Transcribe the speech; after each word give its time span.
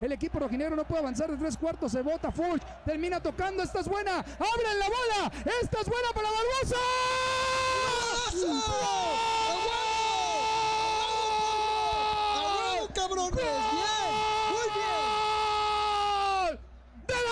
El 0.00 0.12
equipo 0.12 0.38
rojinegro 0.38 0.76
no 0.76 0.84
puede 0.84 1.00
avanzar 1.00 1.28
de 1.28 1.36
tres 1.36 1.56
cuartos, 1.56 1.90
se 1.90 2.02
bota 2.02 2.30
Fulch, 2.30 2.62
termina 2.84 3.20
tocando, 3.20 3.64
esta 3.64 3.80
es 3.80 3.88
buena, 3.88 4.18
abren 4.18 4.78
la 4.78 4.88
bola, 4.88 5.32
esta 5.60 5.80
es 5.80 5.88
buena 5.88 6.08
para 6.14 6.28
Barbosa. 6.30 6.76
¡Bien! 13.32 13.50
¡Muy 14.52 14.68
bien! 14.76 16.60
¡Del 17.08 17.26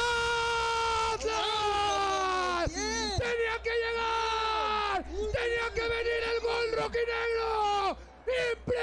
Atlas! 1.15 2.75
Bien. 2.75 3.13
¡Tenía 3.17 3.57
que 3.63 3.71
llegar! 3.71 5.05
¡Tenía 5.05 5.67
que 5.73 5.83
venir 5.83 6.21
el 6.35 6.41
gol 6.41 6.67
rojinegro! 6.83 7.97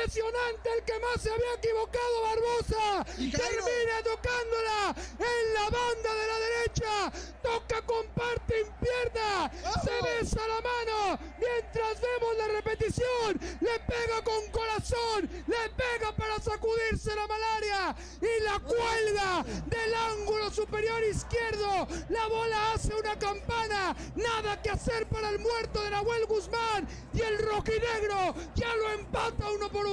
¡Impresionante! 0.03 0.69
El 0.77 0.83
que 0.83 0.99
más 0.99 1.21
se 1.21 1.31
había 1.31 1.53
equivocado, 1.55 2.21
Barbosa. 2.23 3.05
Y. 3.17 3.31
Termina 3.31 4.03
tocándola 4.03 4.95
en 5.17 5.53
la 5.53 5.69
banda 5.69 6.13
de 6.13 6.27
la 6.27 6.39
derecha. 6.39 7.11
Toca, 7.41 7.81
comparte, 7.83 8.61
impierna. 8.61 9.49
Se 9.81 9.91
¡Vamos! 9.91 10.09
besa 10.19 10.41
la 10.45 10.59
mano. 10.59 11.19
Mientras 11.39 12.01
vemos 12.01 12.37
la 12.37 12.47
repetición. 12.49 13.39
Le 13.61 13.79
pega 13.79 14.21
con 14.25 14.51
corazón. 14.51 15.29
Le 15.47 15.69
pega 15.69 16.11
para 16.17 16.37
sacudirse 16.41 17.15
la 17.15 17.25
malaria. 17.25 17.95
Y 18.19 18.43
la 18.43 18.59
cuelga 18.59 19.43
del 19.67 19.93
ángulo 19.93 20.51
superior 20.51 21.01
izquierdo. 21.05 21.87
La 22.09 22.27
bola 22.27 22.73
hace 22.73 22.93
una 22.93 23.17
campana. 23.17 23.95
Nada 24.15 24.61
que 24.61 24.69
hacer 24.69 25.07
para 25.07 25.29
el 25.29 25.39
muerto 25.39 25.81
de 25.81 25.91
Nahuel 25.91 26.25
Guzmán. 26.25 26.89
Y 27.13 27.21
el 27.21 27.37
rojinegro 27.39 28.35
ya 28.55 28.75
lo 28.75 28.91
empata 28.91 29.49
uno 29.49 29.69
por 29.69 29.85
uno 29.85 29.92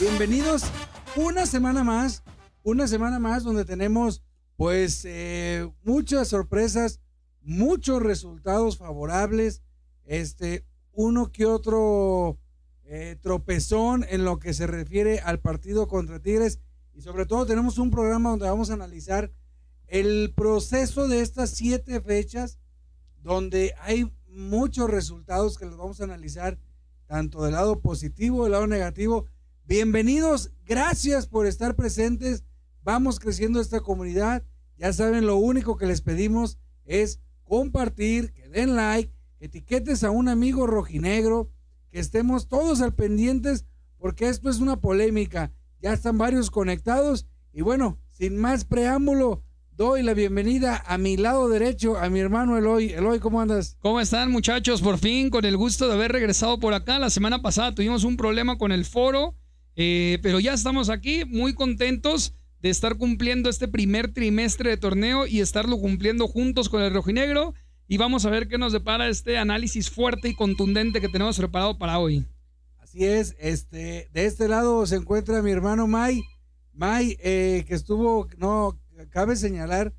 Bienvenidos 0.00 0.64
una 1.16 1.46
semana 1.46 1.82
más, 1.84 2.22
una 2.62 2.86
semana 2.86 3.18
más 3.18 3.44
donde 3.44 3.64
tenemos 3.64 4.22
pues 4.56 5.04
eh, 5.04 5.68
muchas 5.84 6.28
sorpresas, 6.28 7.00
muchos 7.42 8.02
resultados 8.02 8.76
favorables, 8.76 9.62
este, 10.04 10.66
uno 10.92 11.32
que 11.32 11.46
otro 11.46 12.38
eh, 12.84 13.16
tropezón 13.20 14.04
en 14.08 14.24
lo 14.24 14.38
que 14.38 14.54
se 14.54 14.66
refiere 14.66 15.20
al 15.20 15.40
partido 15.40 15.88
contra 15.88 16.20
Tigres. 16.20 16.60
Y 16.94 17.00
sobre 17.02 17.26
todo 17.26 17.46
tenemos 17.46 17.78
un 17.78 17.90
programa 17.90 18.30
donde 18.30 18.48
vamos 18.48 18.70
a 18.70 18.74
analizar 18.74 19.32
el 19.88 20.32
proceso 20.36 21.08
de 21.08 21.22
estas 21.22 21.50
siete 21.50 22.00
fechas 22.00 22.58
donde 23.22 23.74
hay 23.80 24.12
muchos 24.28 24.88
resultados 24.90 25.58
que 25.58 25.66
los 25.66 25.76
vamos 25.76 26.00
a 26.00 26.04
analizar 26.04 26.58
tanto 27.06 27.42
del 27.42 27.52
lado 27.52 27.80
positivo, 27.80 28.44
del 28.44 28.52
lado 28.52 28.66
negativo. 28.66 29.26
Bienvenidos, 29.64 30.52
gracias 30.66 31.26
por 31.26 31.46
estar 31.46 31.74
presentes. 31.74 32.44
Vamos 32.82 33.18
creciendo 33.18 33.60
esta 33.60 33.80
comunidad. 33.80 34.44
Ya 34.76 34.92
saben, 34.92 35.26
lo 35.26 35.36
único 35.36 35.76
que 35.76 35.86
les 35.86 36.02
pedimos 36.02 36.58
es 36.84 37.20
compartir, 37.44 38.32
que 38.32 38.48
den 38.48 38.76
like, 38.76 39.12
que 39.38 39.46
etiquetes 39.46 40.04
a 40.04 40.10
un 40.10 40.28
amigo 40.28 40.66
rojinegro, 40.66 41.50
que 41.90 41.98
estemos 41.98 42.46
todos 42.46 42.82
al 42.82 42.94
pendientes, 42.94 43.64
porque 43.96 44.28
esto 44.28 44.50
es 44.50 44.60
una 44.60 44.80
polémica. 44.80 45.50
Ya 45.80 45.94
están 45.94 46.18
varios 46.18 46.50
conectados. 46.50 47.26
Y 47.52 47.62
bueno, 47.62 47.98
sin 48.10 48.36
más 48.36 48.64
preámbulo, 48.64 49.42
doy 49.78 50.02
la 50.02 50.12
bienvenida 50.12 50.82
a 50.88 50.98
mi 50.98 51.16
lado 51.16 51.48
derecho, 51.48 51.98
a 51.98 52.10
mi 52.10 52.18
hermano 52.18 52.58
Eloy. 52.58 52.90
Eloy, 52.90 53.20
¿cómo 53.20 53.40
andas? 53.40 53.76
¿Cómo 53.78 54.00
están 54.00 54.28
muchachos? 54.28 54.82
Por 54.82 54.98
fin, 54.98 55.30
con 55.30 55.44
el 55.44 55.56
gusto 55.56 55.86
de 55.86 55.94
haber 55.94 56.10
regresado 56.10 56.58
por 56.58 56.74
acá. 56.74 56.98
La 56.98 57.10
semana 57.10 57.42
pasada 57.42 57.76
tuvimos 57.76 58.02
un 58.02 58.16
problema 58.16 58.58
con 58.58 58.72
el 58.72 58.84
foro, 58.84 59.36
eh, 59.76 60.18
pero 60.20 60.40
ya 60.40 60.52
estamos 60.52 60.90
aquí 60.90 61.24
muy 61.24 61.54
contentos 61.54 62.34
de 62.60 62.70
estar 62.70 62.96
cumpliendo 62.96 63.48
este 63.48 63.68
primer 63.68 64.12
trimestre 64.12 64.70
de 64.70 64.78
torneo 64.78 65.28
y 65.28 65.38
estarlo 65.38 65.78
cumpliendo 65.78 66.26
juntos 66.26 66.68
con 66.68 66.82
el 66.82 66.92
rojinegro. 66.92 67.54
Y 67.86 67.98
vamos 67.98 68.26
a 68.26 68.30
ver 68.30 68.48
qué 68.48 68.58
nos 68.58 68.72
depara 68.72 69.06
este 69.06 69.38
análisis 69.38 69.90
fuerte 69.90 70.28
y 70.28 70.34
contundente 70.34 71.00
que 71.00 71.08
tenemos 71.08 71.38
preparado 71.38 71.78
para 71.78 72.00
hoy. 72.00 72.26
Así 72.78 73.04
es, 73.04 73.36
este, 73.38 74.08
de 74.12 74.24
este 74.24 74.48
lado 74.48 74.84
se 74.86 74.96
encuentra 74.96 75.40
mi 75.40 75.52
hermano 75.52 75.86
May. 75.86 76.24
May, 76.72 77.16
eh, 77.20 77.64
que 77.68 77.74
estuvo, 77.74 78.28
no, 78.38 78.76
cabe 79.06 79.36
señalar 79.36 79.94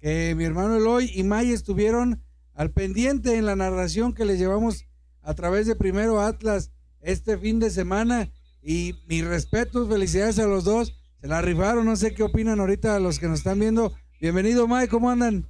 que 0.00 0.34
mi 0.36 0.44
hermano 0.44 0.76
Eloy 0.76 1.10
y 1.12 1.24
May 1.24 1.50
estuvieron 1.50 2.22
al 2.52 2.70
pendiente 2.70 3.36
en 3.36 3.46
la 3.46 3.56
narración 3.56 4.12
que 4.12 4.24
les 4.24 4.38
llevamos 4.38 4.86
a 5.22 5.34
través 5.34 5.66
de 5.66 5.74
Primero 5.74 6.20
Atlas 6.20 6.70
este 7.00 7.36
fin 7.36 7.58
de 7.58 7.70
semana. 7.70 8.30
Y 8.62 8.94
mis 9.08 9.24
respetos, 9.24 9.88
felicidades 9.88 10.38
a 10.38 10.46
los 10.46 10.64
dos. 10.64 10.94
Se 11.20 11.26
la 11.26 11.42
rifaron, 11.42 11.84
no 11.84 11.96
sé 11.96 12.14
qué 12.14 12.22
opinan 12.22 12.60
ahorita 12.60 12.98
los 13.00 13.18
que 13.18 13.28
nos 13.28 13.40
están 13.40 13.58
viendo. 13.58 13.92
Bienvenido, 14.20 14.68
May, 14.68 14.88
¿cómo 14.88 15.10
andan? 15.10 15.48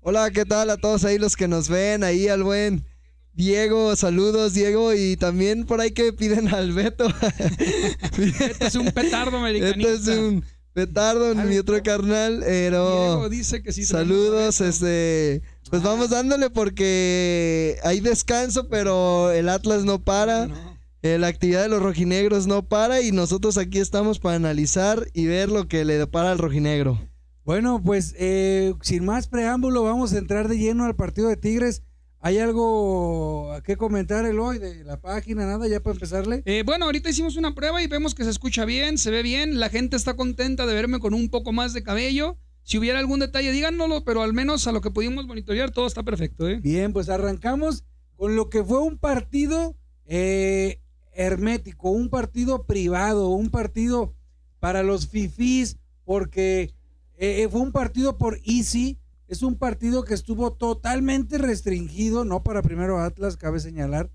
Hola, 0.00 0.30
¿qué 0.30 0.44
tal 0.44 0.70
a 0.70 0.76
todos 0.76 1.04
ahí 1.04 1.18
los 1.18 1.36
que 1.36 1.48
nos 1.48 1.68
ven? 1.68 2.02
Ahí 2.02 2.28
al 2.28 2.42
buen 2.42 2.84
Diego, 3.32 3.94
saludos 3.94 4.54
Diego 4.54 4.94
y 4.94 5.16
también 5.16 5.64
por 5.64 5.80
ahí 5.80 5.92
que 5.92 6.12
piden 6.12 6.48
al 6.48 6.72
Beto. 6.72 7.06
Este 8.18 8.66
es 8.66 8.74
un 8.74 8.90
petardo 8.90 9.36
americanista. 9.38 9.92
Este 9.92 10.12
es 10.12 10.18
un 10.18 10.44
petardo, 10.72 11.34
mi 11.34 11.58
otro 11.58 11.82
carnal, 11.82 12.42
pero 12.44 13.06
Diego 13.06 13.28
dice 13.28 13.62
que 13.62 13.72
sí. 13.72 13.84
saludos, 13.84 14.60
este, 14.60 15.42
pues 15.70 15.82
vamos 15.82 16.10
dándole 16.10 16.50
porque 16.50 17.78
hay 17.82 18.00
descanso, 18.00 18.68
pero 18.68 19.30
el 19.30 19.48
Atlas 19.48 19.84
no 19.84 20.02
para. 20.02 20.46
No. 20.46 20.78
Eh, 21.02 21.16
la 21.16 21.28
actividad 21.28 21.62
de 21.62 21.68
los 21.68 21.80
rojinegros 21.80 22.48
no 22.48 22.66
para 22.66 23.00
y 23.00 23.12
nosotros 23.12 23.56
aquí 23.56 23.78
estamos 23.78 24.18
para 24.18 24.34
analizar 24.34 25.06
y 25.12 25.26
ver 25.26 25.48
lo 25.48 25.68
que 25.68 25.84
le 25.84 25.96
depara 25.96 26.32
al 26.32 26.38
rojinegro. 26.38 27.00
Bueno, 27.44 27.80
pues 27.82 28.14
eh, 28.18 28.74
sin 28.82 29.04
más 29.04 29.28
preámbulo, 29.28 29.84
vamos 29.84 30.12
a 30.12 30.18
entrar 30.18 30.48
de 30.48 30.58
lleno 30.58 30.84
al 30.84 30.96
partido 30.96 31.28
de 31.28 31.36
Tigres. 31.36 31.82
¿Hay 32.28 32.36
algo 32.36 33.50
a 33.54 33.62
qué 33.62 33.78
comentar, 33.78 34.26
Eloy, 34.26 34.58
de 34.58 34.84
la 34.84 35.00
página? 35.00 35.46
Nada, 35.46 35.66
ya 35.66 35.80
para 35.80 35.94
empezarle. 35.94 36.42
Eh, 36.44 36.62
bueno, 36.62 36.84
ahorita 36.84 37.08
hicimos 37.08 37.38
una 37.38 37.54
prueba 37.54 37.82
y 37.82 37.86
vemos 37.86 38.14
que 38.14 38.22
se 38.22 38.28
escucha 38.28 38.66
bien, 38.66 38.98
se 38.98 39.10
ve 39.10 39.22
bien, 39.22 39.58
la 39.58 39.70
gente 39.70 39.96
está 39.96 40.14
contenta 40.14 40.66
de 40.66 40.74
verme 40.74 41.00
con 41.00 41.14
un 41.14 41.30
poco 41.30 41.54
más 41.54 41.72
de 41.72 41.82
cabello. 41.82 42.36
Si 42.64 42.76
hubiera 42.76 42.98
algún 42.98 43.20
detalle, 43.20 43.50
díganoslo, 43.50 44.04
pero 44.04 44.22
al 44.22 44.34
menos 44.34 44.66
a 44.66 44.72
lo 44.72 44.82
que 44.82 44.90
pudimos 44.90 45.26
monitorear, 45.26 45.70
todo 45.70 45.86
está 45.86 46.02
perfecto, 46.02 46.46
¿eh? 46.46 46.60
Bien, 46.60 46.92
pues 46.92 47.08
arrancamos 47.08 47.84
con 48.14 48.36
lo 48.36 48.50
que 48.50 48.62
fue 48.62 48.82
un 48.82 48.98
partido 48.98 49.74
eh, 50.04 50.82
hermético, 51.14 51.88
un 51.88 52.10
partido 52.10 52.66
privado, 52.66 53.30
un 53.30 53.48
partido 53.48 54.14
para 54.60 54.82
los 54.82 55.08
fifís, 55.08 55.78
porque 56.04 56.74
eh, 57.16 57.48
fue 57.50 57.62
un 57.62 57.72
partido 57.72 58.18
por 58.18 58.38
Easy. 58.44 58.98
Es 59.28 59.42
un 59.42 59.56
partido 59.56 60.04
que 60.04 60.14
estuvo 60.14 60.54
totalmente 60.54 61.36
restringido, 61.36 62.24
no 62.24 62.42
para 62.42 62.62
primero 62.62 62.98
Atlas, 62.98 63.36
cabe 63.36 63.60
señalar. 63.60 64.10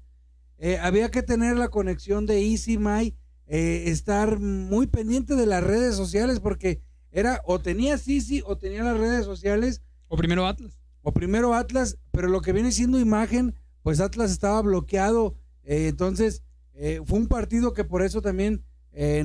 Eh, 0.58 0.80
había 0.80 1.12
que 1.12 1.22
tener 1.22 1.56
la 1.56 1.70
conexión 1.70 2.26
de 2.26 2.42
Easy 2.42 2.80
May, 2.80 3.16
eh, 3.46 3.84
estar 3.88 4.40
muy 4.40 4.88
pendiente 4.88 5.36
de 5.36 5.46
las 5.46 5.64
redes 5.64 5.96
sociales, 5.96 6.40
porque 6.40 6.82
era 7.12 7.42
o 7.46 7.60
tenías 7.60 8.08
Easy 8.08 8.42
o 8.46 8.58
tenías 8.58 8.86
las 8.86 8.98
redes 8.98 9.24
sociales 9.26 9.84
O 10.08 10.18
primero 10.18 10.48
Atlas. 10.48 10.74
o 11.04 11.14
primero 11.14 11.54
Atlas, 11.54 12.00
pero 12.12 12.28
lo 12.28 12.42
que 12.42 12.54
viene 12.54 12.72
siendo 12.72 13.00
imagen, 13.00 13.54
pues 13.84 14.00
Atlas 14.00 14.32
estaba 14.32 14.62
bloqueado. 14.62 15.36
eh, 15.64 15.88
entonces, 15.90 16.42
eh, 16.74 17.02
fue 17.06 17.20
un 17.20 17.28
partido 17.28 17.74
que 17.74 17.84
por 17.84 18.02
eso 18.02 18.22
también 18.22 18.64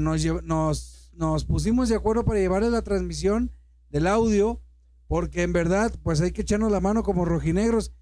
nos, 0.00 0.25
nos, 0.44 1.10
nos 1.15 1.44
pusimos 1.44 1.88
de 1.88 1.94
acuerdo 1.97 2.25
para 2.25 2.41
llevarles 2.41 2.72
la 2.72 2.82
transmisión 2.82 3.53
del 3.91 4.06
audio, 4.06 4.60
porque 5.09 5.43
en 5.43 5.53
verdad, 5.53 5.93
pues 6.03 6.21
hay 6.21 6.33
que 6.33 6.43
echarnos 6.43 6.71
la 6.71 6.81
mano 6.81 7.03
como 7.03 7.25
rojinegros. 7.25 7.93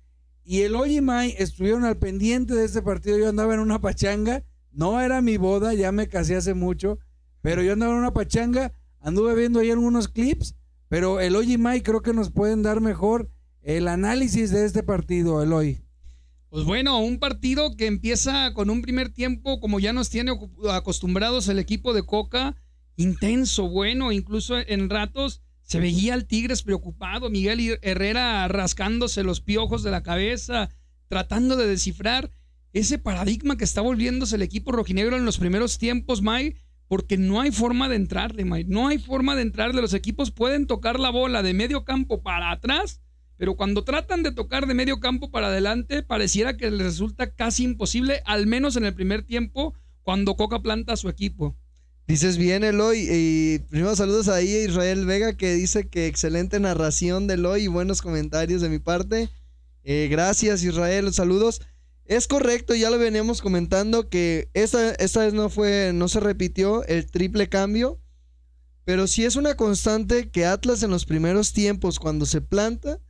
Y 0.44 0.62
el 0.62 0.75
y 0.89 1.00
May 1.00 1.34
estuvieron 1.39 1.84
al 1.84 1.97
pendiente 1.97 2.55
de 2.55 2.65
este 2.65 2.82
partido. 2.82 3.17
Yo 3.17 3.29
andaba 3.29 3.55
en 3.55 3.61
una 3.61 3.81
pachanga, 3.81 4.44
no 4.73 5.00
era 5.00 5.23
mi 5.23 5.38
boda, 5.38 5.73
ya 5.73 5.93
me 5.93 6.08
casé 6.08 6.37
hace 6.37 6.55
mucho, 6.55 6.99
pero 7.41 7.62
yo 7.62 7.73
andaba 7.73 7.93
en 7.93 8.00
una 8.00 8.12
pachanga, 8.12 8.73
anduve 9.00 9.35
viendo 9.35 9.61
ahí 9.61 9.70
algunos 9.70 10.08
clips, 10.08 10.56
pero 10.88 11.20
el 11.20 11.37
y 11.49 11.56
May 11.58 11.81
creo 11.81 12.03
que 12.03 12.12
nos 12.12 12.31
pueden 12.31 12.62
dar 12.62 12.81
mejor 12.81 13.31
el 13.62 13.88
análisis 13.88 14.50
de 14.50 14.64
este 14.64 14.82
partido, 14.82 15.43
Eloy. 15.43 15.81
Pues 16.49 16.64
bueno, 16.64 16.99
un 17.00 17.19
partido 17.19 17.76
que 17.76 17.87
empieza 17.87 18.52
con 18.55 18.70
un 18.70 18.82
primer 18.82 19.12
tiempo, 19.12 19.61
como 19.61 19.81
ya 19.81 19.93
nos 19.93 20.11
tiene 20.11 20.32
acostumbrados 20.70 21.49
el 21.49 21.59
equipo 21.59 21.93
de 21.93 22.05
Coca, 22.05 22.56
intenso, 22.97 23.69
bueno, 23.69 24.12
incluso 24.12 24.56
en 24.59 24.88
ratos 24.88 25.43
se 25.66 25.78
veía 25.78 26.14
al 26.14 26.24
Tigres 26.26 26.62
preocupado, 26.62 27.28
Miguel 27.28 27.60
Her- 27.60 27.78
Herrera 27.82 28.48
rascándose 28.48 29.22
los 29.22 29.40
piojos 29.42 29.82
de 29.82 29.90
la 29.90 30.02
cabeza, 30.02 30.70
tratando 31.08 31.56
de 31.56 31.66
descifrar 31.66 32.30
ese 32.72 32.98
paradigma 32.98 33.56
que 33.58 33.64
está 33.64 33.82
volviéndose 33.82 34.36
el 34.36 34.42
equipo 34.42 34.72
rojinegro 34.72 35.16
en 35.16 35.24
los 35.26 35.38
primeros 35.38 35.76
tiempos, 35.78 36.22
May, 36.22 36.56
porque 36.88 37.18
no 37.18 37.40
hay 37.40 37.52
forma 37.52 37.88
de 37.90 37.96
entrarle, 37.96 38.44
May, 38.46 38.64
no 38.64 38.88
hay 38.88 38.98
forma 38.98 39.36
de 39.36 39.42
entrarle. 39.42 39.82
Los 39.82 39.92
equipos 39.92 40.30
pueden 40.30 40.66
tocar 40.66 40.98
la 40.98 41.10
bola 41.10 41.42
de 41.42 41.52
medio 41.52 41.84
campo 41.84 42.22
para 42.22 42.50
atrás 42.50 43.00
pero 43.36 43.54
cuando 43.56 43.84
tratan 43.84 44.22
de 44.22 44.32
tocar 44.32 44.66
de 44.66 44.74
medio 44.74 44.98
campo 44.98 45.30
para 45.30 45.48
adelante, 45.48 46.02
pareciera 46.02 46.56
que 46.56 46.70
les 46.70 46.80
resulta 46.86 47.34
casi 47.34 47.64
imposible, 47.64 48.22
al 48.24 48.46
menos 48.46 48.76
en 48.76 48.86
el 48.86 48.94
primer 48.94 49.24
tiempo, 49.24 49.74
cuando 50.02 50.36
Coca 50.36 50.62
planta 50.62 50.94
a 50.94 50.96
su 50.96 51.08
equipo. 51.08 51.56
Dices 52.06 52.38
bien, 52.38 52.62
Eloy. 52.62 53.08
Y 53.11 53.58
primero 53.70 53.97
saludos 53.97 54.29
ahí 54.29 54.55
a 54.55 54.64
Israel 54.64 55.06
Vega 55.06 55.37
que 55.37 55.55
dice 55.55 55.88
que 55.88 56.06
excelente 56.06 56.61
narración 56.61 57.26
de 57.26 57.35
Eloy 57.35 57.64
y 57.64 57.69
buenos 57.69 58.00
comentarios 58.00 58.62
de 58.62 58.69
mi 58.69 58.79
parte. 58.79 59.29
Eh, 59.82 60.08
gracias, 60.11 60.62
Israel. 60.62 61.12
Saludos. 61.12 61.62
Es 62.05 62.29
correcto, 62.29 62.75
ya 62.76 62.91
lo 62.91 62.99
veníamos 62.99 63.43
comentando 63.43 64.08
que 64.08 64.49
esta, 64.55 64.93
esta 64.93 65.25
vez 65.25 65.35
no 65.35 65.50
fue, 65.50 65.91
no 65.93 66.06
se 66.06 66.20
repitió 66.20 66.85
el 66.85 67.11
triple 67.11 67.49
cambio. 67.49 68.00
Pero 68.85 69.09
sí 69.09 69.25
es 69.25 69.35
una 69.35 69.56
constante 69.56 70.31
que 70.31 70.47
Atlas 70.47 70.85
en 70.85 70.93
los 70.93 71.06
primeros 71.06 71.52
tiempos, 71.52 71.99
cuando 71.99 72.25
se 72.25 72.41
planta, 72.41 73.00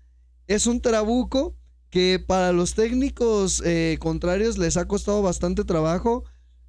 es 0.46 0.66
un 0.66 0.80
trabuco 0.80 1.54
que 1.90 2.24
para 2.26 2.52
los 2.52 2.74
técnicos 2.74 3.62
eh, 3.64 3.98
contrarios 4.00 4.56
les 4.56 4.78
ha 4.78 4.88
costado 4.88 5.20
bastante 5.20 5.64
trabajo. 5.64 6.24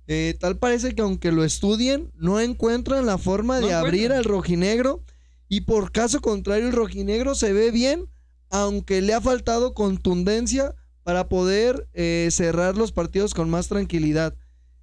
Eh, 0.08 0.36
tal 0.40 0.58
parece 0.58 0.96
que 0.96 1.02
aunque 1.02 1.32
lo 1.32 1.44
estudien, 1.44 2.12
no 2.16 2.40
encuentran 2.40 3.06
la 3.06 3.18
forma 3.18 3.60
No 3.60 3.68
de 3.68 3.74
abrir 3.74 4.06
encuentran. 4.06 4.18
al 4.20 4.24
rojinegro. 4.26 5.04
Y 5.50 5.62
por 5.62 5.92
caso 5.92 6.22
contrario, 6.22 6.68
el 6.68 6.74
rojinegro 6.74 7.36
se 7.36 7.54
ve 7.54 7.72
bien, 7.72 8.08
aunque 8.50 9.02
le 9.02 9.14
ha 9.14 9.22
faltado 9.22 9.74
contundencia 9.74 10.76
para 11.04 11.30
poder 11.30 11.88
eh, 11.94 12.28
cerrar 12.32 12.76
los 12.76 12.92
partidos 12.92 13.34
con 13.34 13.50
más 13.50 13.68
tranquilidad. 13.68 14.36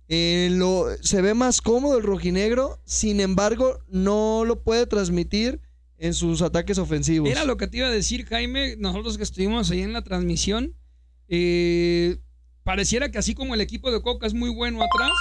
Eh, 0.09 0.49
lo, 0.53 0.87
se 1.01 1.23
ve 1.23 1.35
más 1.35 1.61
cómodo 1.63 1.99
el 1.99 2.05
rojinegro, 2.05 2.81
sin 2.85 3.21
embargo, 3.21 3.79
no 3.89 4.45
lo 4.45 4.63
puede 4.63 4.87
transmitir 4.87 5.61
en 5.99 6.13
sus 6.13 6.43
ataques 6.43 6.79
ofensivos. 6.79 7.31
Era 7.31 7.45
lo 7.45 7.57
que 7.57 7.67
te 7.67 7.79
iba 7.79 7.87
a 7.89 7.91
decir, 7.91 8.27
Jaime. 8.27 8.77
Nosotros 8.77 9.17
que 9.17 9.23
estuvimos 9.23 9.71
ahí 9.71 9.81
en 9.81 9.93
la 9.93 10.03
transmisión, 10.03 10.75
eh, 11.29 12.19
pareciera 12.65 13.11
que 13.11 13.19
así 13.19 13.35
como 13.35 13.55
el 13.55 13.61
equipo 13.61 13.93
de 13.93 14.03
Coca 14.03 14.27
es 14.27 14.35
muy 14.35 14.51
bueno 14.51 14.79
atrás, 14.83 15.13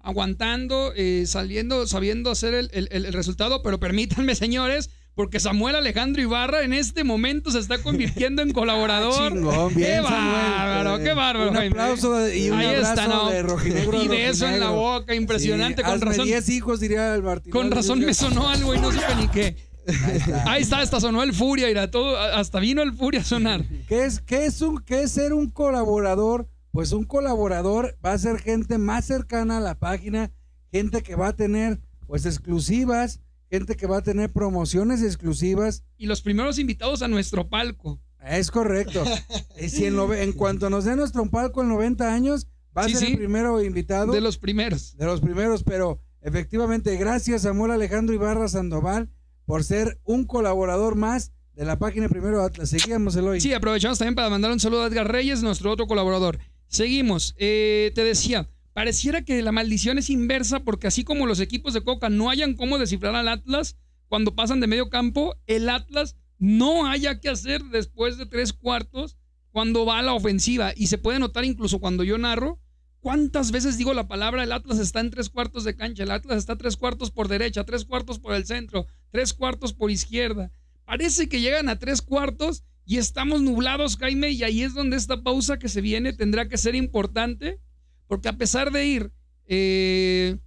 aguantando, 0.00 0.92
eh, 0.94 1.24
saliendo, 1.26 1.86
sabiendo 1.86 2.30
hacer 2.30 2.54
el, 2.54 2.70
el- 2.72 2.88
el- 2.92 3.12
resultado, 3.12 3.62
pero 3.62 3.80
permítanme, 3.80 4.34
señores, 4.36 4.90
porque 5.14 5.40
Samuel 5.40 5.74
Alejandro 5.76 6.20
Ibarra 6.22 6.62
en 6.62 6.74
este 6.74 7.02
momento 7.02 7.50
se 7.50 7.58
está 7.58 7.78
convirtiendo 7.78 8.42
en 8.42 8.52
colaborador. 8.52 9.32
Chingón, 9.32 9.70
qué 9.70 9.78
bien, 9.80 10.02
Samuel. 10.04 10.32
bárbaro, 10.32 10.98
qué 11.02 11.12
bárbaro. 11.14 11.50
Un 11.50 11.56
aplauso 11.56 12.28
y 12.32 12.50
un 12.50 12.58
Ahí 12.58 12.66
abrazo 12.66 12.88
está, 13.00 13.08
¿no? 13.08 13.30
de 13.30 13.42
rojinegro 13.42 14.02
Y 14.04 14.08
de 14.08 14.28
eso 14.28 14.46
en 14.46 14.60
la 14.60 14.70
boca, 14.70 15.14
impresionante, 15.14 15.82
Sí, 15.82 15.88
con 15.88 16.00
razón. 16.02 16.24
10 16.26 16.48
hijos, 16.50 16.80
diría 16.80 17.14
el 17.14 17.22
Martín. 17.22 17.50
Con 17.50 17.70
razón 17.70 17.98
me 18.00 18.12
sonó 18.14 18.48
algo 18.48 18.74
y 18.74 18.78
no 18.78 18.92
supe 18.92 19.14
ni 19.18 19.28
qué. 19.28 19.56
Ahí 19.88 20.16
está. 20.16 20.52
Ahí 20.52 20.62
está, 20.62 20.78
hasta 20.80 21.00
sonó 21.00 21.22
el 21.22 21.32
Furia, 21.32 21.68
mira, 21.68 21.90
todo, 21.90 22.18
hasta 22.18 22.60
vino 22.60 22.82
el 22.82 22.92
Furia 22.92 23.20
a 23.20 23.24
sonar. 23.24 23.64
¿Qué 23.88 24.04
es, 24.04 24.20
qué, 24.20 24.44
es 24.46 24.60
un, 24.60 24.82
¿Qué 24.82 25.02
es 25.02 25.12
ser 25.12 25.32
un 25.32 25.48
colaborador? 25.50 26.48
Pues 26.76 26.92
un 26.92 27.04
colaborador 27.04 27.96
va 28.04 28.12
a 28.12 28.18
ser 28.18 28.38
gente 28.38 28.76
más 28.76 29.06
cercana 29.06 29.56
a 29.56 29.60
la 29.60 29.78
página, 29.78 30.30
gente 30.70 31.02
que 31.02 31.14
va 31.16 31.28
a 31.28 31.32
tener 31.34 31.80
pues 32.06 32.26
exclusivas, 32.26 33.20
gente 33.50 33.76
que 33.76 33.86
va 33.86 33.96
a 33.96 34.02
tener 34.02 34.30
promociones 34.30 35.02
exclusivas. 35.02 35.84
Y 35.96 36.04
los 36.04 36.20
primeros 36.20 36.58
invitados 36.58 37.00
a 37.00 37.08
nuestro 37.08 37.48
palco. 37.48 37.98
Es 38.22 38.50
correcto. 38.50 39.02
Y 39.58 39.70
si 39.70 39.86
en, 39.86 39.98
en 39.98 40.32
cuanto 40.32 40.68
nos 40.68 40.84
dé 40.84 40.96
nuestro 40.96 41.24
palco 41.30 41.62
en 41.62 41.70
90 41.70 42.12
años, 42.12 42.46
va 42.76 42.82
a 42.82 42.88
Sí, 42.88 42.92
ser 42.96 43.06
sí. 43.06 43.12
el 43.12 43.18
primero 43.20 43.62
invitado. 43.62 44.12
De 44.12 44.20
los 44.20 44.36
primeros. 44.36 44.98
de 44.98 45.06
los 45.06 45.22
primeros, 45.22 45.64
pero 45.64 46.02
efectivamente, 46.20 46.94
gracias 46.98 47.40
Samuel 47.40 47.70
Alejandro 47.70 48.14
Ibarra 48.14 48.48
Sandoval 48.48 49.08
por 49.46 49.64
ser 49.64 49.98
un 50.04 50.26
colaborador 50.26 50.94
más 50.94 51.32
de 51.54 51.64
la 51.64 51.78
página 51.78 52.10
Primero 52.10 52.42
Atlas. 52.42 52.68
Seguíamos 52.68 53.16
el 53.16 53.28
hoy. 53.28 53.40
Sí, 53.40 53.54
aprovechamos 53.54 53.96
también 53.96 54.14
para 54.14 54.28
mandar 54.28 54.52
un 54.52 54.60
saludo 54.60 54.82
a 54.84 54.88
Edgar 54.88 55.10
Reyes, 55.10 55.42
nuestro 55.42 55.70
otro 55.72 55.86
colaborador. 55.86 56.38
Seguimos. 56.68 57.34
Eh, 57.38 57.92
te 57.94 58.04
decía, 58.04 58.48
pareciera 58.72 59.22
que 59.22 59.40
la 59.42 59.52
maldición 59.52 59.98
es 59.98 60.10
inversa 60.10 60.60
porque 60.60 60.86
así 60.86 61.04
como 61.04 61.26
los 61.26 61.40
equipos 61.40 61.74
de 61.74 61.82
Coca 61.82 62.08
no 62.08 62.30
hayan 62.30 62.54
cómo 62.54 62.78
descifrar 62.78 63.14
al 63.14 63.28
Atlas 63.28 63.76
cuando 64.08 64.34
pasan 64.34 64.60
de 64.60 64.66
medio 64.66 64.88
campo, 64.88 65.36
el 65.46 65.68
Atlas 65.68 66.16
no 66.38 66.86
haya 66.86 67.20
que 67.20 67.28
hacer 67.28 67.62
después 67.64 68.18
de 68.18 68.26
tres 68.26 68.52
cuartos 68.52 69.16
cuando 69.50 69.86
va 69.86 69.98
a 69.98 70.02
la 70.02 70.12
ofensiva. 70.12 70.72
Y 70.76 70.88
se 70.88 70.98
puede 70.98 71.18
notar 71.18 71.44
incluso 71.44 71.80
cuando 71.80 72.04
yo 72.04 72.18
narro. 72.18 72.60
¿Cuántas 73.00 73.52
veces 73.52 73.78
digo 73.78 73.94
la 73.94 74.08
palabra 74.08 74.42
el 74.42 74.52
Atlas 74.52 74.78
está 74.78 75.00
en 75.00 75.10
tres 75.10 75.30
cuartos 75.30 75.64
de 75.64 75.76
cancha? 75.76 76.02
El 76.02 76.10
Atlas 76.10 76.38
está 76.38 76.56
tres 76.56 76.76
cuartos 76.76 77.10
por 77.10 77.28
derecha, 77.28 77.64
tres 77.64 77.84
cuartos 77.84 78.18
por 78.18 78.34
el 78.34 78.46
centro, 78.46 78.86
tres 79.10 79.32
cuartos 79.32 79.72
por 79.72 79.90
izquierda. 79.90 80.50
Parece 80.84 81.28
que 81.28 81.40
llegan 81.40 81.68
a 81.68 81.78
tres 81.78 82.02
cuartos 82.02 82.64
y 82.86 82.98
estamos 82.98 83.42
nublados, 83.42 83.96
Jaime, 83.96 84.30
y 84.30 84.44
ahí 84.44 84.62
es 84.62 84.72
donde 84.72 84.96
esta 84.96 85.22
pausa 85.22 85.58
que 85.58 85.68
se 85.68 85.80
viene 85.80 86.12
tendrá 86.12 86.48
que 86.48 86.56
ser 86.56 86.74
importante, 86.76 87.60
porque 88.06 88.28
a 88.28 88.38
pesar 88.38 88.70
de 88.70 88.86
ir 88.86 89.12
eh, 89.48 90.38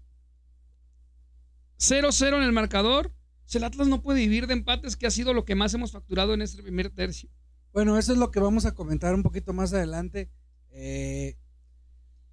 0-0 1.78 2.38
en 2.38 2.44
el 2.44 2.52
marcador, 2.54 3.14
el 3.58 3.64
Atlas 3.64 3.88
no 3.88 4.02
puede 4.02 4.22
vivir 4.22 4.48
de 4.48 4.54
empates, 4.54 4.96
que 4.96 5.08
ha 5.08 5.12
sido 5.12 5.34
lo 5.34 5.44
que 5.44 5.56
más 5.56 5.74
hemos 5.74 5.92
facturado 5.92 6.34
en 6.34 6.42
este 6.42 6.62
primer 6.62 6.90
tercio. 6.90 7.30
Bueno, 7.74 7.98
eso 7.98 8.14
es 8.14 8.18
lo 8.18 8.32
que 8.32 8.40
vamos 8.40 8.66
a 8.66 8.74
comentar 8.74 9.14
un 9.14 9.24
poquito 9.24 9.54
más 9.54 9.74
adelante. 9.74 10.30
Eh, 10.72 11.36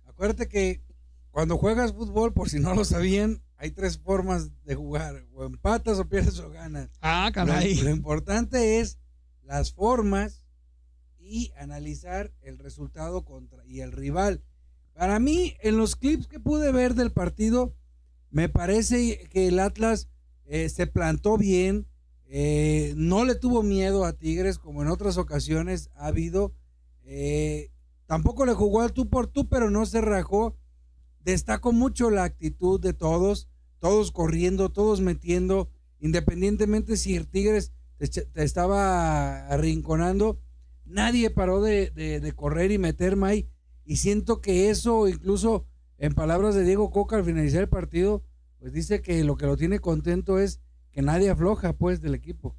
acuérdate 0.04 0.48
que 0.48 0.82
cuando 1.30 1.58
juegas 1.58 1.92
fútbol, 1.92 2.32
por 2.32 2.48
si 2.48 2.60
no 2.60 2.74
lo 2.74 2.84
sabían, 2.84 3.42
hay 3.56 3.70
tres 3.70 3.98
formas 3.98 4.50
de 4.64 4.74
jugar. 4.74 5.26
O 5.34 5.44
empatas 5.44 5.98
o 5.98 6.08
pierdes 6.08 6.38
o 6.38 6.50
ganas. 6.50 6.90
Ah, 7.00 7.26
Lo, 7.28 7.32
caray. 7.32 7.74
lo 7.76 7.90
importante 7.90 8.80
es 8.80 8.98
las 9.46 9.72
formas 9.72 10.42
y 11.18 11.52
analizar 11.56 12.32
el 12.42 12.58
resultado 12.58 13.24
contra 13.24 13.64
y 13.66 13.80
el 13.80 13.92
rival. 13.92 14.42
Para 14.92 15.18
mí, 15.18 15.56
en 15.60 15.76
los 15.76 15.96
clips 15.96 16.26
que 16.26 16.40
pude 16.40 16.72
ver 16.72 16.94
del 16.94 17.12
partido, 17.12 17.74
me 18.30 18.48
parece 18.48 19.28
que 19.30 19.48
el 19.48 19.58
Atlas 19.58 20.08
eh, 20.44 20.68
se 20.68 20.86
plantó 20.86 21.36
bien, 21.36 21.86
eh, 22.26 22.94
no 22.96 23.24
le 23.24 23.34
tuvo 23.34 23.62
miedo 23.62 24.04
a 24.04 24.12
Tigres 24.12 24.58
como 24.58 24.82
en 24.82 24.88
otras 24.88 25.16
ocasiones 25.16 25.90
ha 25.94 26.06
habido. 26.06 26.52
eh, 27.04 27.70
tampoco 28.06 28.46
le 28.46 28.54
jugó 28.54 28.82
al 28.82 28.92
tú 28.92 29.08
por 29.08 29.26
tú, 29.26 29.48
pero 29.48 29.70
no 29.70 29.86
se 29.86 30.00
rajó. 30.00 30.56
Destaco 31.20 31.72
mucho 31.72 32.10
la 32.10 32.24
actitud 32.24 32.80
de 32.80 32.92
todos, 32.92 33.48
todos 33.78 34.12
corriendo, 34.12 34.70
todos 34.70 35.00
metiendo, 35.00 35.70
independientemente 36.00 36.96
si 36.96 37.16
el 37.16 37.28
Tigres 37.28 37.72
te, 37.98 38.28
estaba 38.34 39.46
arrinconando, 39.48 40.38
nadie 40.84 41.30
paró 41.30 41.60
de, 41.62 41.90
de- 41.90 42.32
correr 42.32 42.70
y 42.70 42.78
meter 42.78 43.16
May. 43.16 43.48
Y 43.84 43.96
siento 43.96 44.40
que 44.40 44.70
eso, 44.70 45.08
incluso 45.08 45.66
en 45.98 46.14
palabras 46.14 46.54
de 46.54 46.64
Diego 46.64 46.90
Coca 46.90 47.16
al 47.16 47.24
finalizar 47.24 47.62
el 47.62 47.68
partido, 47.68 48.22
pues 48.58 48.72
dice 48.72 49.00
que 49.00 49.22
lo 49.24 49.36
que 49.36 49.46
lo 49.46 49.56
tiene 49.56 49.78
contento 49.78 50.38
es 50.38 50.60
que 50.92 51.02
nadie 51.02 51.30
afloja 51.30 51.72
pues 51.72 52.00
del 52.00 52.14
equipo. 52.14 52.56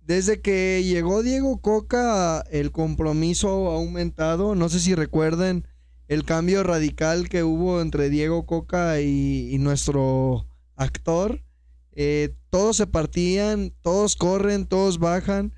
Desde 0.00 0.40
que 0.40 0.82
llegó 0.84 1.22
Diego 1.22 1.60
Coca, 1.60 2.40
el 2.50 2.72
compromiso 2.72 3.70
ha 3.70 3.76
aumentado. 3.76 4.54
No 4.54 4.68
sé 4.68 4.80
si 4.80 4.94
recuerden 4.94 5.66
el 6.08 6.24
cambio 6.24 6.62
radical 6.64 7.28
que 7.28 7.44
hubo 7.44 7.80
entre 7.80 8.10
Diego 8.10 8.44
Coca 8.44 9.00
y 9.00 9.56
nuestro 9.60 10.46
actor. 10.76 11.42
Eh, 11.94 12.34
todos 12.50 12.76
se 12.76 12.86
partían, 12.86 13.72
todos 13.82 14.16
corren, 14.16 14.66
todos 14.66 14.98
bajan. 14.98 15.52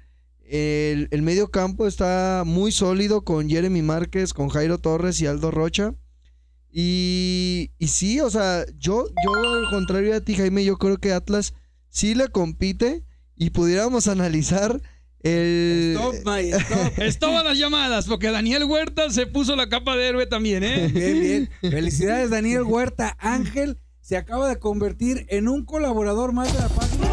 El, 0.47 1.09
el 1.11 1.23
medio 1.23 1.51
campo 1.51 1.87
está 1.87 2.43
muy 2.45 2.71
sólido 2.73 3.25
con 3.25 3.49
Jeremy 3.49 3.83
Márquez, 3.83 4.35
con 4.35 4.49
Jairo 4.49 4.79
Torres 4.79 5.21
y 5.21 5.27
Aldo 5.27 5.51
Rocha. 5.51 5.95
Y, 6.77 7.71
y 7.79 7.87
sí, 7.87 8.21
o 8.21 8.29
sea, 8.31 8.67
yo, 8.79 9.07
yo 9.25 9.35
al 9.35 9.71
contrario 9.71 10.17
a 10.17 10.21
ti, 10.21 10.35
Jaime, 10.35 10.65
yo 10.65 10.77
creo 10.77 10.99
que 10.99 11.13
Atlas 11.13 11.55
sí 11.89 12.17
le 12.17 12.29
compite 12.29 13.05
y 13.37 13.51
pudiéramos 13.51 14.09
analizar 14.09 14.81
el... 15.21 15.95
Stop, 15.97 16.15
May, 16.25 16.51
stop. 16.51 17.19
Todas 17.21 17.45
las 17.45 17.59
llamadas, 17.59 18.07
porque 18.07 18.31
Daniel 18.33 18.65
Huerta 18.65 19.09
se 19.11 19.27
puso 19.27 19.55
la 19.55 19.69
capa 19.69 19.97
de 19.97 20.09
héroe 20.09 20.27
también, 20.27 20.65
¿eh? 20.65 20.89
Bien, 20.93 21.21
bien. 21.21 21.51
Felicidades, 21.61 22.31
Daniel 22.31 22.65
Huerta. 22.65 23.17
Ángel 23.21 23.79
se 24.05 24.19
acaba 24.19 24.51
de 24.51 24.59
convertir 24.59 25.25
en 25.31 25.49
un 25.49 25.65
colaborador 25.65 26.33
más 26.35 26.53
de 26.53 26.59
la 26.59 26.69
página. 26.69 27.09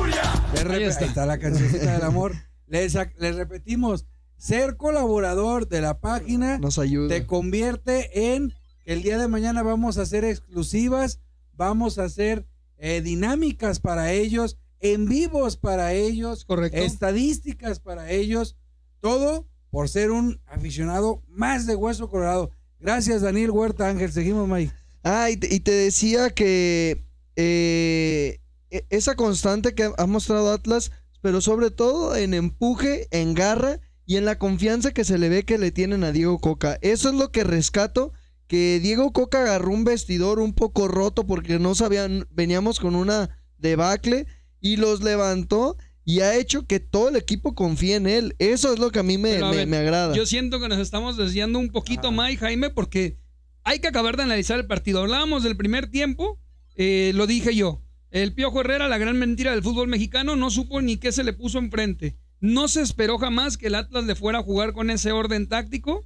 Rep- 0.55 0.71
Ahí 0.71 0.83
está. 0.83 1.03
Ahí 1.05 1.07
está 1.07 1.25
la 1.25 1.37
cancioncita 1.39 1.93
del 1.93 2.03
amor. 2.03 2.33
Les, 2.67 2.93
repetimos, 3.17 4.05
ser 4.35 4.75
colaborador 4.75 5.69
de 5.69 5.79
la 5.79 6.01
página 6.01 6.57
Nos 6.57 6.77
ayuda. 6.79 7.07
te 7.07 7.25
convierte 7.25 8.33
en 8.35 8.53
que 8.83 8.91
el 8.91 9.03
día 9.03 9.17
de 9.17 9.29
mañana 9.29 9.63
vamos 9.63 9.97
a 9.97 10.01
hacer 10.01 10.25
exclusivas, 10.25 11.21
vamos 11.53 11.97
a 11.97 12.03
hacer 12.03 12.45
eh, 12.77 12.99
dinámicas 13.01 13.79
para 13.79 14.11
ellos, 14.11 14.57
en 14.81 15.07
vivos 15.07 15.55
para 15.55 15.93
ellos, 15.93 16.43
Correcto. 16.43 16.77
estadísticas 16.77 17.79
para 17.79 18.11
ellos, 18.11 18.57
todo 18.99 19.47
por 19.69 19.87
ser 19.87 20.11
un 20.11 20.41
aficionado 20.45 21.23
más 21.29 21.65
de 21.67 21.75
Hueso 21.75 22.09
Colorado. 22.09 22.51
Gracias, 22.81 23.21
Daniel 23.21 23.51
Huerta 23.51 23.87
Ángel. 23.87 24.11
Seguimos, 24.11 24.45
May. 24.45 24.71
Ah, 25.03 25.29
y 25.31 25.37
te, 25.37 25.53
y 25.53 25.59
te 25.61 25.71
decía 25.71 26.29
que 26.29 27.05
eh, 27.35 28.39
e- 28.69 28.85
esa 28.89 29.15
constante 29.15 29.73
que 29.73 29.91
ha 29.97 30.05
mostrado 30.05 30.51
Atlas, 30.51 30.91
pero 31.21 31.41
sobre 31.41 31.71
todo 31.71 32.15
en 32.15 32.33
empuje, 32.33 33.07
en 33.11 33.33
garra 33.33 33.79
y 34.05 34.17
en 34.17 34.25
la 34.25 34.37
confianza 34.37 34.91
que 34.91 35.03
se 35.05 35.17
le 35.17 35.29
ve 35.29 35.43
que 35.43 35.57
le 35.57 35.71
tienen 35.71 36.03
a 36.03 36.11
Diego 36.11 36.39
Coca. 36.39 36.77
Eso 36.81 37.09
es 37.09 37.15
lo 37.15 37.31
que 37.31 37.43
rescato, 37.43 38.11
que 38.47 38.79
Diego 38.81 39.13
Coca 39.13 39.41
agarró 39.41 39.71
un 39.71 39.83
vestidor 39.85 40.39
un 40.39 40.53
poco 40.53 40.87
roto 40.87 41.25
porque 41.25 41.59
no 41.59 41.75
sabían, 41.75 42.27
veníamos 42.31 42.79
con 42.79 42.95
una 42.95 43.37
debacle 43.57 44.25
y 44.59 44.75
los 44.77 45.01
levantó 45.01 45.77
y 46.03 46.19
ha 46.21 46.35
hecho 46.35 46.65
que 46.65 46.79
todo 46.79 47.09
el 47.09 47.15
equipo 47.15 47.55
confíe 47.55 47.95
en 47.95 48.07
él. 48.07 48.35
Eso 48.39 48.73
es 48.73 48.79
lo 48.79 48.89
que 48.91 48.99
a 48.99 49.03
mí 49.03 49.17
me, 49.17 49.35
Pero, 49.35 49.45
a 49.47 49.51
me- 49.51 49.57
ver, 49.57 49.67
me 49.67 49.77
agrada. 49.77 50.15
Yo 50.15 50.25
siento 50.25 50.59
que 50.59 50.67
nos 50.67 50.79
estamos 50.79 51.15
desviando 51.15 51.59
un 51.59 51.69
poquito 51.69 52.11
más, 52.11 52.35
Jaime, 52.37 52.71
porque 52.71 53.19
hay 53.63 53.79
que 53.79 53.87
acabar 53.87 54.17
de 54.17 54.23
analizar 54.23 54.59
el 54.59 54.67
partido. 54.67 55.01
Hablábamos 55.01 55.43
del 55.43 55.57
primer 55.57 55.87
tiempo, 55.87 56.39
eh, 56.75 57.11
lo 57.15 57.27
dije 57.27 57.55
yo. 57.55 57.81
El 58.09 58.33
Piojo 58.33 58.61
Herrera, 58.61 58.89
la 58.89 58.97
gran 58.97 59.17
mentira 59.17 59.51
del 59.51 59.63
fútbol 59.63 59.87
mexicano, 59.87 60.35
no 60.35 60.49
supo 60.49 60.81
ni 60.81 60.97
qué 60.97 61.11
se 61.11 61.23
le 61.23 61.33
puso 61.33 61.59
enfrente. 61.59 62.17
No 62.39 62.67
se 62.67 62.81
esperó 62.81 63.17
jamás 63.17 63.57
que 63.57 63.67
el 63.67 63.75
Atlas 63.75 64.05
le 64.05 64.15
fuera 64.15 64.39
a 64.39 64.43
jugar 64.43 64.73
con 64.73 64.89
ese 64.89 65.11
orden 65.11 65.47
táctico 65.47 66.05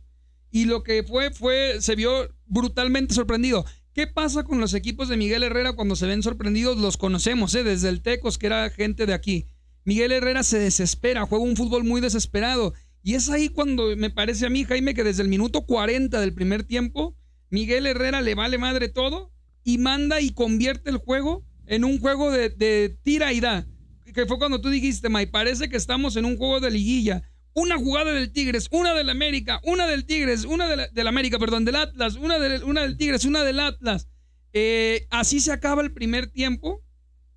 y 0.52 0.66
lo 0.66 0.84
que 0.84 1.04
fue 1.04 1.32
fue 1.32 1.82
se 1.82 1.96
vio 1.96 2.30
brutalmente 2.46 3.14
sorprendido. 3.14 3.66
¿Qué 3.94 4.08
pasa 4.08 4.44
con 4.44 4.60
los 4.60 4.74
equipos 4.74 5.08
de 5.08 5.18
Miguel 5.18 5.44
Herrera 5.44 5.74
cuando 5.74 5.96
se 5.96 6.06
ven 6.06 6.22
sorprendidos? 6.22 6.78
Los 6.78 6.98
conocemos, 6.98 7.56
¿eh? 7.56 7.64
desde 7.64 7.90
el 7.90 8.02
Tecos, 8.02 8.38
que 8.38 8.48
era 8.48 8.70
gente 8.70 9.06
de 9.06 9.14
aquí. 9.14 9.48
Miguel 9.86 10.12
Herrera 10.12 10.44
se 10.44 10.60
desespera, 10.60 11.26
juega 11.26 11.46
un 11.46 11.56
fútbol 11.56 11.86
muy 11.86 12.02
desesperado. 12.02 12.74
Y 13.02 13.14
es 13.14 13.30
ahí 13.30 13.50
cuando 13.50 13.96
me 13.96 14.10
parece 14.10 14.46
a 14.46 14.50
mí, 14.50 14.66
Jaime, 14.66 14.94
que 14.94 15.04
desde 15.04 15.24
el 15.24 15.30
minuto 15.30 15.66
40 15.66 16.20
del 16.20 16.34
primer 16.34 16.64
tiempo, 16.64 17.16
Miguel 17.50 17.88
Herrera 17.88 18.22
le 18.22 18.36
vale 18.36 18.58
madre 18.58 18.90
todo 18.90 19.32
y 19.64 19.78
manda 19.78 20.22
y 20.22 20.32
convierte 20.32 20.90
el 20.90 20.98
juego 20.98 21.46
en 21.66 21.84
un 21.84 22.00
juego 22.00 22.32
de, 22.32 22.50
de 22.50 22.98
tira 23.04 23.34
y 23.34 23.40
da. 23.40 23.68
Que 24.14 24.26
fue 24.26 24.38
cuando 24.38 24.62
tú 24.62 24.70
dijiste, 24.70 25.10
May, 25.10 25.26
parece 25.26 25.68
que 25.68 25.78
estamos 25.78 26.16
en 26.16 26.26
un 26.26 26.38
juego 26.38 26.60
de 26.60 26.72
liguilla. 26.72 27.24
Una 27.54 27.78
jugada 27.78 28.14
del 28.14 28.32
Tigres, 28.32 28.68
una 28.72 28.94
del 28.94 29.10
América, 29.10 29.62
una 29.64 29.88
del 29.88 30.06
Tigres, 30.06 30.46
una 30.46 30.68
del 30.68 31.08
América, 31.08 31.40
perdón, 31.40 31.66
del 31.66 31.78
Atlas, 31.78 32.16
una 32.16 32.38
del, 32.38 32.64
una 32.64 32.82
del 32.82 32.98
Tigres, 32.98 33.26
una 33.26 33.44
del 33.44 33.60
Atlas. 33.60 34.08
Eh, 34.54 35.08
así 35.10 35.40
se 35.40 35.52
acaba 35.52 35.82
el 35.82 35.94
primer 35.94 36.28
tiempo, 36.28 36.84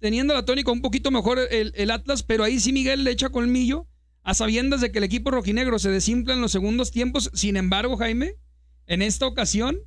teniendo 0.00 0.34
la 0.34 0.44
tónica 0.44 0.70
un 0.70 0.82
poquito 0.82 1.10
mejor 1.10 1.40
el, 1.50 1.72
el 1.74 1.90
Atlas, 1.90 2.22
pero 2.22 2.44
ahí 2.44 2.60
sí 2.60 2.72
Miguel 2.72 3.04
le 3.04 3.12
echa 3.12 3.30
colmillo 3.30 3.88
a 4.22 4.34
sabiendas 4.34 4.80
de 4.80 4.92
que 4.92 4.98
el 4.98 5.04
equipo 5.04 5.30
rojinegro 5.30 5.78
se 5.78 5.90
desinfla 5.90 6.34
en 6.34 6.40
los 6.40 6.52
segundos 6.52 6.90
tiempos. 6.90 7.30
Sin 7.32 7.56
embargo, 7.56 7.96
Jaime, 7.96 8.34
en 8.86 9.02
esta 9.02 9.26
ocasión, 9.26 9.78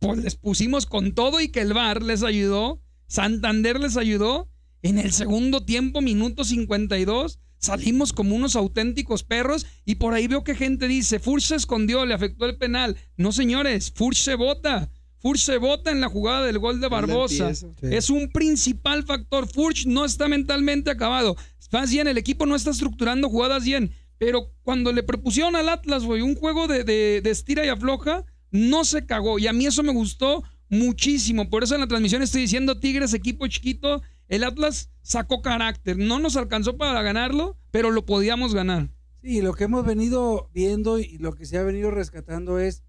pues 0.00 0.18
les 0.18 0.34
pusimos 0.34 0.86
con 0.86 1.12
todo 1.14 1.40
y 1.40 1.48
que 1.48 1.60
el 1.60 1.72
VAR 1.74 2.02
les 2.02 2.22
ayudó, 2.24 2.82
Santander 3.06 3.78
les 3.78 3.96
ayudó. 3.96 4.48
En 4.82 4.98
el 4.98 5.12
segundo 5.12 5.62
tiempo, 5.64 6.00
minuto 6.00 6.42
52, 6.42 7.38
salimos 7.58 8.12
como 8.14 8.34
unos 8.34 8.56
auténticos 8.56 9.24
perros 9.24 9.66
y 9.84 9.96
por 9.96 10.14
ahí 10.14 10.26
veo 10.26 10.42
que 10.42 10.54
gente 10.54 10.88
dice, 10.88 11.18
Furch 11.18 11.44
se 11.44 11.56
escondió, 11.56 12.06
le 12.06 12.14
afectó 12.14 12.46
el 12.46 12.56
penal. 12.56 12.96
No, 13.16 13.30
señores, 13.32 13.92
Furch 13.94 14.16
se 14.16 14.34
vota. 14.36 14.90
Furch 15.18 15.40
se 15.40 15.58
vota 15.58 15.90
en 15.90 16.00
la 16.00 16.08
jugada 16.08 16.46
del 16.46 16.58
gol 16.58 16.80
de 16.80 16.88
Barbosa. 16.88 17.50
Es 17.82 18.08
un 18.08 18.30
principal 18.30 19.04
factor. 19.04 19.46
Furch 19.46 19.84
no 19.84 20.06
está 20.06 20.28
mentalmente 20.28 20.90
acabado. 20.90 21.36
Más 21.72 21.90
bien, 21.90 22.08
el 22.08 22.16
equipo 22.16 22.46
no 22.46 22.56
está 22.56 22.70
estructurando 22.70 23.28
jugadas 23.28 23.64
bien. 23.64 23.92
Pero 24.16 24.50
cuando 24.62 24.92
le 24.92 25.02
propusieron 25.02 25.56
al 25.56 25.68
Atlas, 25.68 26.04
güey, 26.04 26.22
un 26.22 26.34
juego 26.36 26.68
de, 26.68 26.84
de- 26.84 27.20
de 27.22 27.30
estira 27.30 27.66
y 27.66 27.68
afloja, 27.68 28.24
no 28.50 28.84
se 28.84 29.06
cagó. 29.06 29.38
Y 29.38 29.46
a 29.46 29.52
mí 29.52 29.66
eso 29.66 29.82
me 29.82 29.92
gustó 29.92 30.42
muchísimo. 30.68 31.50
Por 31.50 31.64
eso 31.64 31.74
en 31.74 31.80
la 31.80 31.88
transmisión 31.88 32.22
estoy 32.22 32.42
diciendo 32.42 32.78
Tigres, 32.78 33.14
equipo 33.14 33.46
chiquito. 33.46 34.02
El 34.28 34.44
Atlas 34.44 34.90
sacó 35.02 35.42
carácter. 35.42 35.98
No 35.98 36.18
nos 36.18 36.36
alcanzó 36.36 36.76
para 36.76 37.02
ganarlo, 37.02 37.56
pero 37.70 37.90
lo 37.90 38.06
podíamos 38.06 38.54
ganar. 38.54 38.90
Sí, 39.22 39.42
lo 39.42 39.52
que 39.52 39.64
hemos 39.64 39.84
venido 39.84 40.48
viendo 40.54 40.98
y 40.98 41.18
lo 41.18 41.34
que 41.34 41.44
se 41.44 41.58
ha 41.58 41.62
venido 41.62 41.90
rescatando 41.90 42.58
es 42.58 42.82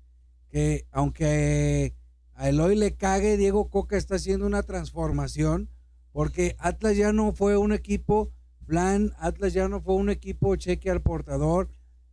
que 0.49 0.85
aunque 0.91 1.93
a 2.35 2.49
Eloy 2.49 2.75
le 2.75 2.95
cague, 2.95 3.37
Diego 3.37 3.69
Coca 3.69 3.97
está 3.97 4.15
haciendo 4.15 4.45
una 4.45 4.63
transformación 4.63 5.69
porque 6.11 6.55
Atlas 6.59 6.97
ya 6.97 7.13
no 7.13 7.33
fue 7.33 7.57
un 7.57 7.73
equipo 7.73 8.31
plan, 8.65 9.13
Atlas 9.17 9.53
ya 9.53 9.67
no 9.67 9.81
fue 9.81 9.95
un 9.95 10.09
equipo 10.09 10.55
cheque 10.55 10.89
al 10.89 11.01
portador. 11.01 11.69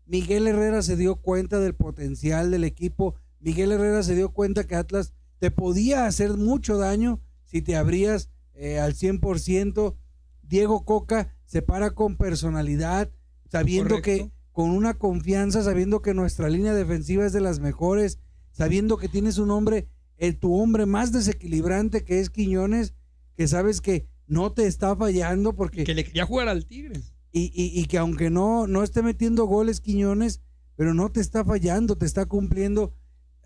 Miguel 0.06 0.46
Herrera 0.46 0.82
se 0.82 0.96
dio 0.96 1.16
cuenta 1.16 1.60
del 1.60 1.74
potencial 1.74 2.50
del 2.50 2.64
equipo. 2.64 3.14
Miguel 3.40 3.72
Herrera 3.72 4.02
se 4.02 4.14
dio 4.14 4.30
cuenta 4.32 4.66
que 4.66 4.74
Atlas 4.76 5.12
te 5.38 5.50
podía 5.50 6.06
hacer 6.06 6.36
mucho 6.36 6.76
daño 6.78 7.20
si 7.44 7.62
te 7.62 7.76
abrías 7.76 8.28
eh, 8.54 8.78
al 8.80 8.94
100%. 8.94 9.94
Diego 10.42 10.84
Coca 10.84 11.34
se 11.44 11.62
para 11.62 11.90
con 11.90 12.16
personalidad, 12.16 13.10
sabiendo 13.50 13.96
Correcto. 13.96 14.26
que 14.26 14.32
con 14.52 14.70
una 14.70 14.94
confianza, 14.94 15.62
sabiendo 15.62 16.02
que 16.02 16.14
nuestra 16.14 16.48
línea 16.48 16.74
defensiva 16.74 17.24
es 17.26 17.32
de 17.32 17.40
las 17.40 17.60
mejores, 17.60 18.18
sabiendo 18.50 18.96
que 18.96 19.08
tienes 19.08 19.38
un 19.38 19.50
hombre, 19.50 19.88
eh, 20.16 20.32
tu 20.32 20.54
hombre 20.54 20.86
más 20.86 21.12
desequilibrante 21.12 22.02
que 22.04 22.18
es 22.20 22.30
Quiñones, 22.30 22.94
que 23.36 23.46
sabes 23.46 23.80
que 23.80 24.08
no 24.26 24.52
te 24.52 24.66
está 24.66 24.96
fallando 24.96 25.54
porque 25.54 25.84
Que 25.84 25.94
le 25.94 26.04
quería 26.04 26.26
jugar 26.26 26.48
al 26.48 26.66
Tigres. 26.66 27.12
y, 27.30 27.52
y- 27.54 27.78
y 27.80 27.84
que 27.86 27.98
aunque 27.98 28.30
no, 28.30 28.66
no 28.66 28.82
esté 28.82 29.02
metiendo 29.02 29.44
goles 29.44 29.80
Quiñones, 29.80 30.40
pero 30.76 30.92
no 30.92 31.10
te 31.12 31.20
está 31.20 31.44
fallando, 31.44 31.96
te 31.96 32.06
está 32.06 32.26
cumpliendo. 32.26 32.94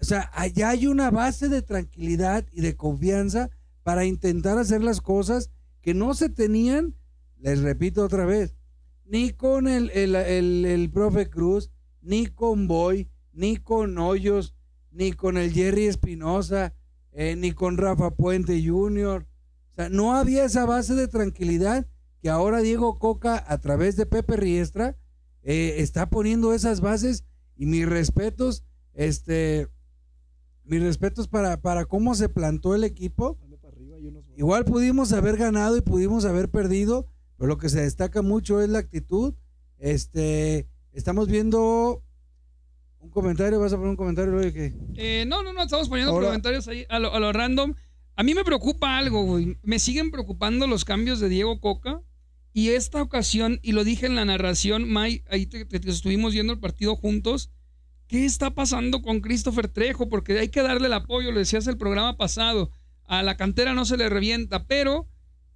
O 0.02 0.04
sea, 0.04 0.28
allá 0.34 0.70
hay 0.70 0.88
una 0.88 1.12
base 1.12 1.48
de 1.48 1.62
tranquilidad 1.62 2.44
y 2.50 2.60
de 2.60 2.76
confianza 2.76 3.50
para 3.84 4.04
intentar 4.04 4.58
hacer 4.58 4.82
las 4.82 5.00
cosas 5.00 5.50
que 5.80 5.94
no 5.94 6.14
se 6.14 6.28
tenían, 6.28 6.96
les 7.38 7.60
repito 7.60 8.04
otra 8.04 8.26
vez, 8.26 8.56
ni 9.04 9.30
con 9.30 9.68
el, 9.68 9.90
el, 9.90 10.16
el- 10.16 10.64
el 10.64 10.90
profe 10.90 11.30
Cruz, 11.30 11.70
ni 12.00 12.26
con 12.26 12.66
Boy, 12.66 13.08
ni 13.32 13.56
con 13.58 13.96
Hoyos, 13.96 14.56
ni 14.90 15.12
con 15.12 15.36
el 15.36 15.52
Jerry 15.52 15.86
Espinosa, 15.86 16.74
eh, 17.12 17.36
ni 17.36 17.52
con 17.52 17.76
Rafa 17.78 18.10
Puente 18.16 18.60
Jr. 18.66 19.24
O 19.70 19.74
sea, 19.74 19.88
no 19.88 20.16
había 20.16 20.44
esa 20.44 20.66
base 20.66 20.94
de 20.94 21.06
tranquilidad 21.06 21.86
que 22.20 22.28
ahora 22.28 22.58
Diego 22.60 22.98
Coca, 22.98 23.42
a 23.46 23.58
través 23.58 23.94
de 23.96 24.06
Pepe 24.06 24.36
Riestra, 24.36 24.96
eh, 25.44 25.76
está 25.78 26.10
poniendo 26.10 26.52
esas 26.54 26.80
bases 26.80 27.24
y 27.56 27.66
mis 27.66 27.88
respetos, 27.88 28.64
este, 28.94 29.68
mis 30.64 30.82
respetos 30.82 31.28
para, 31.28 31.60
para 31.60 31.84
cómo 31.86 32.14
se 32.14 32.28
plantó 32.28 32.74
el 32.74 32.84
equipo. 32.84 33.38
Igual 34.36 34.64
pudimos 34.64 35.12
haber 35.12 35.36
ganado 35.36 35.76
y 35.76 35.80
pudimos 35.82 36.24
haber 36.24 36.48
perdido, 36.50 37.06
pero 37.36 37.48
lo 37.48 37.58
que 37.58 37.68
se 37.68 37.82
destaca 37.82 38.22
mucho 38.22 38.60
es 38.62 38.68
la 38.68 38.78
actitud. 38.78 39.34
Este, 39.78 40.68
estamos 40.92 41.28
viendo 41.28 42.02
un 43.00 43.10
comentario, 43.10 43.58
vas 43.60 43.72
a 43.72 43.76
poner 43.76 43.90
un 43.90 43.96
comentario, 43.96 44.32
Loy, 44.32 44.52
que 44.52 44.72
Eh, 44.94 45.24
no, 45.26 45.42
no, 45.42 45.52
no, 45.52 45.62
estamos 45.62 45.88
poniendo 45.88 46.12
Ahora- 46.12 46.28
comentarios 46.28 46.66
ahí 46.68 46.86
a 46.88 46.98
lo, 46.98 47.12
a 47.12 47.20
lo 47.20 47.32
random. 47.32 47.74
A 48.16 48.22
mí 48.22 48.34
me 48.34 48.44
preocupa 48.44 48.96
algo, 48.98 49.24
güey. 49.24 49.58
Me 49.62 49.78
siguen 49.78 50.10
preocupando 50.10 50.66
los 50.66 50.84
cambios 50.84 51.18
de 51.20 51.28
Diego 51.28 51.60
Coca. 51.60 52.00
Y 52.54 52.68
esta 52.70 53.00
ocasión, 53.02 53.58
y 53.62 53.72
lo 53.72 53.82
dije 53.82 54.04
en 54.06 54.14
la 54.14 54.24
narración, 54.26 54.88
May, 54.88 55.24
ahí 55.30 55.46
te, 55.46 55.64
te- 55.64 55.80
te 55.80 55.90
estuvimos 55.90 56.32
viendo 56.34 56.52
el 56.52 56.60
partido 56.60 56.94
juntos. 56.96 57.50
¿Qué 58.12 58.26
está 58.26 58.50
pasando 58.54 59.00
con 59.00 59.22
Christopher 59.22 59.68
Trejo? 59.68 60.10
Porque 60.10 60.38
hay 60.38 60.48
que 60.50 60.60
darle 60.60 60.86
el 60.88 60.92
apoyo, 60.92 61.32
lo 61.32 61.38
decías 61.38 61.66
el 61.66 61.78
programa 61.78 62.18
pasado. 62.18 62.70
A 63.06 63.22
la 63.22 63.38
cantera 63.38 63.72
no 63.72 63.86
se 63.86 63.96
le 63.96 64.10
revienta, 64.10 64.66
pero 64.66 65.08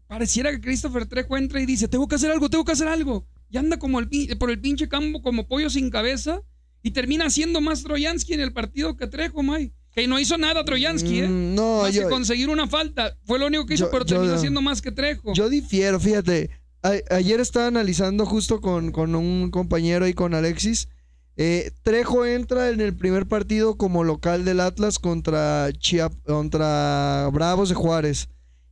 pareciera 0.06 0.50
que 0.52 0.62
Christopher 0.62 1.04
Trejo 1.04 1.36
entra 1.36 1.60
y 1.60 1.66
dice, 1.66 1.86
tengo 1.86 2.08
que 2.08 2.14
hacer 2.14 2.30
algo, 2.30 2.48
tengo 2.48 2.64
que 2.64 2.72
hacer 2.72 2.88
algo. 2.88 3.26
Y 3.50 3.58
anda 3.58 3.78
como 3.78 4.00
el, 4.00 4.08
por 4.38 4.50
el 4.50 4.58
pinche 4.58 4.88
campo 4.88 5.20
como 5.20 5.46
pollo 5.46 5.68
sin 5.68 5.90
cabeza 5.90 6.40
y 6.82 6.92
termina 6.92 7.28
siendo 7.28 7.60
más 7.60 7.82
Troyansky 7.82 8.32
en 8.32 8.40
el 8.40 8.54
partido 8.54 8.96
que 8.96 9.06
Trejo, 9.06 9.42
May. 9.42 9.74
Que 9.92 10.06
no 10.08 10.18
hizo 10.18 10.38
nada 10.38 10.64
Troyansky, 10.64 11.20
¿eh? 11.20 11.28
Mm, 11.28 11.54
no, 11.56 11.82
Más 11.82 11.90
que 11.90 11.98
yo, 11.98 12.08
conseguir 12.08 12.48
una 12.48 12.66
falta. 12.66 13.18
Fue 13.26 13.38
lo 13.38 13.48
único 13.48 13.66
que 13.66 13.74
hizo, 13.74 13.84
Yo- 13.84 13.90
pero 13.90 14.06
terminó 14.06 14.32
haciendo 14.32 14.62
más 14.62 14.80
que 14.80 14.92
Trejo. 14.92 15.34
yo 15.34 15.50
difiero, 15.50 16.00
fíjate. 16.00 16.48
A- 16.82 17.14
ayer 17.16 17.38
estaba 17.38 17.66
analizando 17.66 18.24
justo 18.24 18.62
con, 18.62 18.92
con 18.92 19.14
un 19.14 19.50
compañero 19.50 20.08
y 20.08 20.14
con 20.14 20.32
Alexis. 20.32 20.88
Eh, 21.36 21.70
Trejo 21.82 22.24
entra 22.24 22.70
en 22.70 22.80
el 22.80 22.96
primer 22.96 23.26
partido 23.26 23.76
como 23.76 24.04
local 24.04 24.44
del 24.44 24.60
Atlas 24.60 24.98
contra, 24.98 25.68
Chiap- 25.70 26.22
contra 26.24 27.28
Bravos 27.32 27.68
de 27.68 27.74
Juárez. 27.74 28.28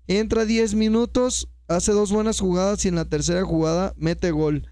Entra 0.06 0.44
10 0.44 0.74
minutos, 0.74 1.48
hace 1.68 1.92
dos 1.92 2.10
buenas 2.10 2.40
jugadas 2.40 2.84
y 2.84 2.88
en 2.88 2.94
la 2.94 3.04
tercera 3.04 3.44
jugada 3.44 3.92
mete 3.96 4.30
gol. 4.30 4.66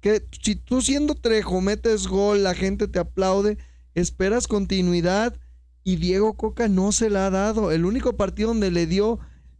Que 0.00 0.24
si 0.42 0.56
tú 0.56 0.82
siendo 0.82 1.14
Trejo 1.14 1.60
metes 1.60 2.06
gol, 2.06 2.42
la 2.44 2.54
gente 2.54 2.86
te 2.88 2.98
aplaude, 2.98 3.56
esperas 3.94 4.46
continuidad 4.46 5.34
y 5.84 5.96
Diego 5.96 6.34
Coca 6.34 6.68
no 6.68 6.92
se 6.92 7.10
la 7.10 7.26
ha 7.26 7.30
dado. 7.30 7.70
El 7.72 7.84
único 7.84 8.16
partido 8.16 8.48
donde 8.48 8.70
le 8.70 8.86
dio 8.86 9.18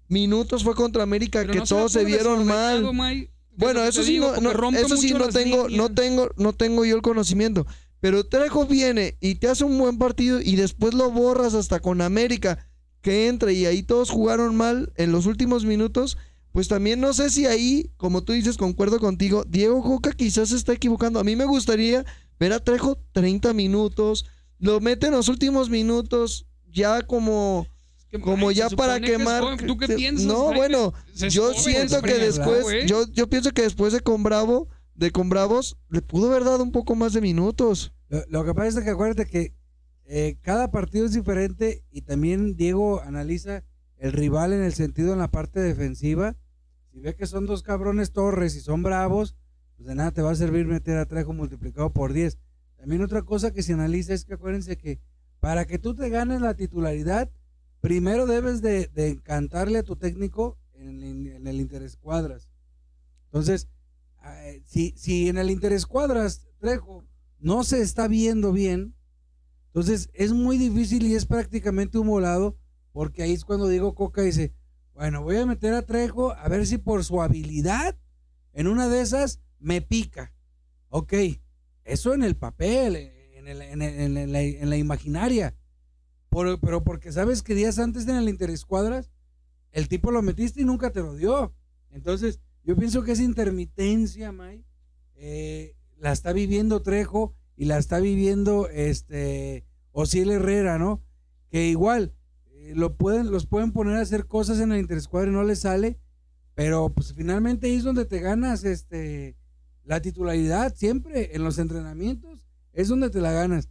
minutos 0.08 0.62
fue 0.64 0.74
contra 0.74 1.02
América, 1.04 1.40
Pero 1.40 1.52
que 1.52 1.58
no 1.60 1.64
todos 1.64 1.92
se 1.92 2.04
vieron 2.04 2.44
mal. 2.46 2.92
May. 2.92 3.30
Bueno, 3.56 3.82
eso 3.82 4.02
sí, 4.02 4.12
digo, 4.12 4.34
no, 4.40 4.50
eso 4.70 4.96
sí 4.96 5.12
no 5.12 5.28
tengo, 5.28 5.68
no 5.68 5.92
tengo, 5.92 6.30
no 6.36 6.52
tengo 6.52 6.84
yo 6.84 6.96
el 6.96 7.02
conocimiento. 7.02 7.66
Pero 8.00 8.26
Trejo 8.26 8.66
viene 8.66 9.16
y 9.20 9.36
te 9.36 9.48
hace 9.48 9.64
un 9.64 9.78
buen 9.78 9.98
partido 9.98 10.40
y 10.40 10.56
después 10.56 10.94
lo 10.94 11.10
borras 11.10 11.54
hasta 11.54 11.80
con 11.80 12.00
América 12.00 12.68
que 13.00 13.28
entra 13.28 13.52
y 13.52 13.66
ahí 13.66 13.82
todos 13.82 14.10
jugaron 14.10 14.54
mal 14.56 14.92
en 14.96 15.12
los 15.12 15.26
últimos 15.26 15.64
minutos 15.64 16.18
pues 16.56 16.68
también 16.68 17.02
no 17.02 17.12
sé 17.12 17.28
si 17.28 17.44
ahí, 17.44 17.90
como 17.98 18.24
tú 18.24 18.32
dices, 18.32 18.56
concuerdo 18.56 18.98
contigo, 18.98 19.44
Diego 19.46 19.82
Coca 19.82 20.12
quizás 20.12 20.48
se 20.48 20.56
está 20.56 20.72
equivocando. 20.72 21.20
A 21.20 21.22
mí 21.22 21.36
me 21.36 21.44
gustaría 21.44 22.06
ver 22.40 22.54
a 22.54 22.60
Trejo 22.60 22.96
30 23.12 23.52
minutos, 23.52 24.24
lo 24.58 24.80
mete 24.80 25.08
en 25.08 25.12
los 25.12 25.28
últimos 25.28 25.68
minutos, 25.68 26.46
ya 26.72 27.02
como 27.02 27.66
como 28.22 28.50
ya 28.50 28.68
para 28.70 29.00
que 29.00 29.12
quemar. 29.12 29.42
joven. 29.42 29.66
¿Tú 29.66 29.76
qué 29.76 29.88
piensas? 29.88 30.26
No, 30.26 30.46
Jaime? 30.46 30.56
bueno, 30.56 30.94
yo 31.28 31.42
joven, 31.48 31.60
siento 31.60 32.02
que 32.02 32.18
después, 32.18 32.62
güey. 32.62 32.86
yo, 32.86 33.06
yo 33.12 33.28
pienso 33.28 33.52
que 33.52 33.62
después 33.62 33.92
de 33.92 34.00
con 34.00 34.22
Bravo, 34.22 34.68
de 34.94 35.10
con 35.10 35.28
Bravos, 35.28 35.76
le 35.88 36.02
pudo 36.02 36.30
haber 36.30 36.44
dado 36.44 36.62
un 36.62 36.72
poco 36.72 36.94
más 36.94 37.12
de 37.12 37.20
minutos. 37.20 37.92
Lo, 38.08 38.22
lo 38.28 38.44
que 38.44 38.54
pasa 38.54 38.78
es 38.78 38.84
que 38.84 38.90
acuérdate 38.90 39.26
que 39.26 39.54
eh, 40.08 40.38
cada 40.40 40.70
partido 40.70 41.04
es 41.04 41.12
diferente 41.12 41.84
y 41.90 42.02
también 42.02 42.56
Diego 42.56 43.00
analiza 43.00 43.64
el 43.98 44.12
rival 44.12 44.52
en 44.52 44.62
el 44.62 44.72
sentido 44.72 45.12
en 45.12 45.18
la 45.18 45.30
parte 45.30 45.60
defensiva. 45.60 46.36
Si 46.92 47.00
ve 47.00 47.14
que 47.14 47.26
son 47.26 47.46
dos 47.46 47.62
cabrones 47.62 48.12
torres 48.12 48.54
y 48.54 48.60
son 48.60 48.82
bravos, 48.82 49.36
pues 49.76 49.88
de 49.88 49.94
nada 49.94 50.12
te 50.12 50.22
va 50.22 50.30
a 50.30 50.36
servir 50.36 50.66
meter 50.66 50.96
a 50.98 51.06
Trejo 51.06 51.32
multiplicado 51.32 51.90
por 51.92 52.12
10. 52.12 52.38
También 52.76 53.02
otra 53.02 53.22
cosa 53.22 53.52
que 53.52 53.62
se 53.62 53.72
analiza 53.72 54.14
es 54.14 54.24
que 54.24 54.34
acuérdense 54.34 54.76
que 54.76 55.00
para 55.40 55.64
que 55.66 55.78
tú 55.78 55.94
te 55.94 56.08
ganes 56.08 56.40
la 56.40 56.54
titularidad, 56.54 57.30
primero 57.80 58.26
debes 58.26 58.62
de, 58.62 58.90
encantarle 58.96 59.78
a 59.78 59.82
tu 59.82 59.96
técnico 59.96 60.58
en, 60.74 61.02
el- 61.02 61.26
en 61.28 61.46
el. 61.46 61.60
Entonces, 63.26 63.68
eh, 64.24 64.62
si, 64.66 64.94
si 64.96 65.28
en 65.28 65.38
el 65.38 65.50
interés 65.50 65.86
cuadras, 65.86 66.46
Trejo, 66.58 67.04
no 67.38 67.64
se 67.64 67.82
está 67.82 68.08
viendo 68.08 68.52
bien, 68.52 68.94
entonces 69.66 70.10
es 70.14 70.32
muy 70.32 70.56
difícil 70.58 71.06
y 71.06 71.14
es 71.14 71.26
prácticamente 71.26 71.98
un 71.98 72.06
volado, 72.06 72.56
porque 72.92 73.22
ahí 73.22 73.32
es 73.32 73.44
cuando 73.44 73.68
Diego 73.68 73.94
Coca 73.94 74.22
dice, 74.22 74.54
bueno, 74.94 75.22
voy 75.22 75.36
a 75.36 75.46
meter 75.46 75.74
a 75.74 75.82
Trejo 75.82 76.32
a 76.32 76.48
ver 76.48 76.66
si 76.66 76.78
por 76.78 77.04
su 77.04 77.20
habilidad 77.20 77.96
en 78.54 78.68
una 78.68 78.88
de 78.88 79.02
esas 79.02 79.40
me 79.58 79.82
pica. 79.82 80.32
Ok, 80.88 81.12
eso 81.84 82.14
en 82.14 82.22
el 82.22 82.36
papel, 82.36 82.96
en, 82.96 83.48
el- 83.48 83.62
en 83.62 83.82
en 83.82 84.16
en 84.34 84.70
la 84.70 84.76
imaginaria. 84.76 85.54
Pero 86.60 86.84
porque 86.84 87.12
sabes 87.12 87.42
que 87.42 87.54
días 87.54 87.78
antes 87.78 88.06
en 88.06 88.16
el 88.16 88.28
Interescuadras, 88.28 89.10
el 89.72 89.88
tipo 89.88 90.10
lo 90.10 90.22
metiste 90.22 90.62
y 90.62 90.64
nunca 90.64 90.90
te 90.90 91.00
lo 91.00 91.14
dio. 91.14 91.54
Entonces, 91.90 92.40
yo 92.64 92.76
pienso 92.76 93.02
que 93.02 93.12
esa 93.12 93.22
intermitencia, 93.22 94.32
May, 94.32 94.64
eh, 95.14 95.76
la 95.98 96.12
está 96.12 96.32
viviendo 96.32 96.82
Trejo 96.82 97.34
y 97.56 97.64
la 97.64 97.78
está 97.78 98.00
viviendo 98.00 98.68
este 98.68 99.64
Osiel 99.92 100.30
Herrera, 100.30 100.78
¿no? 100.78 101.02
Que 101.48 101.68
igual 101.68 102.12
eh, 102.50 102.72
lo 102.74 102.96
pueden, 102.96 103.30
los 103.30 103.46
pueden 103.46 103.72
poner 103.72 103.96
a 103.96 104.02
hacer 104.02 104.26
cosas 104.26 104.60
en 104.60 104.72
el 104.72 104.80
interescuadra 104.80 105.30
y 105.30 105.34
no 105.34 105.42
les 105.42 105.60
sale, 105.60 105.98
pero 106.54 106.90
pues 106.90 107.14
finalmente 107.14 107.66
ahí 107.66 107.76
es 107.76 107.84
donde 107.84 108.04
te 108.04 108.20
ganas 108.20 108.64
este 108.64 109.36
la 109.84 110.02
titularidad 110.02 110.74
siempre 110.74 111.36
en 111.36 111.44
los 111.44 111.58
entrenamientos 111.58 112.46
es 112.72 112.88
donde 112.88 113.10
te 113.10 113.20
la 113.20 113.32
ganas. 113.32 113.70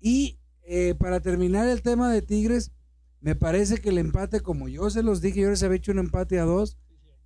Y 0.00 0.38
eh, 0.66 0.94
para 0.98 1.20
terminar 1.20 1.68
el 1.68 1.82
tema 1.82 2.10
de 2.12 2.22
Tigres, 2.22 2.72
me 3.20 3.34
parece 3.36 3.78
que 3.78 3.88
el 3.90 3.98
empate, 3.98 4.40
como 4.40 4.68
yo 4.68 4.90
se 4.90 5.02
los 5.02 5.20
dije, 5.20 5.40
yo 5.40 5.50
les 5.50 5.62
había 5.62 5.76
hecho 5.78 5.92
un 5.92 5.98
empate 5.98 6.38
a 6.38 6.44
dos, 6.44 6.76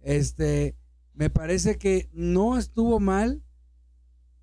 este, 0.00 0.76
me 1.14 1.28
parece 1.30 1.76
que 1.78 2.09
no 2.12 2.57
estuvo 2.57 3.00
mal 3.00 3.42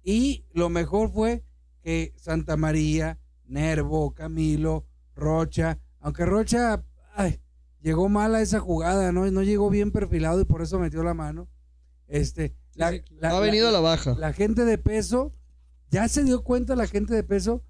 y 0.03 0.45
lo 0.53 0.69
mejor 0.69 1.09
fue 1.11 1.43
que 1.81 2.13
Santa 2.17 2.57
María, 2.57 3.19
Nervo, 3.45 4.13
Camilo, 4.13 4.85
Rocha, 5.15 5.79
aunque 5.99 6.25
Rocha 6.25 6.83
ay, 7.15 7.39
llegó 7.81 8.09
mal 8.09 8.35
a 8.35 8.41
esa 8.41 8.59
jugada, 8.59 9.11
¿no? 9.11 9.29
No 9.31 9.43
llegó 9.43 9.69
bien 9.69 9.91
perfilado 9.91 10.41
y 10.41 10.45
por 10.45 10.61
eso 10.61 10.79
metió 10.79 11.03
la 11.03 11.13
mano. 11.13 11.47
Este, 12.07 12.53
la, 12.75 12.91
la- 12.91 13.29
ha 13.29 13.33
la- 13.33 13.39
venido 13.39 13.69
a 13.69 13.71
la 13.71 13.79
baja. 13.79 14.15
la 14.19 14.33
gente 14.33 14.65
de 14.65 14.77
peso, 14.77 15.33
ya 15.89 16.07
se 16.07 16.23
dio 16.23 16.43
cuenta 16.43 16.75
la 16.75 16.87
gente 16.87 17.13
de 17.15 17.23
peso 17.23 17.63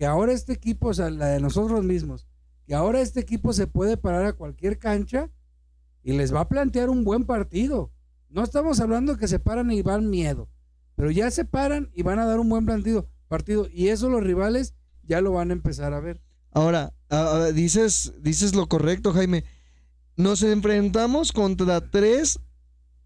que 0.00 0.06
ahora 0.06 0.32
este 0.32 0.54
equipo, 0.54 0.88
o 0.88 0.94
sea, 0.94 1.10
la 1.10 1.26
de 1.26 1.40
nosotros 1.40 1.84
mismos, 1.84 2.26
que 2.66 2.74
ahora 2.74 3.02
este 3.02 3.20
equipo 3.20 3.52
se 3.52 3.66
puede 3.66 3.98
parar 3.98 4.24
a 4.24 4.32
cualquier 4.32 4.78
cancha 4.78 5.28
y 6.02 6.14
les 6.14 6.34
va 6.34 6.40
a 6.40 6.48
plantear 6.48 6.88
un 6.88 7.04
buen 7.04 7.24
partido. 7.24 7.92
No 8.30 8.42
estamos 8.42 8.80
hablando 8.80 9.18
que 9.18 9.28
se 9.28 9.40
paran 9.40 9.70
y 9.70 9.82
van 9.82 10.08
miedo, 10.08 10.48
pero 10.96 11.10
ya 11.10 11.30
se 11.30 11.44
paran 11.44 11.90
y 11.92 12.02
van 12.02 12.18
a 12.18 12.24
dar 12.24 12.40
un 12.40 12.48
buen 12.48 12.64
partido, 12.64 13.10
partido 13.28 13.68
y 13.70 13.88
eso 13.88 14.08
los 14.08 14.24
rivales 14.24 14.72
ya 15.02 15.20
lo 15.20 15.32
van 15.32 15.50
a 15.50 15.52
empezar 15.52 15.92
a 15.92 16.00
ver. 16.00 16.22
Ahora, 16.50 16.94
ah, 17.10 17.32
ah, 17.34 17.52
dices, 17.52 18.14
dices 18.22 18.54
lo 18.54 18.70
correcto, 18.70 19.12
Jaime. 19.12 19.44
Nos 20.16 20.42
enfrentamos 20.42 21.30
contra 21.30 21.90
tres 21.90 22.40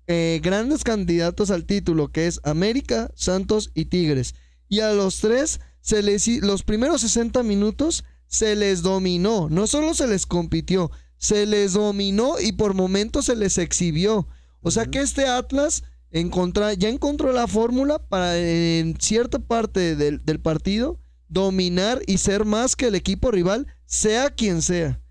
eh, 0.06 0.38
grandes 0.44 0.84
candidatos 0.84 1.50
al 1.50 1.66
título, 1.66 2.12
que 2.12 2.28
es 2.28 2.38
América, 2.44 3.10
Santos 3.16 3.72
y 3.74 3.86
Tigres. 3.86 4.36
Y 4.68 4.78
a 4.78 4.92
los 4.92 5.18
tres, 5.18 5.58
se 5.84 6.02
les, 6.02 6.26
los 6.42 6.62
primeros 6.62 7.02
60 7.02 7.42
minutos 7.42 8.04
se 8.26 8.56
les 8.56 8.80
dominó. 8.80 9.48
No 9.50 9.66
solo 9.66 9.92
se 9.92 10.06
les 10.06 10.24
compitió, 10.24 10.90
se 11.18 11.44
les 11.44 11.74
dominó 11.74 12.40
y 12.40 12.52
por 12.52 12.72
momentos 12.72 13.26
se 13.26 13.36
les 13.36 13.58
exhibió. 13.58 14.26
O 14.62 14.70
sea 14.70 14.86
que 14.86 15.00
este 15.00 15.26
Atlas 15.26 15.82
encontra- 16.10 16.72
ya 16.72 16.88
encontró 16.88 17.32
la 17.32 17.46
fórmula 17.46 17.98
para 17.98 18.38
en 18.38 18.96
cierta 18.98 19.38
parte 19.38 19.94
del, 19.94 20.24
del 20.24 20.40
partido 20.40 20.98
dominar 21.28 22.00
y 22.06 22.16
ser 22.16 22.46
más 22.46 22.76
que 22.76 22.86
el 22.86 22.94
equipo 22.94 23.30
rival, 23.30 23.66
sea 23.84 24.30
quien 24.30 24.62
sea. 24.62 25.02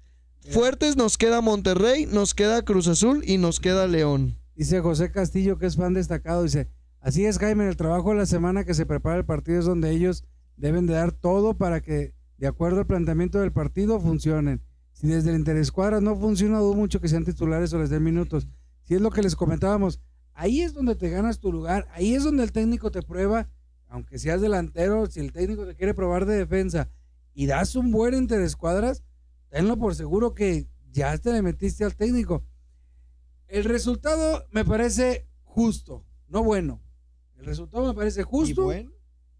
Fuertes 0.49 0.97
nos 0.97 1.17
queda 1.19 1.41
Monterrey, 1.41 2.07
nos 2.07 2.33
queda 2.33 2.63
Cruz 2.63 2.87
Azul 2.87 3.23
y 3.27 3.37
nos 3.37 3.59
queda 3.59 3.85
León. 3.87 4.39
Dice 4.55 4.79
José 4.79 5.11
Castillo, 5.11 5.59
que 5.59 5.67
es 5.67 5.75
fan 5.75 5.93
destacado, 5.93 6.41
dice, 6.43 6.67
así 6.99 7.25
es 7.25 7.37
Jaime, 7.37 7.63
en 7.65 7.69
el 7.69 7.77
trabajo 7.77 8.09
de 8.09 8.17
la 8.17 8.25
semana 8.25 8.63
que 8.65 8.73
se 8.73 8.85
prepara 8.87 9.17
el 9.17 9.25
partido 9.25 9.59
es 9.59 9.65
donde 9.65 9.91
ellos 9.91 10.25
deben 10.57 10.87
de 10.87 10.93
dar 10.93 11.11
todo 11.11 11.55
para 11.55 11.81
que, 11.81 12.13
de 12.37 12.47
acuerdo 12.47 12.79
al 12.79 12.87
planteamiento 12.87 13.39
del 13.39 13.51
partido, 13.51 13.99
funcionen. 13.99 14.61
Si 14.93 15.07
desde 15.07 15.31
el 15.31 15.37
interescuadra 15.37 16.01
no 16.01 16.15
funciona, 16.15 16.59
dudo 16.59 16.75
mucho 16.75 17.01
que 17.01 17.07
sean 17.07 17.25
titulares 17.25 17.73
o 17.73 17.79
les 17.79 17.89
den 17.89 18.03
minutos. 18.03 18.47
Si 18.83 18.95
es 18.95 19.01
lo 19.01 19.11
que 19.11 19.21
les 19.21 19.35
comentábamos, 19.35 19.99
ahí 20.33 20.61
es 20.61 20.73
donde 20.73 20.95
te 20.95 21.09
ganas 21.09 21.39
tu 21.39 21.51
lugar, 21.51 21.87
ahí 21.91 22.15
es 22.15 22.23
donde 22.23 22.43
el 22.43 22.51
técnico 22.51 22.91
te 22.91 23.01
prueba, 23.01 23.49
aunque 23.87 24.19
seas 24.19 24.41
delantero, 24.41 25.05
si 25.05 25.19
el 25.19 25.31
técnico 25.31 25.65
te 25.65 25.75
quiere 25.75 25.93
probar 25.93 26.25
de 26.25 26.35
defensa 26.35 26.89
y 27.33 27.45
das 27.45 27.75
un 27.75 27.91
buen 27.91 28.13
interescuadras, 28.13 29.03
tenlo 29.49 29.77
por 29.77 29.95
seguro 29.95 30.33
que 30.33 30.67
ya 30.91 31.17
te 31.17 31.31
le 31.31 31.41
metiste 31.41 31.83
al 31.83 31.95
técnico. 31.95 32.43
El 33.47 33.65
resultado 33.65 34.45
me 34.51 34.65
parece 34.65 35.27
justo, 35.43 36.05
no 36.27 36.43
bueno. 36.43 36.81
El 37.35 37.45
resultado 37.45 37.85
me 37.85 37.93
parece 37.93 38.23
justo 38.23 38.71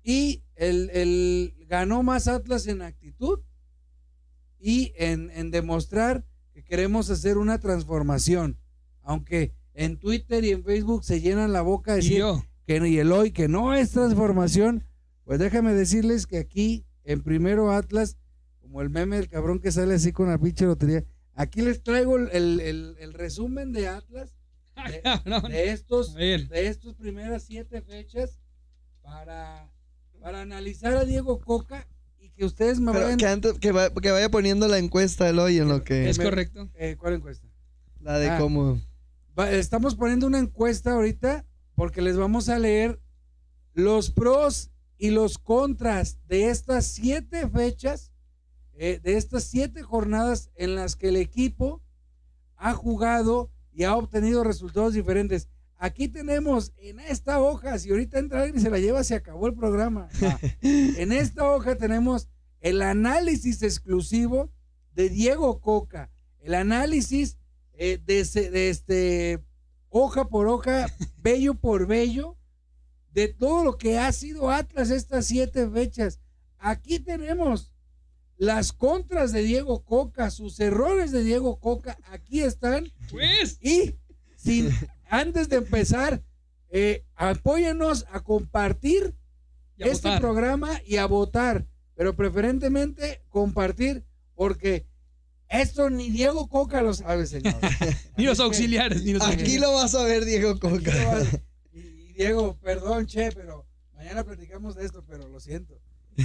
y, 0.04 0.43
el, 0.56 0.90
el- 0.92 1.54
ganó 1.68 2.04
más 2.04 2.28
Atlas 2.28 2.68
en 2.68 2.82
actitud 2.82 3.40
y 4.60 4.94
en, 4.98 5.30
en 5.32 5.52
demostrar 5.52 6.26
que 6.54 6.64
queremos 6.64 7.10
hacer 7.10 7.38
una 7.38 7.60
transformación. 7.60 8.58
Aunque 9.02 9.54
en 9.74 9.98
Twitter 9.98 10.44
y 10.46 10.52
en 10.52 10.64
Facebook 10.64 11.04
se 11.04 11.20
llenan 11.20 11.52
la 11.52 11.62
boca 11.62 11.92
de 11.92 11.98
decir 11.98 12.20
yo. 12.20 12.44
que 12.66 12.78
y 12.88 12.98
el 13.00 13.12
hoy 13.12 13.32
que 13.32 13.48
no 13.48 13.74
es 13.74 13.92
transformación, 13.92 14.86
pues 15.26 15.40
déjame 15.40 15.74
decirles 15.74 16.28
que 16.28 16.38
aquí 16.38 16.86
en 17.04 17.22
primero 17.24 17.72
Atlas, 17.72 18.18
como 18.62 18.82
el 18.82 18.90
meme 18.90 19.18
del 19.18 19.28
cabrón 19.28 19.60
que 19.60 19.72
sale 19.72 19.96
así 19.96 20.12
con 20.12 20.30
la 20.30 20.38
pinche 20.38 20.66
lotería, 20.66 21.04
aquí 21.34 21.62
les 21.62 21.82
traigo 21.84 22.18
el, 22.18 22.30
el- 22.32 22.60
el- 22.62 22.96
el 23.00 23.14
resumen 23.14 23.74
de 23.74 23.88
Atlas 23.88 24.38
de, 25.50 25.72
estos 25.72 26.14
de 26.50 26.68
estas 26.68 26.94
primeras 26.96 27.44
siete 27.44 27.82
fechas 27.82 28.40
para, 29.02 29.70
para 30.24 30.40
analizar 30.42 30.96
a 30.96 31.04
Diego 31.04 31.42
Coca 31.42 31.86
y 32.18 32.30
que 32.30 32.46
ustedes 32.46 32.80
me 32.80 32.94
Pero 32.94 33.04
vayan 33.04 33.20
que, 33.20 33.28
antes, 33.28 33.60
que, 33.60 33.74
va- 33.74 33.94
que 33.94 34.10
vaya 34.10 34.32
poniendo 34.32 34.70
la 34.70 34.78
encuesta 34.78 35.28
el 35.28 35.38
hoy 35.38 35.58
en 35.58 35.68
lo 35.68 35.84
que... 35.84 36.10
Es 36.10 36.18
correcto. 36.18 36.70
eh, 36.76 36.96
¿cuál 36.98 37.16
encuesta? 37.16 37.46
La 38.00 38.18
de 38.18 38.30
Ah. 38.30 38.38
cómo... 38.40 38.82
Va- 39.38 39.52
Estamos 39.52 39.96
poniendo 39.96 40.26
una 40.26 40.40
encuesta 40.40 40.94
ahorita 40.94 41.46
porque 41.76 42.02
les 42.02 42.16
vamos 42.16 42.48
a 42.48 42.58
leer 42.58 43.02
los 43.74 44.12
pros 44.12 44.72
y 44.98 45.10
los 45.12 45.38
contras 45.38 46.20
de 46.28 46.50
estas 46.50 46.86
siete 46.86 47.50
fechas, 47.50 48.14
eh, 48.76 49.02
de 49.04 49.18
estas 49.18 49.44
siete 49.44 49.84
jornadas 49.84 50.52
en 50.56 50.76
las 50.76 50.96
que 50.96 51.10
el 51.10 51.18
equipo 51.18 51.82
ha 52.56 52.74
jugado 52.74 53.52
y 53.74 53.84
ha 53.84 53.98
obtenido 53.98 54.46
resultados 54.46 54.94
diferentes. 54.94 55.50
Aquí 55.84 56.08
tenemos 56.08 56.72
en 56.78 57.02
esta 57.02 57.42
hoja, 57.42 57.78
si 57.78 57.92
ahorita 57.92 58.18
entra 58.18 58.44
alguien 58.44 58.58
y 58.58 58.64
se 58.64 58.70
la 58.70 58.80
lleva, 58.80 59.04
se 59.04 59.16
acabó 59.16 59.48
el 59.48 59.54
programa. 59.54 60.08
En 60.62 61.12
esta 61.12 61.50
hoja 61.50 61.76
tenemos 61.76 62.30
el 62.62 62.82
análisis 62.82 63.62
exclusivo 63.64 64.50
de 64.94 65.10
Diego 65.10 65.60
Coca, 65.60 66.10
el 66.40 66.54
análisis 66.54 67.38
eh, 67.74 68.00
de, 68.02 68.24
de 68.24 68.70
este 68.70 69.44
hoja 69.90 70.30
por 70.30 70.48
hoja, 70.48 70.88
bello 71.18 71.54
por 71.56 71.86
bello, 71.86 72.38
de 73.12 73.28
todo 73.28 73.66
lo 73.66 73.78
que 73.78 74.00
ha 74.00 74.10
sido 74.14 74.52
Atlas 74.52 74.90
estas 74.90 75.26
siete 75.26 75.70
fechas. 75.70 76.22
Aquí 76.60 77.00
tenemos 77.00 77.74
las 78.38 78.72
contras 78.72 79.34
de 79.34 79.42
Diego 79.42 79.84
Coca, 79.84 80.32
sus 80.32 80.62
errores 80.62 81.12
de 81.12 81.24
Diego 81.24 81.60
Coca, 81.60 81.98
aquí 82.06 82.40
están. 82.40 82.90
Pues. 83.12 83.58
Y 83.62 83.98
sin, 84.38 84.72
antes 85.14 85.48
de 85.48 85.58
empezar, 85.58 86.24
eh, 86.70 87.06
apóyenos 87.16 88.08
a 88.12 88.24
compartir 88.24 89.16
a 89.80 89.86
este 89.86 90.08
votar. 90.08 90.22
programa 90.22 90.82
y 90.86 90.98
a 90.98 91.06
votar, 91.06 91.68
pero 91.94 92.16
preferentemente 92.16 93.22
compartir, 93.30 94.04
porque 94.34 94.88
esto 95.50 95.92
ni 95.92 96.10
Diego 96.10 96.48
Coca 96.50 96.82
lo 96.82 96.96
sabe, 96.96 97.28
señor. 97.28 97.54
Ni 98.18 98.26
los 98.26 98.40
auxiliares, 98.40 99.04
ni 99.04 99.14
los 99.14 99.22
Aquí 99.22 99.34
auxiliares. 99.34 99.62
lo 99.62 99.74
vas 99.74 99.94
a 99.94 100.04
ver, 100.04 100.26
Diego 100.26 100.60
Coca. 100.60 100.92
Y, 101.72 101.80
y 101.80 102.14
Diego, 102.14 102.58
perdón, 102.60 103.06
che, 103.06 103.32
pero 103.34 103.68
mañana 103.94 104.24
platicamos 104.24 104.74
de 104.74 104.86
esto, 104.86 105.04
pero 105.08 105.28
lo 105.28 105.40
siento. 105.40 105.80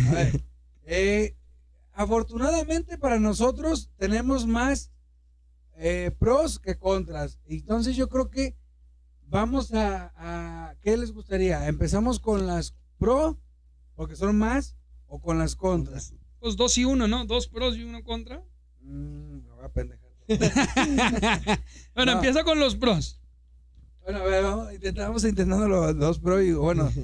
A 0.09 0.15
ver, 0.15 0.45
eh, 0.87 1.37
afortunadamente 1.93 2.97
para 2.97 3.19
nosotros 3.19 3.91
tenemos 3.99 4.47
más 4.47 4.91
eh, 5.77 6.11
pros 6.19 6.59
que 6.59 6.79
contras. 6.79 7.39
Entonces 7.45 7.97
yo 7.97 8.09
creo 8.09 8.31
que 8.31 8.57
vamos 9.29 9.73
a, 9.75 10.13
a- 10.17 10.75
¿qué 10.81 10.97
les 10.97 11.13
gustaría? 11.13 11.67
¿Empezamos 11.69 12.19
con 12.21 12.47
las 12.47 12.75
pro, 12.99 13.39
porque 13.95 14.17
son 14.17 14.37
más, 14.39 14.77
o 15.07 15.21
con 15.21 15.39
las 15.39 15.55
contras? 15.57 16.15
Pues 16.41 16.57
dos 16.57 16.77
y 16.79 16.85
uno, 16.85 17.09
¿no? 17.09 17.25
Dos 17.27 17.49
pros 17.49 17.77
y 17.77 17.83
uno 17.83 18.03
contra. 18.05 18.43
Mm, 18.81 19.39
me 19.47 19.51
voy 19.55 19.65
a 19.65 19.69
pendejar. 19.73 20.09
Bueno, 21.95 22.13
No. 22.13 22.19
empieza 22.19 22.45
con 22.45 22.61
los 22.61 22.77
pros. 22.77 23.21
Bueno, 24.03 24.21
a 24.21 24.25
ver, 24.25 24.43
vamos, 24.45 24.73
intentamos 24.73 25.25
intentando 25.25 25.69
los 25.69 25.99
dos 25.99 26.19
pro 26.21 26.41
y 26.43 26.53
bueno. 26.53 26.91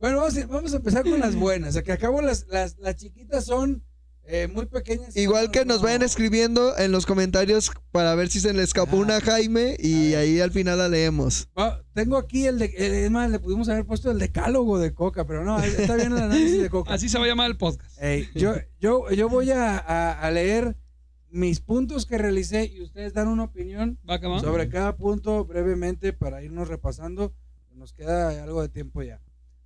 Bueno, 0.00 0.16
vamos 0.18 0.36
a, 0.36 0.46
vamos 0.48 0.72
a 0.72 0.76
empezar 0.78 1.04
con 1.04 1.20
las 1.20 1.36
buenas. 1.36 1.68
O 1.70 1.72
sea, 1.74 1.82
que 1.84 1.92
acabo 1.92 2.20
las, 2.22 2.46
las, 2.48 2.76
las 2.78 2.96
chiquitas 2.96 3.44
son 3.44 3.84
eh, 4.24 4.48
muy 4.48 4.66
pequeñas. 4.66 5.16
Igual 5.16 5.50
que 5.50 5.64
nos 5.64 5.78
No. 5.78 5.84
vayan 5.84 6.02
escribiendo 6.02 6.76
en 6.78 6.92
los 6.92 7.06
comentarios 7.06 7.70
para 7.90 8.14
ver 8.14 8.28
si 8.28 8.40
se 8.40 8.52
le 8.52 8.62
escapó 8.62 8.96
Ah. 8.96 9.00
una 9.00 9.16
a 9.16 9.20
Jaime 9.20 9.76
y 9.78 10.14
ahí 10.14 10.40
al 10.40 10.50
final 10.52 10.78
la 10.78 10.88
leemos. 10.88 11.48
Va, 11.58 11.82
tengo 11.92 12.16
aquí 12.16 12.46
el 12.46 12.58
de. 12.58 12.66
el- 12.76 12.92
es 12.94 13.10
más, 13.10 13.30
le 13.30 13.38
pudimos 13.40 13.68
haber 13.68 13.84
puesto 13.84 14.10
el 14.10 14.18
decálogo 14.18 14.78
de 14.78 14.94
Coca, 14.94 15.26
pero 15.26 15.44
no, 15.44 15.58
está 15.62 15.96
bien 15.96 16.12
el 16.12 16.18
análisis 16.18 16.62
de 16.62 16.70
Coca. 16.70 16.94
Así 16.94 17.08
se 17.08 17.18
va 17.18 17.24
a 17.24 17.28
llamar 17.28 17.50
el 17.50 17.56
podcast. 17.56 18.00
Ey, 18.02 18.28
yo, 18.34 18.54
yo, 18.80 19.10
yo 19.10 19.28
voy 19.28 19.50
a, 19.50 19.76
a- 19.78 20.12
a 20.20 20.30
leer 20.30 20.76
mis 21.30 21.60
puntos 21.60 22.04
que 22.06 22.18
realicé 22.18 22.66
y 22.66 22.82
ustedes 22.82 23.14
dan 23.14 23.26
una 23.28 23.44
opinión 23.44 23.98
sobre 24.42 24.68
cada 24.68 24.96
punto 24.96 25.44
brevemente 25.46 26.12
para 26.12 26.42
irnos 26.42 26.68
repasando. 26.68 27.34
Nos 27.74 27.92
queda 27.94 28.42
algo 28.44 28.60
de 28.60 28.68
tiempo 28.68 29.02
ya. 29.02 29.18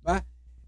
¿Va? 0.07 0.25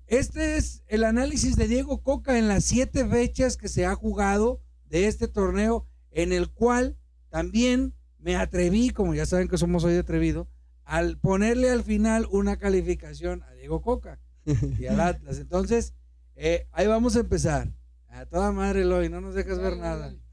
Este 0.09 0.57
es 0.57 0.83
el 0.87 1.03
análisis 1.03 1.55
de 1.55 1.67
Diego 1.67 2.01
Coca 2.01 2.37
en 2.39 2.47
las 2.47 2.63
siete 2.65 3.07
fechas 3.07 3.57
que 3.57 3.67
se 3.67 3.85
ha 3.85 3.93
jugado 3.95 4.59
de 4.89 5.05
este 5.07 5.27
torneo, 5.27 5.85
en 6.11 6.33
el 6.33 6.49
cual 6.49 6.97
también 7.29 7.93
me 8.17 8.35
atreví, 8.35 8.89
como 8.89 9.13
ya 9.13 9.27
saben 9.27 9.47
que 9.47 9.57
somos 9.59 9.83
hoy 9.83 9.95
atrevido, 9.97 10.49
al 10.83 11.19
ponerle 11.19 11.69
al 11.69 11.83
final 11.83 12.27
una 12.31 12.57
calificación 12.57 13.43
a 13.43 13.51
Diego 13.53 13.81
Coca 13.83 14.19
y 14.45 14.87
al 14.87 14.99
Atlas. 14.99 15.37
Entonces, 15.39 15.93
eh, 16.35 16.67
ahí 16.71 16.87
vamos 16.87 17.15
a 17.15 17.19
empezar. 17.19 17.71
A 18.07 18.25
toda 18.25 18.51
madre, 18.51 18.81
Eloy, 18.81 19.09
no 19.09 19.21
nos 19.21 19.35
dejas 19.35 19.59
ver 19.59 19.77
nada. 19.77 20.15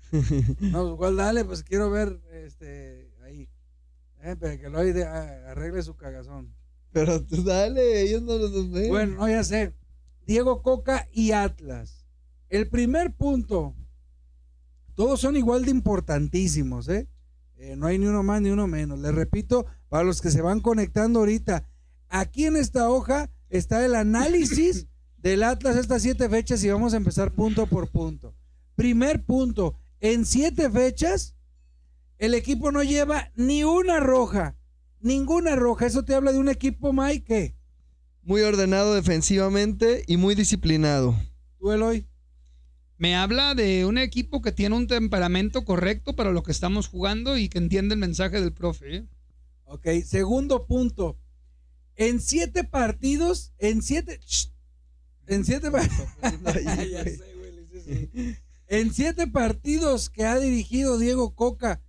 No, 0.61 0.83
pues, 0.83 0.93
igual 0.95 1.17
dale, 1.17 1.45
pues 1.45 1.63
quiero 1.65 1.91
ver 1.91 2.19
este 2.33 3.11
ahí. 3.25 3.51
Eh, 4.23 4.37
pero 4.41 4.59
que 4.59 4.67
Eloy 4.67 4.93
de- 4.93 5.05
a- 5.05 5.51
arregle 5.51 5.83
su 5.83 5.97
cagazón. 5.97 6.55
Pero 6.93 7.23
tú 7.23 7.43
dale, 7.45 8.03
ellos 8.03 8.23
no 8.23 8.37
los 8.37 8.71
ven. 8.71 8.89
Bueno, 8.89 9.17
no, 9.17 9.29
ya 9.29 9.45
sé. 9.45 9.75
Diego 10.27 10.63
Coca 10.63 11.09
y 11.13 11.33
Atlas. 11.33 12.07
El 12.49 12.69
primer 12.69 13.15
punto. 13.15 13.75
Todos 14.95 15.21
son 15.21 15.37
igual 15.37 15.65
de 15.65 15.71
importantísimos, 15.71 16.89
¿eh? 16.89 17.09
Eh, 17.59 17.77
no 17.77 17.87
hay 17.87 17.99
ni 17.99 18.07
uno 18.07 18.23
más 18.23 18.41
ni 18.41 18.51
uno 18.51 18.67
menos. 18.67 18.99
Les 18.99 19.15
repito, 19.15 19.67
para 19.89 20.05
los 20.05 20.21
que 20.21 20.31
se 20.31 20.43
van 20.43 20.61
conectando 20.61 21.21
ahorita, 21.21 21.69
aquí 22.09 22.47
en 22.47 22.57
esta 22.57 22.91
hoja 22.91 23.31
está 23.49 23.85
el 23.85 23.95
análisis 23.95 24.87
del 25.19 25.43
Atlas 25.43 25.77
estas 25.77 26.03
siete 26.03 26.29
fechas 26.29 26.63
y 26.63 26.71
vamos 26.71 26.95
a 26.95 26.99
empezar 26.99 27.33
punto 27.33 27.67
por 27.67 27.91
punto. 27.91 28.35
Primer 28.75 29.25
punto, 29.25 29.75
en 30.01 30.27
siete 30.27 30.71
fechas, 30.71 31.35
el 32.19 32.35
equipo 32.35 32.71
no 32.73 32.83
lleva 32.83 33.31
ni 33.35 33.65
una 33.65 34.01
roja, 34.01 34.57
ninguna 35.01 35.57
roja. 35.57 35.87
Eso 35.87 36.05
te 36.05 36.15
habla 36.15 36.33
de 36.33 36.39
un 36.39 36.49
equipo, 36.49 36.93
Mike, 36.93 37.25
que 37.25 37.55
Muy 38.23 38.41
ordenado 38.43 38.95
defensivamente 38.95 40.05
y 40.07 40.17
muy 40.17 40.35
disciplinado. 40.35 41.15
tú, 41.59 41.73
Eloy. 41.73 42.07
Me 42.99 43.15
habla 43.15 43.55
de 43.55 43.85
un 43.85 43.99
equipo 43.99 44.41
que 44.41 44.53
tiene 44.53 44.75
un 44.75 44.87
temperamento 44.87 45.65
correcto 45.65 46.17
para 46.17 46.33
lo 46.33 46.43
que 46.43 46.51
estamos 46.53 46.89
jugando 46.89 47.37
y 47.37 47.49
que 47.51 47.59
entiende 47.59 47.95
el 47.95 48.01
mensaje 48.01 48.41
del 48.41 48.53
profe. 48.55 48.97
¿eh? 48.97 49.07
Ok, 49.67 49.87
segundo 50.05 50.67
punto. 50.67 51.19
En 51.97 52.21
siete 52.21 52.65
partidos, 52.65 53.53
en 53.59 53.83
siete. 53.83 54.19
Shh. 54.27 54.49
en 55.27 55.45
siete 55.45 55.71
pa- 55.71 55.83
Ya 56.63 57.05
sé, 57.05 57.35
güey, 57.39 57.53
le 57.55 57.63
hice 57.63 57.79
así. 57.81 58.37
En 58.69 58.93
siete 58.95 59.27
partidos 59.27 60.09
que 60.11 60.25
ha 60.25 60.39
dirigido 60.39 60.99
Diego 60.99 61.35
Coca, 61.35 61.83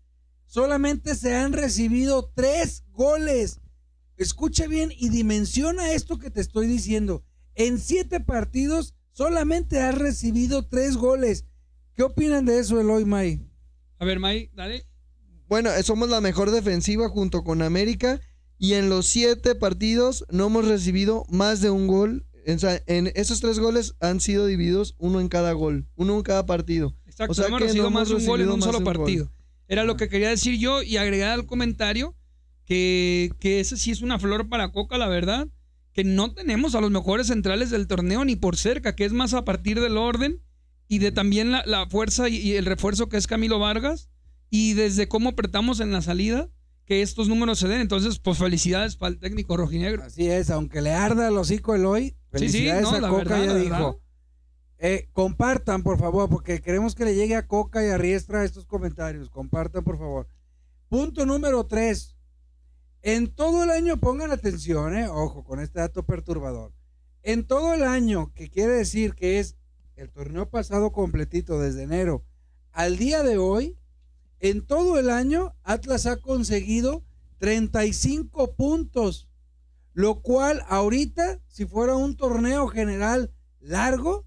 solamente 0.48 1.16
se 1.16 1.36
han 1.36 1.54
recibido 1.54 2.32
tres 2.34 2.84
goles. 2.92 3.60
Escucha 4.18 4.66
bien 4.66 4.92
y 4.98 5.10
dimensiona 5.10 5.92
esto 5.92 6.18
que 6.18 6.32
te 6.32 6.42
estoy 6.42 6.66
diciendo. 6.66 7.24
En 7.54 7.78
siete 7.80 8.20
partidos 8.20 8.96
solamente 9.12 9.80
has 9.82 9.96
recibido 9.96 10.68
tres 10.68 10.98
goles. 10.98 11.46
¿Qué 11.94 12.04
opinan 12.04 12.46
de 12.46 12.60
eso, 12.60 12.80
Eloy 12.80 13.06
May? 13.06 13.48
A 14.00 14.06
ver, 14.06 14.20
May, 14.20 14.50
dale. 14.54 14.86
Bueno, 15.48 15.72
eh, 15.72 15.84
somos 15.84 16.10
la 16.10 16.22
mejor 16.22 16.52
defensiva 16.52 17.10
junto 17.10 17.44
con 17.44 17.62
América 17.62 18.20
y 18.58 18.74
en 18.74 18.90
los 18.90 19.08
siete 19.08 19.56
partidos 19.56 20.26
no 20.30 20.48
hemos 20.48 20.68
recibido 20.68 21.26
más 21.30 21.62
de 21.62 21.70
un 21.70 21.88
gol. 21.88 22.26
En 22.46 23.12
esos 23.16 23.42
tres 23.42 23.60
goles 23.60 23.96
han 24.00 24.22
sido 24.22 24.46
divididos 24.46 24.96
uno 25.00 25.20
en 25.20 25.28
cada 25.28 25.52
gol, 25.52 25.86
uno 25.96 26.16
en 26.16 26.24
cada 26.24 26.46
partido. 26.46 26.96
Exacto, 27.06 27.32
O 27.32 27.36
sea 27.36 27.48
hemos 27.48 27.60
que 27.60 27.66
recibido 27.66 27.90
no 27.90 27.92
más 27.92 28.08
de 28.08 28.14
hemos 28.14 28.24
un 28.24 28.28
gol 28.30 28.42
en 28.42 28.50
un 28.50 28.62
solo 28.62 28.80
gol. 28.80 29.30
Era 29.68 29.84
lo 29.84 29.98
que 29.98 30.10
quería 30.10 30.30
decir 30.30 30.58
yo 30.58 30.82
y 30.82 30.98
agregar 30.98 31.32
al 31.32 31.46
comentario 31.46 32.16
que, 32.66 33.32
que 33.40 33.60
ese 33.60 33.78
sí 33.78 33.92
es 33.92 34.02
una 34.02 34.20
flor 34.20 34.50
para 34.50 34.72
Coca, 34.72 34.98
la 34.98 35.08
verdad. 35.08 35.48
Que 35.94 36.04
no 36.04 36.34
tenemos 36.34 36.76
a 36.76 36.82
los 36.82 36.92
mejores 36.92 37.28
centrales 37.28 37.70
del 37.70 37.88
torneo 37.88 38.24
ni 38.24 38.36
por 38.36 38.56
cerca, 38.56 38.96
que 38.96 39.06
es 39.06 39.14
más 39.14 39.34
a 39.34 39.46
partir 39.46 39.82
del 39.82 39.98
orden 39.98 40.42
y 40.88 41.00
de 41.00 41.12
también 41.12 41.52
la, 41.52 41.64
la 41.66 41.88
fuerza 41.90 42.30
y, 42.30 42.38
y 42.38 42.54
el 42.54 42.66
refuerzo 42.66 43.10
que 43.10 43.18
es 43.18 43.28
Camilo 43.28 43.60
Vargas 43.60 44.10
y 44.50 44.74
desde 44.74 45.08
cómo 45.08 45.30
apretamos 45.30 45.80
en 45.80 45.92
la 45.92 46.02
salida 46.02 46.50
que 46.86 47.02
estos 47.02 47.28
números 47.28 47.60
se 47.60 47.68
den. 47.68 47.82
Entonces, 47.82 48.20
pues 48.20 48.38
felicidades 48.38 48.96
para 48.96 49.10
el 49.12 49.20
técnico 49.20 49.58
rojinegro. 49.58 50.04
Así 50.04 50.28
es, 50.28 50.50
aunque 50.50 50.82
le 50.82 50.92
arda 50.92 51.28
el 51.28 51.38
hocico 51.38 51.76
Sí, 51.76 52.10
sí, 52.10 52.16
felicidades 52.32 52.84
no, 52.84 52.92
a 52.92 53.02
la 53.02 53.10
Coca 53.10 53.24
verdad, 53.24 53.46
ya 53.46 53.56
dijo. 53.56 53.72
verdad. 53.72 53.96
Eh, 54.80 55.10
compartan, 55.12 55.82
por 55.82 55.98
favor, 55.98 56.30
porque 56.30 56.62
queremos 56.62 56.94
que 56.94 57.06
le 57.06 57.16
llegue 57.16 57.36
a 57.36 57.48
Coca 57.48 57.84
y 57.84 57.90
a 57.90 57.98
Riestra 57.98 58.44
estos 58.44 58.66
comentarios. 58.66 59.30
Compartan, 59.30 59.84
por 59.84 59.98
favor. 59.98 60.28
Punto 60.88 61.26
número 61.26 61.66
tres. 61.66 62.16
En 63.02 63.34
todo 63.34 63.64
el 63.64 63.72
año, 63.72 63.98
pongan 63.98 64.32
atención, 64.32 64.96
eh, 64.96 65.08
ojo, 65.08 65.44
con 65.44 65.60
este 65.60 65.80
dato 65.80 66.04
perturbador. 66.04 66.74
En 67.24 67.46
todo 67.46 67.74
el 67.74 67.84
año, 67.84 68.32
que 68.34 68.50
quiere 68.50 68.74
decir 68.74 69.16
que 69.16 69.40
es 69.40 69.56
el 69.96 70.12
torneo 70.12 70.50
pasado 70.50 70.92
completito 70.92 71.60
desde 71.60 71.84
enero 71.84 72.24
al 72.72 72.98
día 72.98 73.24
de 73.24 73.40
hoy, 73.40 73.76
en 74.40 74.64
todo 74.64 75.00
el 75.00 75.10
año, 75.10 75.56
Atlas 75.64 76.06
ha 76.06 76.18
conseguido 76.18 77.04
35 77.40 78.54
puntos, 78.54 79.28
lo 79.94 80.22
cual 80.22 80.62
ahorita, 80.68 81.42
si 81.48 81.66
fuera 81.66 81.96
un 81.96 82.16
torneo 82.16 82.68
general 82.68 83.34
largo, 83.60 84.27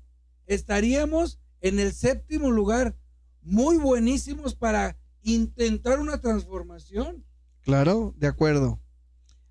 estaríamos 0.55 1.39
en 1.61 1.79
el 1.79 1.93
séptimo 1.93 2.51
lugar, 2.51 2.97
muy 3.43 3.77
buenísimos 3.77 4.55
para 4.55 4.97
intentar 5.23 6.01
una 6.01 6.21
transformación. 6.21 7.25
Claro, 7.63 8.15
de 8.17 8.27
acuerdo. 8.27 8.81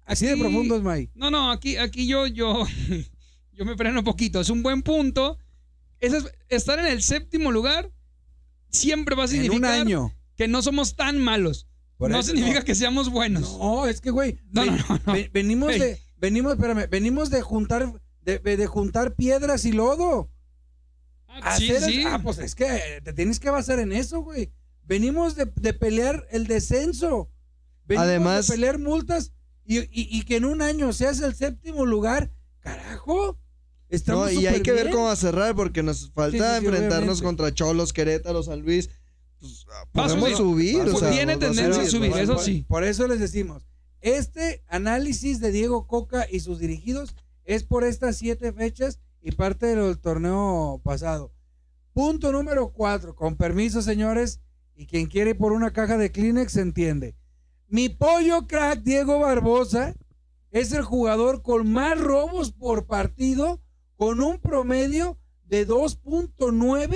Así 0.05 0.25
de 0.25 0.35
profundo 0.37 0.75
es 0.75 0.81
May. 0.83 1.09
No, 1.13 1.29
no, 1.29 1.51
aquí, 1.51 1.77
aquí 1.77 2.07
yo, 2.07 2.25
yo, 2.27 2.65
yo 3.53 3.65
me 3.65 3.77
freno 3.77 3.99
un 3.99 4.05
poquito. 4.05 4.41
Es 4.41 4.49
un 4.49 4.63
buen 4.63 4.81
punto. 4.81 5.37
Es- 5.99 6.25
estar 6.49 6.79
en 6.79 6.87
el 6.87 7.01
séptimo 7.01 7.51
lugar 7.51 7.91
siempre 8.69 9.15
va 9.15 9.23
a 9.23 9.25
En 9.27 9.31
un 9.37 9.41
significar 9.43 9.73
año. 9.81 10.11
que 10.35 10.47
no 10.47 10.61
somos 10.61 10.95
tan 10.95 11.19
malos. 11.19 11.67
Por 11.97 12.09
no 12.11 12.19
eso, 12.19 12.31
significa 12.31 12.59
no. 12.59 12.65
que 12.65 12.75
seamos 12.75 13.09
buenos. 13.09 13.57
No, 13.59 13.85
es 13.87 14.01
que, 14.01 14.09
güey, 14.09 14.39
No, 14.51 14.61
ven- 14.63 14.77
no, 14.77 14.85
no, 14.89 15.01
no. 15.05 15.13
ven- 15.13 15.29
venimos 15.33 15.67
de, 15.69 15.99
venimos, 16.17 16.53
espérame, 16.53 16.89
venimos 16.89 17.29
de 17.29 17.41
juntar, 17.41 18.01
de, 18.23 18.39
de 18.39 18.67
juntar 18.67 19.15
piedras 19.15 19.65
y 19.65 19.71
lodo. 19.73 20.29
Ah, 21.41 21.55
sí, 21.57 21.71
Hacer 21.71 21.83
el- 21.89 21.93
sí. 21.95 22.03
Ah, 22.05 22.19
pues 22.21 22.39
es 22.39 22.55
que 22.55 23.01
te 23.03 23.13
tienes 23.13 23.39
que 23.39 23.49
basar 23.49 23.79
en 23.79 23.91
eso, 23.91 24.21
güey. 24.21 24.51
Venimos 24.83 25.35
de, 25.35 25.45
de 25.55 25.73
pelear 25.73 26.27
el 26.31 26.47
descenso. 26.47 27.29
Venimos 27.85 28.07
Además- 28.07 28.47
de 28.47 28.53
pelear 28.53 28.79
multas 28.79 29.31
y, 29.65 29.79
y- 29.79 29.87
y 29.91 30.23
que 30.23 30.37
en 30.37 30.45
un 30.45 30.61
año 30.61 30.91
seas 30.93 31.19
el 31.21 31.35
séptimo 31.35 31.85
lugar. 31.85 32.31
Carajo. 32.59 33.39
Estamos 33.89 34.33
No, 34.33 34.39
y 34.41 34.45
hay 34.47 34.61
que 34.61 34.71
ver 34.71 34.91
cómo 34.91 35.05
va 35.05 35.13
a 35.13 35.15
cerrar 35.15 35.55
porque 35.55 35.81
nos 35.81 36.11
falta 36.11 36.37
Sí, 36.37 36.37
sí, 36.37 36.59
sí, 36.61 36.65
enfrentarnos 36.67 37.19
obviamente. 37.19 37.23
contra 37.25 37.53
Cholos, 37.53 37.93
Querétaro, 37.93 38.43
San 38.43 38.61
Luis. 38.61 38.89
Pues, 39.39 39.65
Va 39.69 39.81
a 39.81 39.85
podemos 40.07 40.37
subir. 40.37 40.81
o 40.81 40.99
sea, 40.99 41.09
Tiene 41.11 41.37
tendencia 41.37 41.81
a 41.83 41.85
subir, 41.87 42.11
eso 42.17 42.35
por, 42.35 42.43
sí. 42.43 42.65
por 42.67 42.83
eso 42.83 43.07
les 43.07 43.19
decimos, 43.19 43.65
Este 44.01 44.63
análisis 44.67 45.39
de 45.39 45.51
Diego 45.51 45.87
Coca 45.87 46.27
y 46.29 46.39
sus 46.41 46.59
dirigidos 46.59 47.15
es 47.45 47.63
por 47.63 47.83
estas 47.83 48.17
siete 48.17 48.53
fechas 48.53 48.99
y 49.21 49.31
parte 49.31 49.75
del 49.75 49.99
torneo 49.99 50.81
pasado. 50.83 51.31
Punto 51.93 52.31
número 52.31 52.71
cuatro, 52.71 53.15
con 53.15 53.35
permiso 53.35 53.81
señores, 53.81 54.41
y 54.75 54.87
quien 54.87 55.07
quiere 55.07 55.31
ir 55.31 55.37
por 55.37 55.51
una 55.51 55.71
caja 55.71 55.97
de 55.97 56.11
Kleenex 56.11 56.55
entiende. 56.57 57.15
Mi 57.67 57.89
pollo 57.89 58.47
crack 58.47 58.81
Diego 58.81 59.19
Barbosa 59.19 59.93
es 60.51 60.71
el 60.71 60.83
jugador 60.83 61.41
con 61.41 61.71
más 61.71 61.99
robos 61.99 62.51
por 62.51 62.87
partido, 62.87 63.61
con 63.97 64.21
un 64.21 64.39
promedio 64.39 65.19
de 65.45 65.67
2.9 65.67 66.95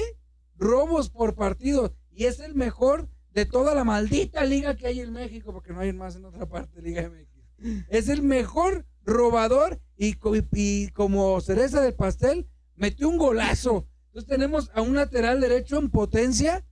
robos 0.57 1.09
por 1.09 1.35
partido. 1.35 1.95
Y 2.11 2.25
es 2.25 2.39
el 2.39 2.55
mejor 2.55 3.09
de 3.33 3.45
toda 3.45 3.75
la 3.75 3.83
maldita 3.83 4.45
liga 4.45 4.75
que 4.75 4.87
hay 4.87 5.01
en 5.01 5.11
México, 5.11 5.51
porque 5.51 5.73
no 5.73 5.81
hay 5.81 5.91
más 5.93 6.15
en 6.15 6.25
otra 6.25 6.47
parte 6.47 6.81
de 6.81 6.87
Liga 6.87 7.09
MX. 7.09 7.85
Es 7.89 8.09
el 8.09 8.21
mejor 8.21 8.85
robador 9.05 9.79
y, 9.97 10.15
y 10.53 10.87
como 10.89 11.39
cereza 11.41 11.81
del 11.81 11.93
pastel, 11.93 12.47
metió 12.75 13.09
un 13.09 13.17
golazo. 13.17 13.87
Entonces 14.07 14.29
tenemos 14.29 14.69
a 14.73 14.81
un 14.81 14.95
lateral 14.95 15.41
derecho 15.41 15.77
en 15.79 15.89
potencia 15.89 16.65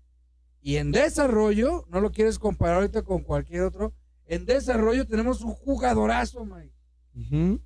y 0.62 0.76
en 0.76 0.92
desarrollo, 0.92 1.86
no 1.90 2.02
lo 2.02 2.12
quieres 2.12 2.38
comparar 2.38 2.78
ahorita 2.78 3.02
con 3.02 3.24
cualquier 3.24 3.64
otro, 3.64 3.94
en 4.28 4.46
desarrollo 4.46 5.08
tenemos 5.08 5.42
un 5.42 5.54
jugadorazo, 5.54 6.46
Mike. 6.46 7.60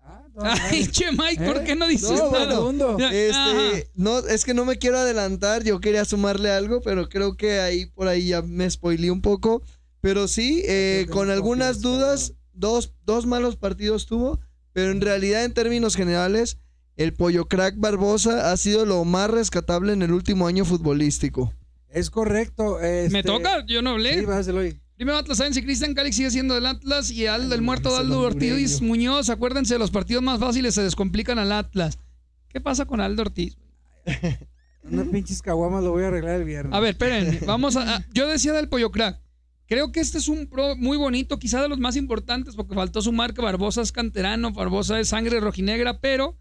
Ah, 0.00 0.24
Ay, 0.70 0.86
che, 0.86 1.10
Mike, 1.12 1.44
¿por 1.44 1.58
¿Eh? 1.58 1.64
qué 1.66 1.76
no 1.76 1.86
dices 1.86 2.12
No, 2.12 2.30
nada? 2.30 3.10
Este, 3.12 3.90
no, 3.94 4.20
es 4.20 4.44
que 4.44 4.54
no 4.54 4.64
me 4.64 4.78
quiero 4.78 4.98
adelantar, 4.98 5.64
yo 5.64 5.80
quería 5.80 6.04
sumarle 6.04 6.50
algo, 6.50 6.80
pero 6.80 7.08
creo 7.08 7.36
que 7.36 7.60
ahí 7.60 7.86
por 7.86 8.08
ahí 8.08 8.28
ya 8.28 8.40
me 8.40 8.70
spoileé 8.70 9.10
un 9.10 9.20
poco. 9.20 9.62
Pero 10.00 10.28
sí, 10.28 10.62
eh, 10.64 11.06
con 11.10 11.28
algunas 11.28 11.80
dudas, 11.80 12.34
dos, 12.58 12.94
dos 13.04 13.26
malos 13.26 13.56
partidos 13.56 14.06
tuvo, 14.06 14.40
pero 14.72 14.90
en 14.90 15.00
realidad 15.00 15.44
en 15.44 15.52
términos 15.54 15.96
generales, 15.96 16.58
el 16.96 17.14
Pollo 17.14 17.46
Crack 17.48 17.76
Barbosa 17.78 18.50
ha 18.52 18.56
sido 18.56 18.84
lo 18.84 19.04
más 19.04 19.30
rescatable 19.30 19.92
en 19.92 20.02
el 20.02 20.12
último 20.12 20.46
año 20.46 20.64
futbolístico. 20.64 21.52
Es 21.88 22.10
correcto. 22.10 22.78
Me 22.80 23.06
este- 23.06 23.22
toca, 23.22 23.64
yo 23.66 23.82
no 23.82 23.90
hablé. 23.90 24.20
Sí, 24.20 24.50
ahí. 24.58 24.78
Primero 24.96 25.16
Atlas 25.16 25.38
Sáenz 25.38 25.56
y 25.56 25.62
Cristian 25.62 25.94
Calix 25.94 26.16
sigue 26.16 26.30
siendo 26.30 26.54
del 26.54 26.66
Atlas 26.66 27.10
y 27.12 27.26
al 27.26 27.48
del 27.48 27.62
muerto 27.62 27.96
Aldo 27.96 28.20
Ortiz. 28.20 28.80
Muñoz. 28.82 29.30
Acuérdense, 29.30 29.78
los 29.78 29.92
partidos 29.92 30.24
más 30.24 30.40
fáciles 30.40 30.74
se 30.74 30.82
descomplican 30.82 31.38
al 31.38 31.52
Atlas. 31.52 31.98
¿Qué 32.48 32.60
pasa 32.60 32.84
con 32.84 33.00
Aldo 33.00 33.22
Ortiz? 33.22 33.56
Unas 34.82 35.06
pinches 35.08 35.40
caguamas 35.42 35.84
lo 35.84 35.90
voy 35.92 36.02
a 36.02 36.08
arreglar 36.08 36.36
el 36.36 36.44
viernes. 36.44 36.74
A 36.74 36.80
ver, 36.80 36.90
esperen. 36.90 37.40
Vamos 37.46 37.76
a, 37.76 37.96
a- 37.96 38.04
Yo 38.12 38.26
decía 38.26 38.52
del 38.52 38.68
Pollo 38.68 38.90
Crack. 38.90 39.20
Creo 39.68 39.92
que 39.92 40.00
este 40.00 40.16
es 40.16 40.28
un 40.28 40.46
pro 40.46 40.76
muy 40.76 40.96
bonito, 40.96 41.38
quizá 41.38 41.60
de 41.60 41.68
los 41.68 41.78
más 41.78 41.94
importantes, 41.94 42.56
porque 42.56 42.74
faltó 42.74 43.02
su 43.02 43.12
marca. 43.12 43.42
Barbosa 43.42 43.82
es 43.82 43.92
canterano, 43.92 44.50
Barbosa 44.52 44.98
es 44.98 45.08
sangre 45.08 45.40
rojinegra, 45.40 46.00
pero 46.00 46.38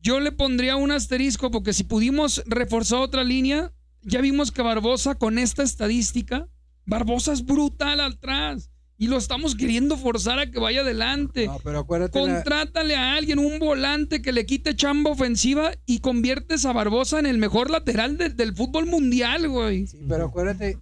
yo 0.00 0.18
le 0.18 0.32
pondría 0.32 0.76
un 0.76 0.90
asterisco, 0.92 1.50
porque 1.50 1.74
si 1.74 1.84
pudimos 1.84 2.42
reforzar 2.46 3.00
otra 3.00 3.22
línea, 3.22 3.72
ya 4.02 4.22
vimos 4.22 4.50
que 4.50 4.62
Barbosa 4.62 5.14
con 5.16 5.38
esta 5.38 5.62
estadística, 5.62 6.48
Barbosa 6.86 7.34
es 7.34 7.44
brutal 7.44 8.00
atrás 8.00 8.70
y 8.96 9.08
lo 9.08 9.18
estamos 9.18 9.54
queriendo 9.54 9.98
forzar 9.98 10.38
a 10.38 10.50
que 10.50 10.58
vaya 10.58 10.80
adelante. 10.80 11.46
No, 11.46 11.58
pero 11.62 11.80
acuérdate. 11.80 12.18
la- 12.18 12.34
Contrátale 12.34 12.96
a 12.96 13.14
alguien, 13.14 13.38
un 13.38 13.58
volante 13.58 14.22
que 14.22 14.32
le 14.32 14.46
quite 14.46 14.74
chamba 14.74 15.10
ofensiva 15.10 15.72
y 15.84 15.98
conviertes 16.00 16.64
a 16.64 16.72
Barbosa 16.72 17.18
en 17.18 17.26
el 17.26 17.36
mejor 17.36 17.68
lateral 17.70 18.16
de- 18.16 18.30
del 18.30 18.54
fútbol 18.56 18.86
mundial, 18.86 19.48
güey. 19.50 19.86
Sí, 19.86 19.98
pero 20.08 20.26
acuérdate 20.26 20.78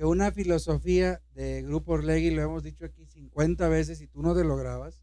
que 0.00 0.06
una 0.06 0.32
filosofía 0.32 1.20
de 1.34 1.60
Grupo 1.60 1.92
Orlegui, 1.92 2.30
lo 2.30 2.40
hemos 2.40 2.62
dicho 2.62 2.86
aquí 2.86 3.04
50 3.04 3.68
veces 3.68 4.00
y 4.00 4.06
tú 4.06 4.22
no 4.22 4.34
te 4.34 4.44
lo 4.44 4.56
grabas. 4.56 5.02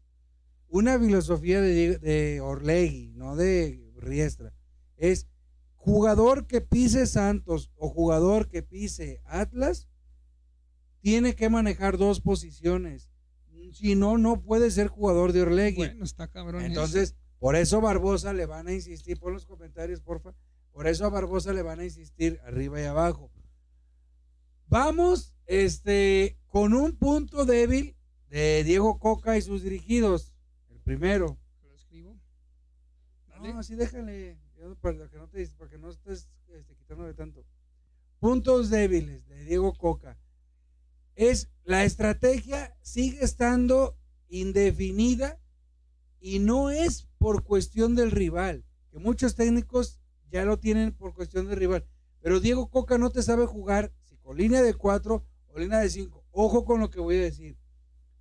Una 0.68 0.98
filosofía 0.98 1.60
de, 1.60 1.98
de 1.98 2.40
Orlegui, 2.40 3.12
no 3.14 3.36
de 3.36 3.80
Riestra, 3.94 4.52
es 4.96 5.28
jugador 5.76 6.48
que 6.48 6.62
pise 6.62 7.06
Santos 7.06 7.70
o 7.76 7.88
jugador 7.88 8.48
que 8.48 8.64
pise 8.64 9.20
Atlas, 9.24 9.88
tiene 11.00 11.36
que 11.36 11.48
manejar 11.48 11.96
dos 11.96 12.20
posiciones. 12.20 13.08
Si 13.74 13.94
no, 13.94 14.18
no 14.18 14.42
puede 14.42 14.68
ser 14.72 14.88
jugador 14.88 15.32
de 15.32 15.42
Orlegui. 15.42 15.76
Bueno, 15.76 16.04
está 16.04 16.26
cabrón. 16.26 16.62
eso. 16.62 16.66
Entonces, 16.66 17.14
por 17.38 17.54
eso 17.54 17.80
Barbosa 17.80 18.32
le 18.32 18.46
van 18.46 18.66
a 18.66 18.72
insistir, 18.72 19.20
por 19.20 19.32
los 19.32 19.46
comentarios, 19.46 20.00
porfa. 20.00 20.34
Por 20.72 20.88
eso 20.88 21.06
a 21.06 21.08
Barbosa 21.08 21.52
le 21.52 21.62
van 21.62 21.78
a 21.78 21.84
insistir 21.84 22.40
arriba 22.44 22.80
y 22.80 22.84
abajo. 22.84 23.30
Vamos, 24.70 25.34
este, 25.46 26.38
con 26.48 26.74
un 26.74 26.96
punto 26.96 27.46
débil 27.46 27.96
de 28.28 28.62
Diego 28.64 28.98
Coca 28.98 29.38
y 29.38 29.42
sus 29.42 29.62
dirigidos. 29.62 30.34
El 30.68 30.78
primero. 30.80 31.38
Lo 31.62 31.74
escribo. 31.74 32.18
Dale. 33.28 33.54
No, 33.54 33.60
así 33.60 33.76
déjale. 33.76 34.38
Para 34.82 35.08
que 35.08 35.16
no, 35.16 35.28
te, 35.28 35.46
para 35.56 35.70
que 35.70 35.78
no 35.78 35.88
estés 35.88 36.28
este, 36.48 36.74
quitándole 36.74 37.14
tanto. 37.14 37.46
Puntos 38.18 38.68
débiles 38.68 39.26
de 39.26 39.44
Diego 39.44 39.72
Coca. 39.72 40.18
Es 41.14 41.48
la 41.64 41.84
estrategia 41.84 42.76
sigue 42.82 43.24
estando 43.24 43.96
indefinida 44.28 45.40
y 46.20 46.40
no 46.40 46.70
es 46.70 47.08
por 47.18 47.42
cuestión 47.44 47.94
del 47.94 48.10
rival, 48.10 48.64
que 48.90 48.98
muchos 48.98 49.34
técnicos 49.34 50.00
ya 50.30 50.44
lo 50.44 50.58
tienen 50.58 50.92
por 50.92 51.14
cuestión 51.14 51.48
del 51.48 51.56
rival. 51.56 51.86
Pero 52.20 52.40
Diego 52.40 52.68
Coca 52.68 52.98
no 52.98 53.10
te 53.10 53.22
sabe 53.22 53.46
jugar 53.46 53.92
con 54.28 54.36
línea 54.36 54.60
de 54.60 54.74
4 54.74 55.24
o 55.46 55.58
línea 55.58 55.78
de 55.78 55.88
5. 55.88 56.22
Ojo 56.32 56.66
con 56.66 56.80
lo 56.80 56.90
que 56.90 57.00
voy 57.00 57.16
a 57.16 57.22
decir. 57.22 57.56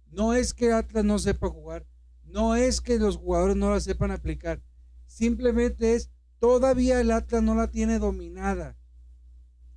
No 0.10 0.34
es 0.34 0.54
que 0.54 0.72
Atlas 0.72 1.04
no 1.04 1.20
sepa 1.20 1.50
jugar, 1.50 1.86
no 2.24 2.56
es 2.56 2.80
que 2.80 2.98
los 2.98 3.18
jugadores 3.18 3.58
no 3.58 3.72
la 3.72 3.82
sepan 3.82 4.12
aplicar. 4.12 4.62
Simplemente 5.06 5.96
es 5.96 6.10
todavía 6.40 7.02
el 7.02 7.12
Atlas 7.12 7.44
no 7.44 7.56
la 7.56 7.72
tiene 7.72 8.00
dominada. 8.00 8.78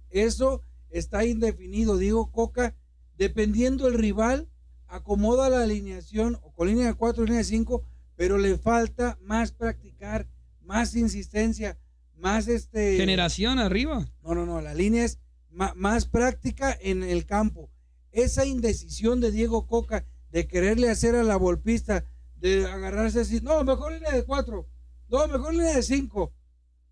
Eso 0.09 0.63
está 0.89 1.25
indefinido. 1.25 1.99
Diego 1.99 2.31
Coca, 2.31 2.77
dependiendo 3.19 3.89
el 3.89 3.95
rival, 3.95 4.49
acomoda 4.87 5.49
la 5.49 5.65
alineación 5.65 6.39
o 6.43 6.53
con 6.53 6.69
línea 6.69 6.87
de 6.87 6.95
4 6.95 7.25
o 7.25 7.27
línea 7.27 7.39
de 7.39 7.45
5, 7.45 7.83
pero 8.15 8.39
le 8.39 8.57
falta 8.57 9.19
más 9.21 9.51
practicar, 9.51 10.29
más 10.61 10.95
insistencia, 10.95 11.77
más 12.15 12.47
este 12.47 12.99
Generación 12.99 13.59
arriba. 13.59 14.07
no, 14.23 14.37
no, 14.37 14.47
no, 14.47 14.61
la 14.61 14.75
línea 14.75 15.05
es 15.05 15.19
más 15.51 16.07
práctica 16.07 16.77
en 16.81 17.03
el 17.03 17.27
campo. 17.27 17.71
Esa 18.13 18.45
indecisión 18.45 19.21
de 19.21 19.31
Diego 19.31 19.67
Coca 19.67 20.05
de 20.31 20.47
quererle 20.47 20.91
hacer 20.91 21.15
a 21.17 21.23
la 21.23 21.37
golpista, 21.37 22.05
de 22.37 22.67
agarrarse 22.67 23.21
así, 23.21 23.41
no, 23.41 23.63
mejor 23.65 23.93
línea 23.93 24.13
de 24.13 24.25
cuatro, 24.25 24.69
no, 25.09 25.27
mejor 25.29 25.53
línea 25.53 25.75
de 25.75 25.83
cinco, 25.83 26.33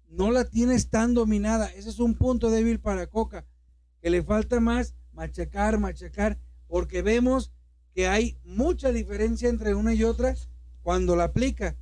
no 0.09 0.31
la 0.31 0.45
tienes 0.45 0.91
tan 0.91 1.15
dominada. 1.15 1.67
Ese 1.67 1.91
es 1.91 1.99
un 1.99 2.15
punto 2.15 2.51
débil 2.51 2.81
para 2.81 3.07
Coca, 3.07 3.47
que 4.01 4.11
le 4.11 4.23
falta 4.23 4.61
más 4.61 4.95
machacar, 5.13 5.79
machacar, 5.79 6.39
porque 6.67 7.03
vemos 7.03 7.53
que 7.95 8.09
hay 8.09 8.39
mucha 8.45 8.93
diferencia 8.93 9.49
entre 9.49 9.75
una 9.75 9.95
y 9.95 10.05
otra 10.05 10.35
cuando 10.83 11.17
la 11.17 11.25
aplica. 11.25 11.77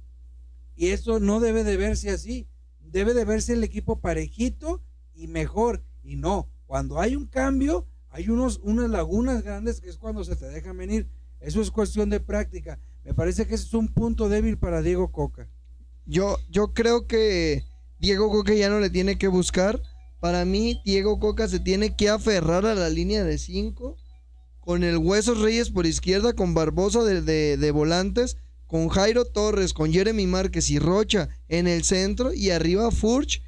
Y 0.74 0.88
eso 0.88 1.20
no 1.20 1.40
debe 1.40 1.64
de 1.64 1.76
verse 1.76 2.10
así. 2.10 2.48
Debe 2.80 3.14
de 3.14 3.24
verse 3.24 3.54
el 3.54 3.64
equipo 3.64 4.00
parejito 4.00 4.82
y 5.14 5.26
mejor. 5.26 5.82
Y 6.02 6.16
no, 6.16 6.48
cuando 6.66 7.00
hay 7.00 7.16
un 7.16 7.26
cambio, 7.26 7.86
hay 8.10 8.28
unos, 8.28 8.60
unas 8.62 8.90
lagunas 8.90 9.42
grandes 9.42 9.80
que 9.80 9.88
es 9.88 9.96
cuando 9.98 10.24
se 10.24 10.36
te 10.36 10.46
dejan 10.46 10.76
venir. 10.76 11.08
Eso 11.40 11.60
es 11.60 11.70
cuestión 11.70 12.10
de 12.10 12.20
práctica. 12.20 12.78
Me 13.04 13.14
parece 13.14 13.46
que 13.46 13.54
ese 13.54 13.64
es 13.66 13.74
un 13.74 13.88
punto 13.88 14.28
débil 14.28 14.58
para 14.58 14.82
Diego 14.82 15.12
Coca. 15.12 15.48
Yo, 16.06 16.38
yo 16.50 16.72
creo 16.72 17.06
que 17.06 17.64
Diego 17.98 18.30
Coca 18.30 18.54
ya 18.54 18.68
no 18.68 18.80
le 18.80 18.90
tiene 18.90 19.18
que 19.18 19.28
buscar. 19.28 19.80
Para 20.20 20.44
mí, 20.44 20.80
Diego 20.84 21.20
Coca 21.20 21.46
se 21.46 21.60
tiene 21.60 21.94
que 21.94 22.08
aferrar 22.08 22.64
a 22.66 22.74
la 22.74 22.88
línea 22.88 23.22
de 23.24 23.38
5. 23.38 23.96
Con 24.60 24.82
el 24.82 24.96
Huesos 24.98 25.40
Reyes 25.40 25.70
por 25.70 25.86
izquierda, 25.86 26.32
con 26.32 26.54
Barbosa 26.54 27.04
de, 27.04 27.22
de- 27.22 27.56
de 27.56 27.70
volantes, 27.70 28.36
con 28.66 28.88
Jairo 28.88 29.24
Torres, 29.24 29.72
con 29.72 29.92
Jeremy 29.92 30.26
Márquez 30.26 30.70
y 30.70 30.80
Rocha 30.80 31.28
en 31.48 31.68
el 31.68 31.84
centro. 31.84 32.32
Y 32.32 32.50
arriba 32.50 32.90
Furch 32.90 33.42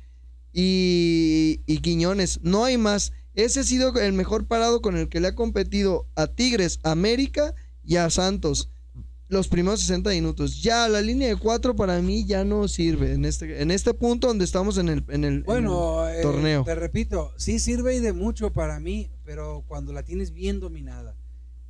y, 0.53 1.61
y 1.67 1.79
Quiñones. 1.79 2.41
No 2.43 2.65
hay 2.65 2.79
más. 2.79 3.13
Ese 3.35 3.61
ha 3.61 3.65
sido 3.65 3.95
el 4.01 4.13
mejor 4.13 4.47
parado 4.47 4.81
con 4.81 4.97
el 4.97 5.09
que 5.09 5.21
le 5.21 5.29
ha 5.29 5.35
competido 5.35 6.07
a 6.17 6.27
Tigres, 6.27 6.81
América 6.83 7.55
y 7.85 7.97
a 7.97 8.11
Santos 8.11 8.71
los 9.29 9.47
primeros 9.49 9.81
60 9.81 10.09
minutos. 10.11 10.63
Ya 10.63 10.89
la 10.89 11.03
línea 11.03 11.29
de 11.29 11.37
4 11.37 11.77
para 11.77 12.01
mí 12.01 12.25
ya 12.25 12.45
no 12.45 12.67
sirve 12.67 13.13
en 13.13 13.27
este, 13.27 13.61
en 13.61 13.71
este 13.71 13.93
punto 13.93 14.27
donde 14.29 14.47
estamos 14.47 14.79
en 14.79 14.89
el, 14.89 15.05
en 15.09 15.23
el, 15.25 15.35
en 15.35 15.43
Bueno, 15.45 16.09
el 16.09 16.19
eh, 16.21 16.23
torneo. 16.23 16.65
te 16.65 16.75
repito, 16.75 17.33
sí 17.37 17.59
sirve 17.59 17.95
y 17.95 18.01
de 18.01 18.15
mucho 18.15 18.53
para 18.55 18.81
mí, 18.81 19.11
pero 19.27 19.65
cuando 19.69 19.93
la 19.93 20.03
tienes 20.03 20.33
bien 20.33 20.61
dominada. 20.61 21.15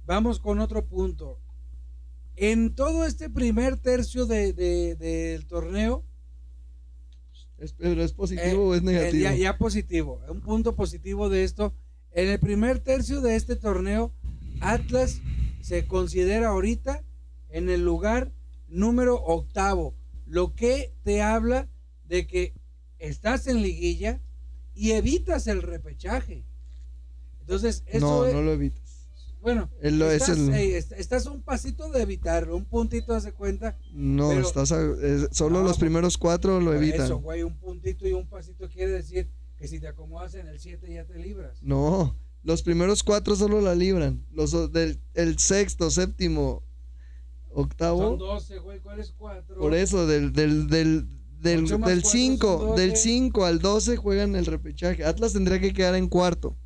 Vamos 0.07 0.39
con 0.39 0.61
otro 0.61 0.87
punto. 0.87 1.41
En 2.37 2.77
todo 2.77 3.05
este 3.05 3.29
primer 3.29 3.77
tercio 3.77 4.25
de- 4.27 4.53
de- 4.53 4.95
del 4.95 5.45
torneo, 5.47 6.05
¿Es, 7.59 7.73
pero 7.73 8.03
¿es 8.03 8.13
positivo 8.13 8.47
Eh, 8.47 8.55
o 8.55 8.75
es 8.75 8.81
eh, 8.83 8.85
negativo? 8.85 9.23
ya, 9.23 9.35
ya 9.35 9.59
positivo. 9.59 10.21
Un 10.29 10.41
punto 10.41 10.75
positivo 10.77 11.29
de 11.29 11.45
esto. 11.45 11.75
En 12.13 12.29
el 12.29 12.39
primer 12.39 12.79
tercio 12.79 13.21
de 13.21 13.37
este 13.37 13.57
torneo, 13.57 14.13
Atlas 14.61 15.21
se 15.61 15.87
considera 15.87 16.49
ahorita 16.49 17.05
en 17.51 17.69
el 17.69 17.85
lugar 17.85 18.33
número 18.69 19.17
octavo, 19.17 19.95
lo 20.27 20.55
que 20.55 20.93
te 21.05 21.23
habla 21.23 21.69
de 22.07 22.27
que 22.27 22.55
estás 22.99 23.47
en 23.47 23.63
liguilla 23.63 24.21
y 24.75 24.93
evitas 24.93 25.47
el 25.47 25.63
repechaje. 25.63 26.45
Entonces, 27.41 27.83
eso 27.87 28.07
No, 28.07 28.27
es, 28.27 28.35
no 28.35 28.43
lo 28.43 28.53
evitas. 28.53 28.88
Bueno, 29.41 29.71
Él 29.81 29.99
lo- 29.99 30.11
es 30.11 30.23
estás, 30.23 30.39
el- 30.39 30.53
est- 30.55 30.93
estás 30.93 31.27
a 31.27 31.31
un 31.31 31.43
pasito 31.43 31.91
de 31.91 32.03
evitarlo, 32.03 32.57
un 32.57 32.65
puntito 32.65 33.15
hace 33.15 33.33
cuenta. 33.33 33.79
No, 33.93 34.29
Pero- 34.31 34.41
estás 34.47 34.73
a- 34.73 34.81
es- 35.03 35.29
solo 35.33 35.63
los 35.63 35.79
primeros 35.79 36.19
cuatro 36.19 36.61
lo 36.61 36.75
evitan. 36.75 37.07
Eso, 37.07 37.19
güey, 37.19 37.43
un 37.43 37.57
puntito 37.59 38.07
y 38.07 38.13
un 38.13 38.27
pasito 38.29 38.69
quiere 38.69 38.93
decir 38.93 39.29
que 39.57 39.69
si 39.69 39.81
te 39.81 39.89
acomodas 39.89 40.35
en 40.35 40.47
el 40.49 40.59
7 40.61 40.93
ya 40.93 41.05
te 41.05 41.19
libras. 41.19 41.63
No, 41.63 42.17
los 42.43 42.63
primeros 42.63 43.03
cuatro 43.03 43.35
solo 43.37 43.61
la 43.61 43.75
libran. 43.75 44.25
Los 44.33 44.73
del 44.73 45.01
el 45.15 45.39
sexto, 45.39 45.91
séptimo, 45.91 46.63
Son 47.49 47.63
octavo. 47.65 48.17
12, 48.17 48.59
güey, 48.59 48.81
¿cuál 48.81 49.01
es 49.01 49.13
4? 49.17 49.57
Por 49.59 49.75
eso, 49.75 50.07
del 50.07 50.33
del 50.33 50.69
del 50.69 51.09
del 51.41 51.67
del 51.67 51.79
cuatro 51.79 52.01
son 52.01 52.11
5, 52.11 52.75
del 52.77 52.91
doce. 52.91 53.03
5 53.03 53.45
al 53.45 53.59
12 53.61 53.97
juegan 53.97 54.35
el 54.37 54.47
repechaje. 54.47 55.05
Atlas 55.05 55.33
tendría 55.33 55.61
que 55.61 55.73
quedar 55.73 55.95
en 55.95 56.09
cuarto. 56.09 56.57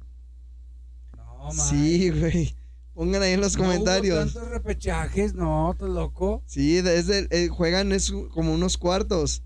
No, 1.16 1.44
man. 1.44 1.52
sí, 1.52 2.10
güey. 2.10 2.54
Pongan 2.94 3.22
ahí 3.22 3.32
en 3.32 3.40
los 3.40 3.56
No 3.56 3.62
hubo 3.64 3.70
comentarios. 3.70 4.32
tantos 4.34 4.50
repechajes, 4.50 5.34
no, 5.34 5.72
estás 5.72 5.88
loco. 5.88 6.42
Sí, 6.46 6.76
es 6.78 7.08
eh, 7.08 7.48
juegan 7.48 7.92
es 7.92 8.12
como 8.32 8.52
unos 8.52 8.76
cuartos. 8.76 9.42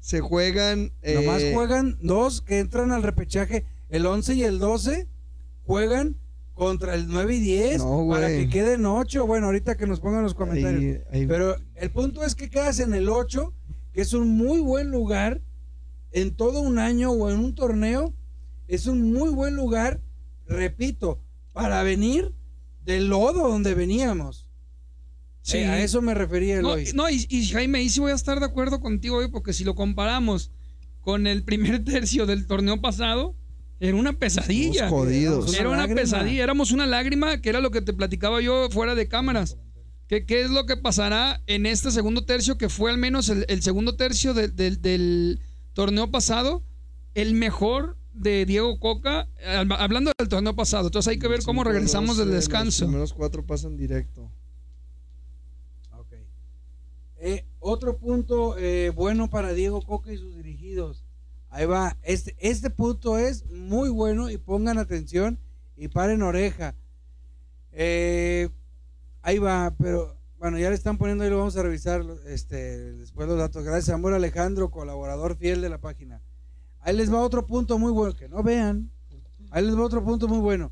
Se 0.00 0.20
juegan 0.20 0.92
Nomás 1.02 1.42
eh, 1.42 1.52
juegan 1.54 1.98
dos 2.00 2.40
que 2.40 2.58
entran 2.60 2.92
al 2.92 3.02
repechaje, 3.02 3.64
el 3.88 4.06
11 4.06 4.34
y 4.34 4.44
el 4.44 4.58
12, 4.58 5.08
juegan 5.64 6.16
contra 6.54 6.94
el 6.94 7.08
9 7.08 7.34
y 7.34 7.40
10 7.40 7.78
No, 7.78 8.06
para 8.08 8.28
que 8.28 8.48
queden 8.48 8.86
8. 8.86 9.26
Bueno, 9.26 9.46
ahorita 9.46 9.76
que 9.76 9.86
nos 9.86 10.00
pongan 10.00 10.22
los 10.22 10.32
comentarios. 10.34 10.80
ahí- 11.12 11.20
ahí- 11.20 11.26
Pero 11.26 11.56
el 11.74 11.90
punto 11.90 12.24
es 12.24 12.34
que 12.34 12.48
quedas 12.48 12.78
en 12.80 12.94
el 12.94 13.08
8, 13.10 13.52
que 13.92 14.00
es 14.00 14.14
un 14.14 14.28
muy 14.36 14.60
buen 14.60 14.90
lugar 14.90 15.42
en 16.12 16.34
todo 16.34 16.60
un 16.60 16.78
año 16.78 17.10
o 17.10 17.28
en 17.30 17.38
un 17.40 17.54
torneo. 17.54 18.14
Es 18.68 18.86
un 18.86 19.12
muy 19.12 19.28
buen 19.30 19.54
lugar, 19.54 20.00
repito, 20.46 21.20
para 21.52 21.82
venir 21.82 22.32
del 22.86 23.08
lodo 23.08 23.48
donde 23.48 23.74
veníamos. 23.74 24.46
Sí. 25.42 25.58
Eh, 25.58 25.66
a 25.66 25.80
eso 25.82 26.00
me 26.02 26.14
refería 26.14 26.60
No, 26.62 26.74
Eloy. 26.74 26.92
no, 26.94 27.10
y, 27.10 27.26
y 27.28 27.46
Jaime, 27.48 27.78
ahí 27.78 27.88
sí 27.88 28.00
voy 28.00 28.12
a 28.12 28.14
estar 28.14 28.40
de 28.40 28.46
acuerdo 28.46 28.80
contigo, 28.80 29.16
güey, 29.16 29.30
porque 29.30 29.52
si 29.52 29.62
lo 29.64 29.74
comparamos 29.74 30.50
con 31.02 31.26
el 31.26 31.44
primer 31.44 31.84
tercio 31.84 32.26
del 32.26 32.46
torneo 32.46 32.80
pasado, 32.80 33.36
era 33.78 33.94
una 33.96 34.14
pesadilla. 34.14 34.84
Estamos 34.86 35.04
jodidos. 35.04 35.48
Una 35.50 35.58
Era 35.58 35.68
una 35.68 35.86
pesadilla, 35.94 36.42
éramos 36.42 36.72
una 36.72 36.86
lágrima, 36.86 37.40
que 37.42 37.48
era 37.50 37.60
lo 37.60 37.70
que 37.70 37.82
te 37.82 37.92
platicaba 37.92 38.40
yo 38.40 38.68
fuera 38.70 38.94
de 38.94 39.06
cámaras. 39.06 39.56
¿Qué, 40.08 40.24
qué 40.24 40.40
es 40.42 40.50
lo 40.50 40.66
que 40.66 40.76
pasará 40.76 41.42
en 41.46 41.66
este 41.66 41.90
segundo 41.90 42.24
tercio, 42.24 42.56
que 42.58 42.68
fue 42.68 42.90
al 42.90 42.98
menos 42.98 43.28
el, 43.28 43.44
el 43.48 43.62
segundo 43.62 43.96
tercio 43.96 44.34
de- 44.34 44.48
del- 44.48 44.80
del 44.80 45.40
torneo 45.74 46.10
pasado, 46.10 46.62
el 47.14 47.34
mejor 47.34 47.96
de 48.16 48.46
Diego 48.46 48.78
Coca, 48.80 49.28
hablando 49.78 50.12
del 50.18 50.28
torneo 50.28 50.54
pasado. 50.54 50.86
Entonces 50.86 51.10
hay 51.10 51.18
que 51.18 51.28
ver 51.28 51.42
cómo 51.42 51.64
regresamos 51.64 52.16
del 52.16 52.28
doce, 52.28 52.36
descanso. 52.36 52.84
Los 52.84 52.90
primeros 52.90 53.12
cuatro 53.12 53.44
pasan 53.44 53.76
directo. 53.76 54.30
Ok. 55.92 56.12
Eh, 57.18 57.44
otro 57.60 57.98
punto 57.98 58.56
eh, 58.58 58.90
bueno 58.94 59.28
para 59.28 59.52
Diego 59.52 59.82
Coca 59.82 60.12
y 60.12 60.16
sus 60.16 60.34
dirigidos. 60.36 61.04
Ahí 61.50 61.66
va. 61.66 61.96
Este, 62.02 62.34
este 62.38 62.70
punto 62.70 63.18
es 63.18 63.46
muy 63.50 63.88
bueno 63.88 64.30
y 64.30 64.38
pongan 64.38 64.78
atención 64.78 65.38
y 65.76 65.88
paren 65.88 66.22
oreja. 66.22 66.74
Eh, 67.72 68.48
ahí 69.22 69.38
va, 69.38 69.74
pero 69.78 70.16
bueno, 70.38 70.58
ya 70.58 70.68
le 70.68 70.74
están 70.74 70.98
poniendo 70.98 71.24
ahí, 71.24 71.30
lo 71.30 71.38
vamos 71.38 71.56
a 71.56 71.62
revisar 71.62 72.04
este, 72.26 72.92
después 72.94 73.28
los 73.28 73.38
datos. 73.38 73.64
Gracias, 73.64 73.94
amor 73.94 74.14
Alejandro, 74.14 74.70
colaborador 74.70 75.36
fiel 75.36 75.60
de 75.60 75.68
la 75.68 75.78
página. 75.78 76.20
Ahí 76.86 76.94
les 76.94 77.10
va 77.12 77.20
otro 77.20 77.44
punto 77.44 77.78
muy 77.80 77.90
bueno, 77.90 78.14
que 78.14 78.28
no 78.28 78.44
vean. 78.44 78.92
Ahí 79.50 79.66
les 79.66 79.76
va 79.76 79.82
otro 79.82 80.04
punto 80.04 80.28
muy 80.28 80.38
bueno. 80.38 80.70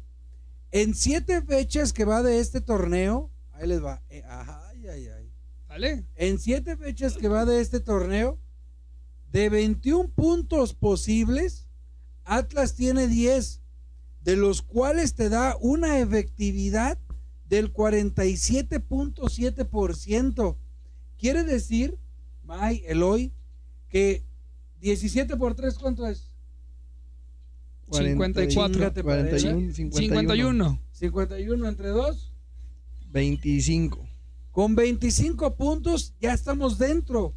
En 0.70 0.94
siete 0.94 1.42
fechas 1.42 1.92
que 1.92 2.04
va 2.04 2.22
de 2.22 2.38
este 2.38 2.60
torneo, 2.60 3.32
ahí 3.50 3.66
les 3.66 3.82
va. 3.82 4.00
Eh, 4.08 4.22
ay, 4.24 4.86
ay, 4.86 5.08
ay. 5.08 5.32
¿Vale? 5.66 6.06
En 6.14 6.38
siete 6.38 6.76
fechas 6.76 7.16
que 7.16 7.26
va 7.26 7.44
de 7.44 7.60
este 7.60 7.80
torneo, 7.80 8.38
de 9.32 9.48
21 9.48 10.08
puntos 10.10 10.72
posibles, 10.72 11.66
Atlas 12.22 12.76
tiene 12.76 13.08
10, 13.08 13.60
de 14.22 14.36
los 14.36 14.62
cuales 14.62 15.16
te 15.16 15.28
da 15.28 15.56
una 15.60 15.98
efectividad 15.98 16.96
del 17.48 17.72
47.7%. 17.72 20.56
Quiere 21.18 21.42
decir, 21.42 21.98
May, 22.44 22.84
Eloy, 22.86 23.32
que 23.88 24.24
17 24.84 25.36
por 25.38 25.54
3, 25.54 25.78
¿cuánto 25.78 26.06
es? 26.06 26.30
54. 27.90 28.74
Chíngate 28.74 29.02
para 29.02 29.22
41, 29.22 29.72
51, 29.72 29.90
51. 29.90 30.80
51 30.92 31.68
entre 31.68 31.88
2. 31.88 32.32
25. 33.10 34.06
Con 34.52 34.74
25 34.74 35.56
puntos 35.56 36.12
ya 36.20 36.34
estamos 36.34 36.76
dentro, 36.76 37.34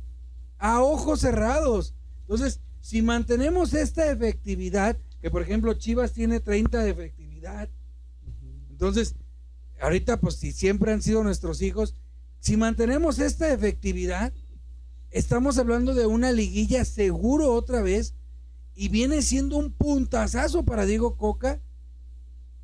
a 0.58 0.82
ojos 0.82 1.22
cerrados. 1.22 1.94
Entonces, 2.22 2.60
si 2.82 3.02
mantenemos 3.02 3.74
esta 3.74 4.12
efectividad, 4.12 4.98
que 5.22 5.32
por 5.32 5.42
ejemplo 5.42 5.74
Chivas 5.74 6.12
tiene 6.12 6.42
30 6.42 6.84
de 6.84 6.90
efectividad, 6.90 7.70
entonces, 8.70 9.16
ahorita 9.80 10.20
pues 10.20 10.36
si 10.36 10.52
siempre 10.52 10.92
han 10.92 11.02
sido 11.02 11.24
nuestros 11.24 11.62
hijos, 11.62 11.96
si 12.42 12.58
mantenemos 12.58 13.20
esta 13.20 13.54
efectividad, 13.54 14.34
estamos 15.12 15.58
hablando 15.58 15.94
de 15.94 16.06
una 16.06 16.32
liguilla 16.32 16.86
seguro 16.86 17.52
otra 17.54 17.82
vez 17.82 18.14
y 18.76 18.90
viene 18.90 19.22
siendo 19.22 19.58
un 19.58 19.72
puntazazo 19.72 20.64
para 20.64 20.86
Diego 20.86 21.18
Coca. 21.18 21.62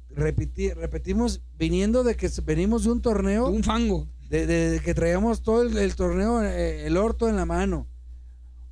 Repetimos, 0.10 1.42
viniendo 1.58 2.04
de 2.04 2.16
que 2.16 2.30
venimos 2.46 2.84
de 2.84 2.92
un 2.92 3.02
torneo 3.02 3.50
Un 3.50 3.64
fango. 3.64 4.08
de, 4.30 4.46
de- 4.46 4.70
de 4.72 4.80
que 4.80 4.94
traíamos 4.94 5.42
todo 5.42 5.64
el, 5.64 5.76
el 5.78 5.96
torneo, 5.96 6.44
eh, 6.44 6.86
el 6.86 6.98
orto 6.98 7.28
en 7.28 7.36
la 7.36 7.46
mano. 7.46 7.88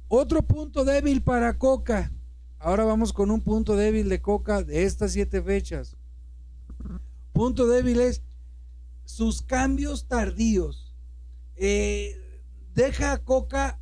Otro 0.08 0.44
punto 0.44 0.84
débil 0.86 1.22
para 1.24 1.58
Coca. 1.58 2.12
Ahora 2.60 2.84
vamos 2.86 3.12
con 3.12 3.32
un 3.32 3.42
punto 3.42 3.76
débil 3.76 4.08
de 4.08 4.22
Coca 4.22 4.62
de 4.62 4.84
estas 4.84 5.14
siete 5.14 5.42
fechas. 5.42 5.96
Punto 7.34 7.66
débil 7.66 8.02
es 8.02 8.22
sus 9.06 9.42
cambios 9.42 10.08
tardíos. 10.08 10.94
Eh, 11.56 12.21
deja 12.74 13.14
a 13.14 13.24
Coca 13.24 13.80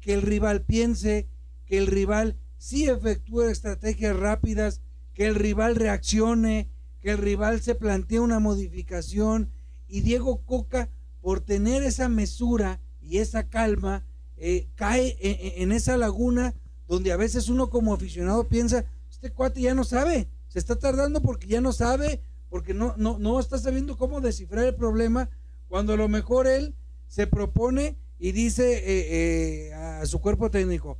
que 0.00 0.14
el 0.14 0.22
rival 0.22 0.62
piense, 0.62 1.28
que 1.66 1.78
el 1.78 1.86
rival 1.86 2.36
sí 2.58 2.88
efectúe 2.88 3.42
estrategias 3.42 4.16
rápidas, 4.16 4.80
que 5.14 5.26
el 5.26 5.34
rival 5.34 5.76
reaccione, 5.76 6.70
que 7.00 7.10
el 7.10 7.18
rival 7.18 7.60
se 7.60 7.74
plantee 7.74 8.20
una 8.20 8.38
modificación. 8.38 9.50
Y 9.88 10.00
Diego 10.00 10.44
Coca, 10.44 10.90
por 11.20 11.40
tener 11.40 11.82
esa 11.82 12.08
mesura 12.08 12.80
y 13.00 13.18
esa 13.18 13.48
calma, 13.48 14.04
eh, 14.36 14.68
cae 14.74 15.16
en, 15.20 15.62
en 15.62 15.72
esa 15.72 15.96
laguna 15.96 16.54
donde 16.86 17.12
a 17.12 17.16
veces 17.16 17.48
uno 17.48 17.70
como 17.70 17.94
aficionado 17.94 18.48
piensa, 18.48 18.84
este 19.10 19.32
cuate 19.32 19.60
ya 19.60 19.74
no 19.74 19.84
sabe, 19.84 20.28
se 20.48 20.58
está 20.58 20.76
tardando 20.76 21.20
porque 21.20 21.46
ya 21.46 21.60
no 21.60 21.72
sabe, 21.72 22.20
porque 22.48 22.74
no, 22.74 22.94
no, 22.96 23.18
no 23.18 23.40
está 23.40 23.58
sabiendo 23.58 23.96
cómo 23.96 24.20
descifrar 24.20 24.66
el 24.66 24.74
problema, 24.74 25.28
cuando 25.68 25.94
a 25.94 25.96
lo 25.96 26.08
mejor 26.08 26.46
él 26.46 26.74
se 27.08 27.26
propone 27.26 27.96
y 28.18 28.32
dice 28.32 28.72
eh, 28.78 29.68
eh, 29.68 29.74
a 29.74 30.06
su 30.06 30.20
cuerpo 30.20 30.50
técnico, 30.50 30.98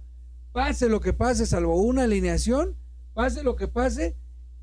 pase 0.52 0.88
lo 0.88 1.00
que 1.00 1.12
pase, 1.12 1.46
salvo 1.46 1.76
una 1.82 2.04
alineación, 2.04 2.76
pase 3.14 3.42
lo 3.42 3.56
que 3.56 3.68
pase, 3.68 4.16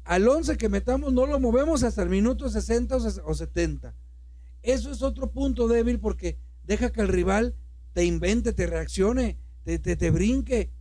al 0.03 0.27
11 0.27 0.57
que 0.57 0.69
metamos 0.69 1.13
no 1.13 1.25
lo 1.25 1.39
movemos 1.39 1.83
hasta 1.83 2.03
el 2.03 2.09
minuto 2.09 2.49
60 2.49 2.95
o 2.95 2.99
ses- 2.99 3.21
o 3.25 3.33
70. 3.33 3.95
Eso 4.61 4.91
es 4.91 5.01
otro 5.01 5.31
punto 5.31 5.67
débil 5.67 5.99
porque 5.99 6.37
deja 6.63 6.91
que 6.91 7.01
el 7.01 7.07
rival 7.07 7.55
te 7.93 8.05
invente, 8.05 8.53
te 8.53 8.67
reaccione, 8.67 9.37
te, 9.63 9.79
te, 9.79 9.95
te 9.95 10.09
brinque. 10.11 10.71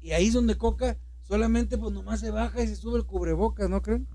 Y 0.00 0.12
ahí 0.12 0.28
es 0.28 0.34
donde 0.34 0.56
Coca 0.56 0.98
solamente 1.22 1.76
pues 1.78 1.92
nomás 1.92 2.20
se 2.20 2.30
baja 2.30 2.62
y 2.62 2.68
se 2.68 2.76
sube 2.76 2.98
el 2.98 3.06
cubrebocas, 3.06 3.68
¿no 3.68 3.82
creen? 3.82 4.06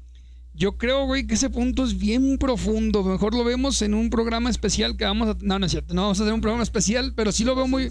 Yo 0.53 0.77
creo, 0.77 1.05
güey, 1.05 1.25
que 1.27 1.35
ese 1.35 1.49
punto 1.49 1.83
es 1.85 1.97
bien 1.97 2.37
profundo. 2.37 3.03
Mejor 3.03 3.33
lo 3.33 3.43
vemos 3.43 3.81
en 3.81 3.93
un 3.93 4.09
programa 4.09 4.49
especial 4.49 4.97
que 4.97 5.05
vamos 5.05 5.29
a... 5.29 5.37
No, 5.41 5.57
no 5.59 5.65
es 5.65 5.71
cierto. 5.71 5.93
No 5.93 6.01
vamos 6.03 6.19
a 6.19 6.23
hacer 6.23 6.33
un 6.33 6.41
programa 6.41 6.63
especial, 6.63 7.13
pero 7.15 7.31
sí 7.31 7.43
lo 7.43 7.55
veo 7.55 7.67
muy... 7.67 7.89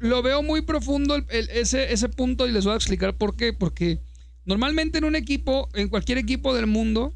Lo 0.00 0.22
veo 0.22 0.42
muy 0.42 0.62
profundo 0.62 1.14
el- 1.16 1.24
el- 1.30 1.48
ese, 1.50 1.92
ese 1.92 2.08
punto 2.08 2.46
y 2.46 2.52
les 2.52 2.64
voy 2.64 2.74
a 2.74 2.76
explicar 2.76 3.16
por 3.16 3.36
qué. 3.36 3.52
Porque 3.52 4.00
normalmente 4.44 4.98
en 4.98 5.04
un 5.04 5.16
equipo, 5.16 5.68
en 5.74 5.88
cualquier 5.88 6.18
equipo 6.18 6.54
del 6.54 6.66
mundo, 6.66 7.14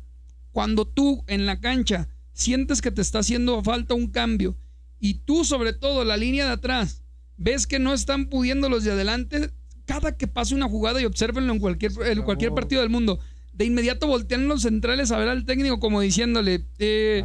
cuando 0.52 0.86
tú 0.86 1.22
en 1.28 1.46
la 1.46 1.60
cancha 1.60 2.08
sientes 2.32 2.80
que 2.82 2.90
te 2.90 3.02
está 3.02 3.18
haciendo 3.20 3.62
falta 3.62 3.94
un 3.94 4.08
cambio 4.08 4.56
y 5.00 5.14
tú 5.14 5.44
sobre 5.44 5.72
todo 5.72 6.04
la 6.04 6.16
línea 6.16 6.46
de 6.46 6.52
atrás 6.52 7.02
ves 7.36 7.66
que 7.66 7.78
no 7.78 7.94
están 7.94 8.26
pudiendo 8.26 8.68
los 8.68 8.82
de 8.84 8.92
adelante, 8.92 9.50
cada 9.84 10.16
que 10.16 10.26
pase 10.26 10.54
una 10.54 10.68
jugada 10.68 11.00
y 11.00 11.04
obsérvenlo 11.04 11.52
en 11.52 11.58
cualquier, 11.60 11.92
en 12.06 12.22
cualquier 12.22 12.52
partido 12.54 12.80
del 12.80 12.90
mundo, 12.90 13.18
de 13.58 13.64
inmediato 13.64 14.06
voltean 14.06 14.46
los 14.46 14.62
centrales 14.62 15.10
a 15.10 15.18
ver 15.18 15.28
al 15.28 15.44
técnico 15.44 15.80
como 15.80 16.00
diciéndole, 16.00 16.64
eh, 16.78 17.24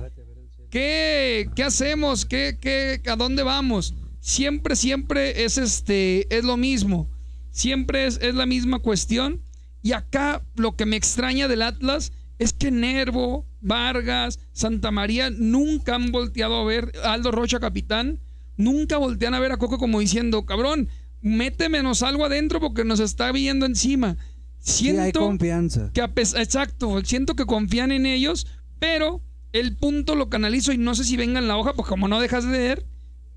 ¿qué, 0.72 1.48
qué 1.56 1.64
hacemos? 1.64 2.26
¿Qué, 2.26 2.58
qué, 2.60 3.00
¿A 3.08 3.16
dónde 3.16 3.44
vamos? 3.44 3.94
Siempre, 4.20 4.76
siempre 4.76 5.46
es, 5.46 5.60
este, 5.60 6.36
es 6.36 6.44
lo 6.44 6.58
mismo. 6.58 7.08
Siempre 7.52 8.08
es, 8.08 8.18
es 8.20 8.34
la 8.34 8.48
misma 8.48 8.80
cuestión. 8.80 9.42
Y 9.84 9.92
acá 9.92 10.42
lo 10.56 10.76
que 10.76 10.88
me 10.88 10.96
extraña 10.96 11.48
del 11.48 11.62
Atlas 11.62 12.12
es 12.40 12.52
que 12.52 12.72
Nervo, 12.72 13.46
Vargas, 13.62 14.40
Santa 14.54 14.90
María 14.90 15.30
nunca 15.30 15.94
han 15.96 16.12
volteado 16.12 16.56
a 16.56 16.66
ver 16.66 16.94
Aldo 17.04 17.32
Rocha, 17.32 17.60
capitán. 17.60 18.20
Nunca 18.58 18.98
voltean 18.98 19.36
a 19.36 19.40
ver 19.40 19.52
a 19.52 19.58
Coco 19.58 19.78
como 19.78 20.00
diciendo, 20.00 20.48
cabrón, 20.48 20.90
métemenos 21.22 22.02
algo 22.02 22.26
adentro 22.26 22.60
porque 22.60 22.84
nos 22.84 23.00
está 23.00 23.32
viendo 23.32 23.68
encima. 23.68 24.18
Siento 24.64 25.02
sí, 25.02 25.06
hay 25.06 25.12
confianza. 25.12 25.92
Que 25.94 26.02
a 26.02 26.14
pesar, 26.14 26.42
exacto, 26.42 27.04
siento 27.04 27.36
que 27.36 27.46
confían 27.46 27.92
en 27.92 28.06
ellos, 28.06 28.48
pero 28.80 29.22
el 29.52 29.76
punto 29.76 30.16
lo 30.16 30.30
canalizo 30.30 30.72
y 30.72 30.78
no 30.78 30.96
sé 30.96 31.04
si 31.04 31.18
venga 31.18 31.40
en 31.40 31.50
la 31.50 31.58
hoja, 31.58 31.74
porque 31.74 31.90
como 31.90 32.08
no 32.08 32.22
dejas 32.22 32.46
de 32.46 32.52
leer. 32.52 32.86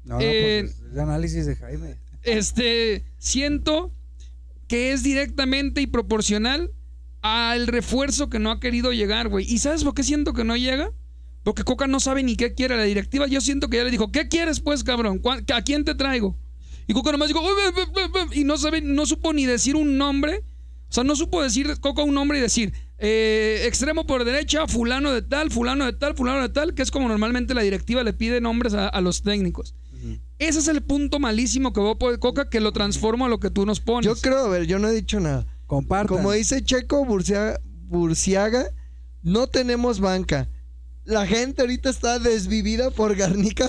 No, 0.04 0.14
no, 0.14 0.20
eh, 0.20 0.60
pues 0.62 0.92
es 0.92 0.98
análisis 0.98 1.46
de 1.46 1.56
Jaime. 1.56 1.96
Este, 2.22 3.04
siento 3.18 3.92
que 4.68 4.92
es 4.92 5.02
directamente 5.02 5.80
y 5.80 5.88
proporcional 5.88 6.70
al 7.22 7.66
refuerzo 7.66 8.30
que 8.30 8.38
no 8.38 8.52
ha 8.52 8.60
querido 8.60 8.92
llegar, 8.92 9.28
güey. 9.28 9.44
¿Y 9.52 9.58
sabes 9.58 9.82
por 9.82 9.94
qué 9.94 10.04
siento 10.04 10.32
que 10.32 10.44
no 10.44 10.56
llega? 10.56 10.92
Porque 11.42 11.64
Coca 11.64 11.88
no 11.88 11.98
sabe 11.98 12.22
ni 12.22 12.36
qué 12.36 12.54
quiere 12.54 12.76
la 12.76 12.84
directiva. 12.84 13.26
Yo 13.26 13.40
siento 13.40 13.68
que 13.68 13.78
ya 13.78 13.84
le 13.84 13.90
dijo, 13.90 14.12
¿qué 14.12 14.28
quieres 14.28 14.60
pues, 14.60 14.84
cabrón? 14.84 15.20
¿A 15.52 15.62
quién 15.62 15.84
te 15.84 15.96
traigo? 15.96 16.36
Y 16.86 16.92
Coca 16.92 17.10
nomás 17.10 17.26
dijo, 17.26 17.42
y 18.32 18.44
no 18.44 18.56
sabe, 18.58 18.80
no 18.80 19.06
supo 19.06 19.32
ni 19.32 19.44
decir 19.44 19.74
un 19.74 19.98
nombre. 19.98 20.44
O 20.96 20.98
sea, 20.98 21.04
no 21.04 21.14
supo 21.14 21.42
decir 21.42 21.78
Coca 21.78 22.02
un 22.02 22.14
nombre 22.14 22.38
y 22.38 22.40
decir, 22.40 22.72
eh, 22.96 23.64
extremo 23.66 24.06
por 24.06 24.24
derecha, 24.24 24.66
fulano 24.66 25.12
de 25.12 25.20
tal, 25.20 25.50
fulano 25.50 25.84
de 25.84 25.92
tal, 25.92 26.16
fulano 26.16 26.40
de 26.40 26.48
tal, 26.48 26.72
que 26.72 26.80
es 26.80 26.90
como 26.90 27.06
normalmente 27.06 27.52
la 27.52 27.60
directiva 27.60 28.02
le 28.02 28.14
pide 28.14 28.40
nombres 28.40 28.72
a, 28.72 28.98
los 29.02 29.20
técnicos. 29.20 29.74
Ese 30.38 30.58
es 30.58 30.68
el 30.68 30.82
punto 30.82 31.18
malísimo 31.18 31.74
que 31.74 31.80
vos 31.80 31.98
Coca 32.18 32.48
que 32.48 32.60
lo 32.60 32.72
transformo 32.72 33.26
a 33.26 33.28
lo 33.28 33.40
que 33.40 33.50
tú 33.50 33.66
nos 33.66 33.78
pones. 33.80 34.06
Yo 34.06 34.16
creo, 34.16 34.46
a 34.46 34.48
ver, 34.48 34.66
yo 34.66 34.78
no 34.78 34.88
he 34.88 34.94
dicho 34.94 35.20
nada. 35.20 35.44
Compartan. 35.66 36.16
Como 36.16 36.32
dice 36.32 36.64
Checo 36.64 37.04
Burciaga, 37.04 37.60
Burciaga, 37.88 38.64
no 39.22 39.48
tenemos 39.48 40.00
banca. 40.00 40.48
La 41.04 41.26
gente 41.26 41.60
ahorita 41.60 41.90
está 41.90 42.18
desvivida 42.18 42.90
por 42.90 43.14
Garnica 43.16 43.68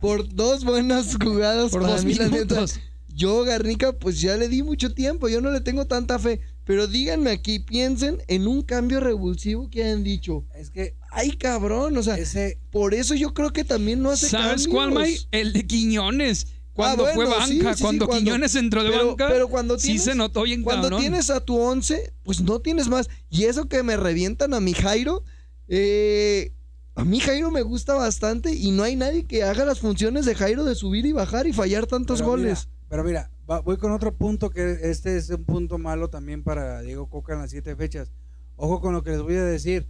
por 0.00 0.28
dos 0.34 0.64
buenas 0.64 1.16
jugadas 1.22 1.70
por 1.70 1.82
dos 1.86 2.04
mí, 2.04 2.18
minutos. 2.18 2.80
Yo, 3.14 3.44
Garnica, 3.44 3.92
pues 3.92 4.20
ya 4.20 4.36
le 4.36 4.48
di 4.48 4.64
mucho 4.64 4.92
tiempo. 4.92 5.28
Yo 5.28 5.40
no 5.40 5.52
le 5.52 5.60
tengo 5.60 5.86
tanta 5.86 6.18
fe. 6.18 6.40
Pero 6.64 6.86
díganme 6.86 7.30
aquí, 7.30 7.58
piensen 7.58 8.22
en 8.26 8.46
un 8.46 8.62
cambio 8.62 9.00
revulsivo 9.00 9.68
que 9.70 9.84
hayan 9.84 10.02
dicho. 10.02 10.44
Es 10.54 10.70
que. 10.70 10.94
Ay, 11.10 11.32
cabrón. 11.32 11.96
O 11.96 12.02
sea, 12.02 12.16
ese... 12.16 12.58
por 12.70 12.94
eso 12.94 13.14
yo 13.14 13.34
creo 13.34 13.52
que 13.52 13.64
también 13.64 14.00
no 14.02 14.10
hace 14.10 14.28
¿Sabes 14.28 14.62
cambios. 14.62 14.68
cuál, 14.68 14.92
May? 14.92 15.18
El 15.30 15.52
de 15.52 15.66
Quiñones. 15.66 16.46
Cuando 16.72 17.06
Ah, 17.06 17.10
fue 17.14 17.26
banca, 17.26 17.46
sí, 17.46 17.60
sí, 17.60 17.66
sí, 17.76 17.82
cuando 17.82 18.06
cuando- 18.06 18.24
Quiñones 18.24 18.54
entró 18.56 18.82
de 18.82 18.90
pero, 18.90 19.06
banca, 19.08 19.28
pero 19.28 19.48
cuando 19.48 19.78
sí 19.78 19.86
tienes, 19.88 20.02
se 20.04 20.14
notó 20.16 20.42
bien 20.42 20.62
Cuando 20.64 20.84
cabrón. 20.88 21.00
tienes 21.02 21.30
a 21.30 21.38
tu 21.38 21.56
11, 21.56 22.12
pues 22.24 22.40
no 22.40 22.58
tienes 22.60 22.88
más. 22.88 23.08
Y 23.30 23.44
eso 23.44 23.68
que 23.68 23.82
me 23.84 23.96
revientan 23.96 24.54
a 24.54 24.60
mi 24.60 24.72
Jairo, 24.72 25.22
eh, 25.68 26.52
a 26.96 27.04
mí 27.04 27.20
Jairo 27.20 27.50
me 27.50 27.62
gusta 27.62 27.94
bastante 27.94 28.52
y 28.54 28.70
no 28.72 28.82
hay 28.82 28.96
nadie 28.96 29.24
que 29.24 29.42
haga 29.44 29.64
las 29.64 29.78
funciones 29.80 30.24
de 30.24 30.34
Jairo 30.34 30.64
de 30.64 30.74
subir 30.74 31.06
y 31.06 31.12
bajar 31.12 31.46
y 31.46 31.52
fallar 31.52 31.86
tantos 31.86 32.18
Pero 32.20 32.30
goles. 32.30 32.66
mira, 32.66 32.86
pero 32.88 33.04
mira, 33.04 33.30
va- 33.50 33.60
voy 33.60 33.76
con 33.76 33.92
otro 33.92 34.14
punto 34.14 34.50
que 34.50 34.78
este 34.90 35.16
es 35.16 35.30
un 35.30 35.44
punto 35.44 35.78
malo 35.78 36.08
también 36.10 36.42
para 36.42 36.80
Diego 36.82 37.08
Coca 37.08 37.34
en 37.34 37.40
las 37.40 37.50
siete 37.50 37.76
fechas. 37.76 38.12
Ojo 38.56 38.80
con 38.80 38.92
lo 38.94 39.02
que 39.02 39.10
les 39.10 39.22
voy 39.22 39.36
a 39.36 39.44
decir. 39.44 39.86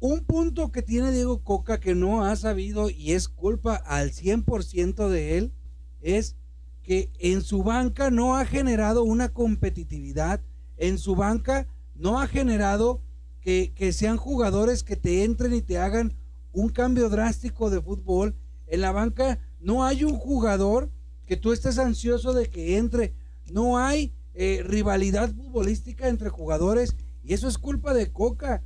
Un 0.00 0.24
punto 0.24 0.72
que 0.72 0.82
tiene 0.82 1.12
Diego 1.12 1.42
Coca 1.44 1.78
que 1.78 1.94
no 1.94 2.24
ha 2.24 2.34
sabido 2.34 2.90
y 2.90 3.12
es 3.12 3.28
culpa 3.28 3.76
al 3.76 4.10
100% 4.12 5.08
de 5.08 5.38
él 5.38 5.52
es 6.00 6.34
que 6.82 7.12
en 7.20 7.42
su 7.42 7.62
banca 7.62 8.10
no 8.10 8.36
ha 8.36 8.44
generado 8.44 9.04
una 9.04 9.28
competitividad, 9.28 10.40
en 10.76 10.98
su 10.98 11.14
banca 11.14 11.68
no 11.94 12.20
ha 12.20 12.26
generado 12.26 13.00
que, 13.40 13.72
que 13.76 13.92
sean 13.92 14.16
jugadores 14.16 14.82
que 14.82 14.96
te 14.96 15.22
entren 15.22 15.54
y 15.54 15.62
te 15.62 15.78
hagan 15.78 16.14
un 16.52 16.68
cambio 16.70 17.08
drástico 17.08 17.70
de 17.70 17.80
fútbol. 17.80 18.34
En 18.66 18.80
la 18.80 18.90
banca 18.90 19.38
no 19.60 19.84
hay 19.84 20.02
un 20.02 20.16
jugador 20.16 20.90
que 21.26 21.36
tú 21.36 21.52
estés 21.52 21.78
ansioso 21.78 22.32
de 22.32 22.48
que 22.50 22.76
entre, 22.76 23.14
no 23.50 23.78
hay 23.78 24.12
eh, 24.34 24.62
rivalidad 24.64 25.34
futbolística 25.34 26.08
entre 26.08 26.28
jugadores 26.28 26.96
y 27.22 27.34
eso 27.34 27.48
es 27.48 27.58
culpa 27.58 27.94
de 27.94 28.12
Coca. 28.12 28.62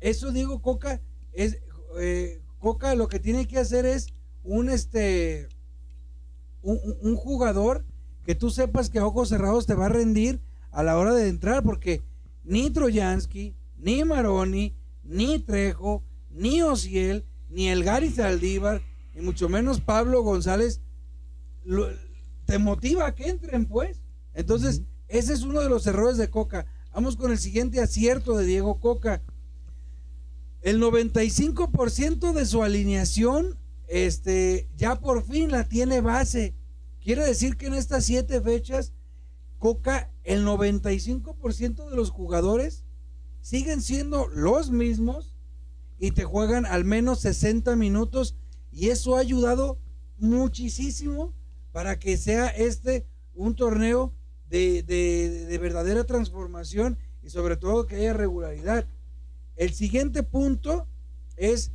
Eso 0.00 0.32
digo, 0.32 0.60
Coca 0.60 1.00
es 1.32 1.58
eh, 1.98 2.42
Coca 2.58 2.94
lo 2.94 3.08
que 3.08 3.20
tiene 3.20 3.46
que 3.46 3.58
hacer 3.58 3.86
es 3.86 4.08
un 4.42 4.68
este 4.68 5.48
un, 6.62 7.14
jugador 7.16 7.84
que 8.24 8.34
tú 8.34 8.50
sepas 8.50 8.88
que 8.88 8.98
a 8.98 9.06
ojos 9.06 9.28
cerrados 9.28 9.66
te 9.66 9.74
va 9.74 9.86
a 9.86 9.90
rendir 9.90 10.40
a 10.70 10.82
la 10.82 10.96
hora 10.96 11.14
de 11.14 11.28
entrar 11.28 11.62
porque 11.62 12.02
ni 12.42 12.70
Troyansky, 12.70 13.54
ni 13.76 14.04
Maroni, 14.04 14.74
ni 15.02 15.38
Trejo, 15.38 16.02
ni 16.30 16.62
Ociel, 16.62 17.24
ni 17.50 17.68
el 17.68 17.84
Gary 17.84 18.10
Saldívar, 18.10 18.82
y 19.14 19.20
mucho 19.20 19.48
menos 19.48 19.80
Pablo 19.80 20.22
González 20.22 20.80
lo- 21.64 21.88
te 22.46 22.58
motiva 22.58 23.06
a 23.06 23.14
que 23.14 23.28
entren 23.28 23.66
pues. 23.66 24.00
Entonces, 24.34 24.82
ese 25.08 25.32
es 25.32 25.42
uno 25.42 25.60
de 25.60 25.68
los 25.68 25.86
errores 25.86 26.16
de 26.16 26.30
Coca. 26.30 26.66
Vamos 26.92 27.16
con 27.16 27.30
el 27.32 27.38
siguiente 27.38 27.80
acierto 27.80 28.36
de 28.36 28.44
Diego 28.46 28.80
Coca. 28.80 29.22
El 30.62 30.80
95% 30.80 32.32
de 32.32 32.46
su 32.46 32.62
alineación, 32.62 33.58
este, 33.86 34.68
ya 34.76 34.98
por 35.00 35.22
fin 35.24 35.50
la 35.50 35.68
tiene 35.68 36.00
base. 36.00 36.54
Quiere 37.02 37.24
decir 37.24 37.56
que 37.56 37.66
en 37.66 37.74
estas 37.74 38.04
siete 38.04 38.40
fechas, 38.40 38.92
Coca, 39.58 40.10
el 40.24 40.44
95% 40.44 41.88
de 41.88 41.96
los 41.96 42.10
jugadores 42.10 42.84
siguen 43.40 43.82
siendo 43.82 44.26
los 44.28 44.70
mismos 44.70 45.34
y 45.98 46.12
te 46.12 46.24
juegan 46.24 46.64
al 46.66 46.84
menos 46.84 47.20
60 47.20 47.76
minutos 47.76 48.36
y 48.72 48.88
eso 48.88 49.16
ha 49.16 49.20
ayudado 49.20 49.78
muchísimo 50.18 51.34
para 51.74 51.98
que 51.98 52.16
sea 52.16 52.46
este 52.46 53.04
un 53.34 53.56
torneo 53.56 54.14
de, 54.48 54.84
de- 54.84 55.46
de 55.46 55.58
verdadera 55.58 56.04
transformación 56.04 56.96
y 57.20 57.30
sobre 57.30 57.56
todo 57.56 57.86
que 57.88 57.96
haya 57.96 58.12
regularidad. 58.12 58.86
El 59.56 59.74
siguiente 59.74 60.22
punto 60.22 60.86
es 61.36 61.72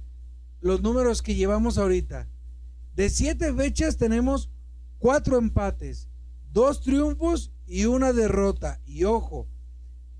los 0.61 0.81
números 0.81 1.21
que 1.21 1.35
llevamos 1.35 1.77
ahorita. 1.77 2.29
De 2.95 3.09
siete 3.09 3.53
fechas 3.53 3.97
tenemos 3.97 4.49
cuatro 4.99 5.37
empates, 5.37 6.07
dos 6.53 6.79
triunfos 6.81 7.51
y 7.67 7.83
una 7.83 8.13
derrota. 8.13 8.79
Y 8.85 9.03
ojo, 9.03 9.47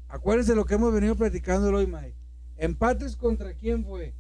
acuérdense 0.10 0.56
lo 0.56 0.66
que 0.66 0.74
hemos 0.76 0.94
venido 0.94 1.16
platicando 1.16 1.70
hoy, 1.70 1.88
May. 1.88 2.14
Empates 2.58 3.16
contra 3.16 3.54
quién 3.54 3.86
fue? 3.86 4.14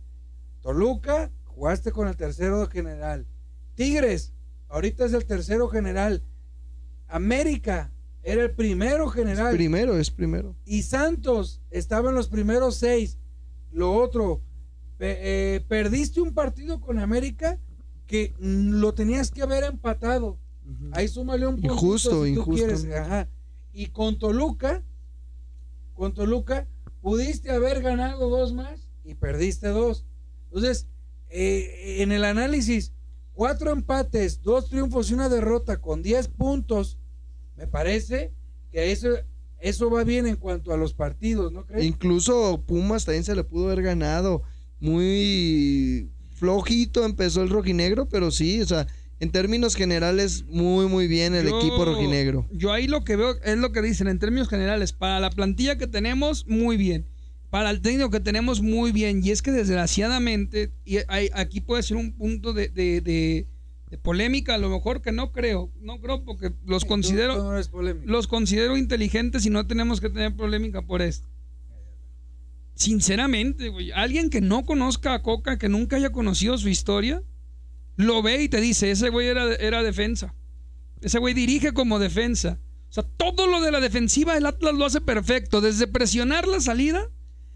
Toluca, 0.61 1.29
jugaste 1.43 1.91
con 1.91 2.07
el 2.07 2.15
tercero 2.15 2.65
general. 2.67 3.27
Tigres, 3.75 4.31
ahorita 4.69 5.05
es 5.05 5.13
el 5.13 5.25
tercero 5.25 5.67
general. 5.67 6.23
América, 7.07 7.91
era 8.23 8.43
el 8.43 8.51
primero 8.51 9.09
general. 9.09 9.55
Primero, 9.55 9.97
es 9.97 10.11
primero. 10.11 10.55
y 10.65 10.83
Santos 10.83 11.61
estaba 11.71 12.09
en 12.09 12.15
los 12.15 12.27
primeros 12.27 12.75
seis. 12.75 13.17
Lo 13.71 13.93
otro, 13.93 14.41
eh, 14.99 15.63
perdiste 15.67 16.21
un 16.21 16.33
partido 16.33 16.81
con 16.81 16.99
América 16.99 17.59
que 18.07 18.33
lo 18.39 18.93
tenías 18.93 19.31
que 19.31 19.41
haber 19.41 19.63
empatado. 19.63 20.37
Ahí 20.91 21.07
súmale 21.07 21.47
un 21.47 21.53
puntito 21.55 21.73
Injusto, 21.73 22.09
si 22.09 22.15
tú 22.15 22.25
injusto. 22.41 22.53
quieres. 22.53 22.85
Ajá. 22.95 23.27
Y 23.73 23.87
con 23.87 24.19
Toluca, 24.19 24.83
con 25.95 26.13
Toluca, 26.13 26.67
pudiste 27.01 27.49
haber 27.51 27.81
ganado 27.81 28.29
dos 28.29 28.53
más 28.53 28.89
y 29.03 29.15
perdiste 29.15 29.69
dos. 29.69 30.05
Entonces, 30.45 30.87
eh, 31.29 31.97
en 32.01 32.11
el 32.11 32.23
análisis, 32.23 32.93
cuatro 33.39 33.71
empates, 33.71 34.41
dos 34.41 34.69
triunfos 34.69 35.09
y 35.09 35.13
una 35.13 35.29
derrota 35.29 35.79
con 35.79 36.03
10 36.03 36.27
puntos, 36.27 36.97
me 37.55 37.67
parece 37.67 38.33
que 38.69 38.91
eso, 38.91 39.07
eso 39.61 39.89
va 39.89 40.03
bien 40.03 40.27
en 40.27 40.35
cuanto 40.35 40.73
a 40.73 40.77
los 40.77 40.93
partidos, 40.93 41.49
¿no 41.53 41.65
crees? 41.65 41.85
Incluso 41.85 42.61
Pumas 42.67 43.05
también 43.05 43.23
se 43.23 43.33
le 43.37 43.45
pudo 43.45 43.67
haber 43.67 43.81
ganado. 43.81 44.41
Muy 44.81 46.09
flojito 46.35 47.05
empezó 47.05 47.41
el 47.41 47.49
rojinegro, 47.49 48.09
pero 48.09 48.29
sí, 48.29 48.61
o 48.61 48.65
sea, 48.67 48.87
en 49.21 49.31
términos 49.31 49.75
generales, 49.75 50.43
muy, 50.49 50.87
muy 50.87 51.07
bien 51.07 51.33
el 51.33 51.47
Yo- 51.47 51.59
equipo 51.59 51.85
rojinegro. 51.85 52.45
Yo 52.51 52.73
ahí 52.73 52.87
lo 52.87 53.05
que 53.05 53.15
veo 53.15 53.35
es 53.41 53.57
lo 53.57 53.71
que 53.71 53.81
dicen 53.81 54.09
en 54.09 54.19
términos 54.19 54.49
generales. 54.49 54.91
Para 54.91 55.21
la 55.21 55.29
plantilla 55.29 55.77
que 55.77 55.87
tenemos, 55.87 56.45
muy 56.45 56.75
bien. 56.75 57.05
Para 57.49 57.71
el 57.71 57.81
técnico 57.81 58.09
que 58.11 58.19
tenemos, 58.19 58.61
muy 58.61 58.91
bien. 58.91 59.21
Y 59.23 59.31
es 59.31 59.41
que 59.41 59.51
desgraciadamente, 59.51 60.71
y 60.85 60.97
hay- 61.07 61.29
aquí 61.33 61.61
puede 61.61 61.81
ser 61.83 61.97
un 61.97 62.13
punto 62.13 62.53
de, 62.53 62.69
de- 62.69 63.01
de- 63.01 63.47
de 63.89 63.97
polémica, 63.97 64.53
a 64.53 64.57
lo 64.59 64.69
mejor 64.69 65.01
que 65.01 65.11
no 65.11 65.31
creo. 65.31 65.71
No 65.81 65.99
creo 65.99 66.23
porque 66.23 66.51
los 66.65 66.85
considero, 66.85 67.35
tú 67.35 67.43
no 67.81 67.93
los 68.05 68.27
considero 68.27 68.77
inteligentes 68.77 69.47
y 69.47 69.49
no 69.49 69.65
tenemos 69.65 69.99
que 69.99 70.09
tener 70.09 70.35
polémica 70.35 70.83
por 70.83 71.01
esto. 71.01 71.27
Sinceramente, 72.75 73.69
güey. 73.69 73.91
Alguien 73.91 74.29
que 74.29 74.41
no 74.41 74.63
conozca 74.65 75.13
a 75.13 75.21
Coca, 75.21 75.57
que 75.57 75.67
nunca 75.69 75.97
haya 75.97 76.11
conocido 76.11 76.57
su 76.57 76.69
historia, 76.69 77.23
lo 77.97 78.21
ve 78.21 78.43
y 78.43 78.49
te 78.49 78.61
dice, 78.61 78.91
ese 78.91 79.09
güey 79.09 79.27
era, 79.27 79.53
era 79.55 79.83
defensa. 79.83 80.33
Ese 81.01 81.19
güey 81.19 81.33
dirige 81.33 81.73
como 81.73 81.99
defensa. 81.99 82.59
O 82.89 82.93
sea, 82.93 83.03
todo 83.03 83.47
lo 83.47 83.59
de 83.61 83.71
la 83.71 83.79
defensiva 83.81 84.37
el 84.37 84.45
Atlas 84.45 84.75
lo 84.75 84.85
hace 84.85 85.01
perfecto. 85.01 85.61
Desde 85.61 85.87
presionar 85.87 86.47
la 86.47 86.61
salida, 86.61 87.09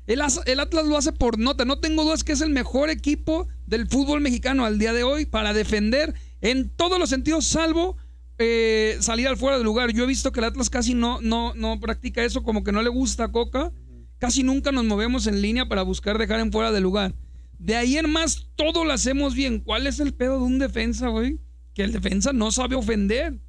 el, 0.07 0.21
As- 0.21 0.41
el 0.45 0.59
Atlas 0.59 0.85
lo 0.85 0.97
hace 0.97 1.11
por 1.11 1.37
nota. 1.39 1.65
No 1.65 1.79
tengo 1.79 2.03
dudas 2.03 2.23
que 2.23 2.33
es 2.33 2.41
el 2.41 2.49
mejor 2.49 2.89
equipo 2.89 3.47
del 3.65 3.87
fútbol 3.87 4.21
mexicano 4.21 4.65
al 4.65 4.79
día 4.79 4.93
de 4.93 5.03
hoy 5.03 5.25
para 5.25 5.53
defender 5.53 6.13
en 6.41 6.69
todos 6.69 6.99
los 6.99 7.09
sentidos, 7.09 7.45
salvo 7.45 7.97
eh, 8.37 8.97
salir 8.99 9.27
al 9.27 9.37
fuera 9.37 9.57
de 9.57 9.63
lugar. 9.63 9.91
Yo 9.93 10.03
he 10.03 10.07
visto 10.07 10.31
que 10.31 10.39
el 10.39 10.45
Atlas 10.45 10.69
casi 10.69 10.93
no, 10.93 11.21
no, 11.21 11.53
no 11.55 11.79
practica 11.79 12.23
eso, 12.23 12.43
como 12.43 12.63
que 12.63 12.71
no 12.71 12.81
le 12.81 12.89
gusta 12.89 13.25
a 13.25 13.31
Coca. 13.31 13.71
Casi 14.17 14.43
nunca 14.43 14.71
nos 14.71 14.85
movemos 14.85 15.27
en 15.27 15.41
línea 15.41 15.67
para 15.67 15.81
buscar 15.83 16.17
dejar 16.17 16.39
en 16.39 16.51
fuera 16.51 16.71
de 16.71 16.81
lugar. 16.81 17.13
De 17.59 17.75
ahí 17.75 17.97
en 17.97 18.09
más, 18.09 18.47
todo 18.55 18.83
lo 18.83 18.91
hacemos 18.93 19.35
bien. 19.35 19.59
¿Cuál 19.59 19.87
es 19.87 19.99
el 19.99 20.13
pedo 20.13 20.37
de 20.37 20.43
un 20.43 20.59
defensa, 20.59 21.07
güey? 21.09 21.39
Que 21.73 21.83
el 21.83 21.91
defensa 21.91 22.33
no 22.33 22.51
sabe 22.51 22.75
ofender. 22.75 23.39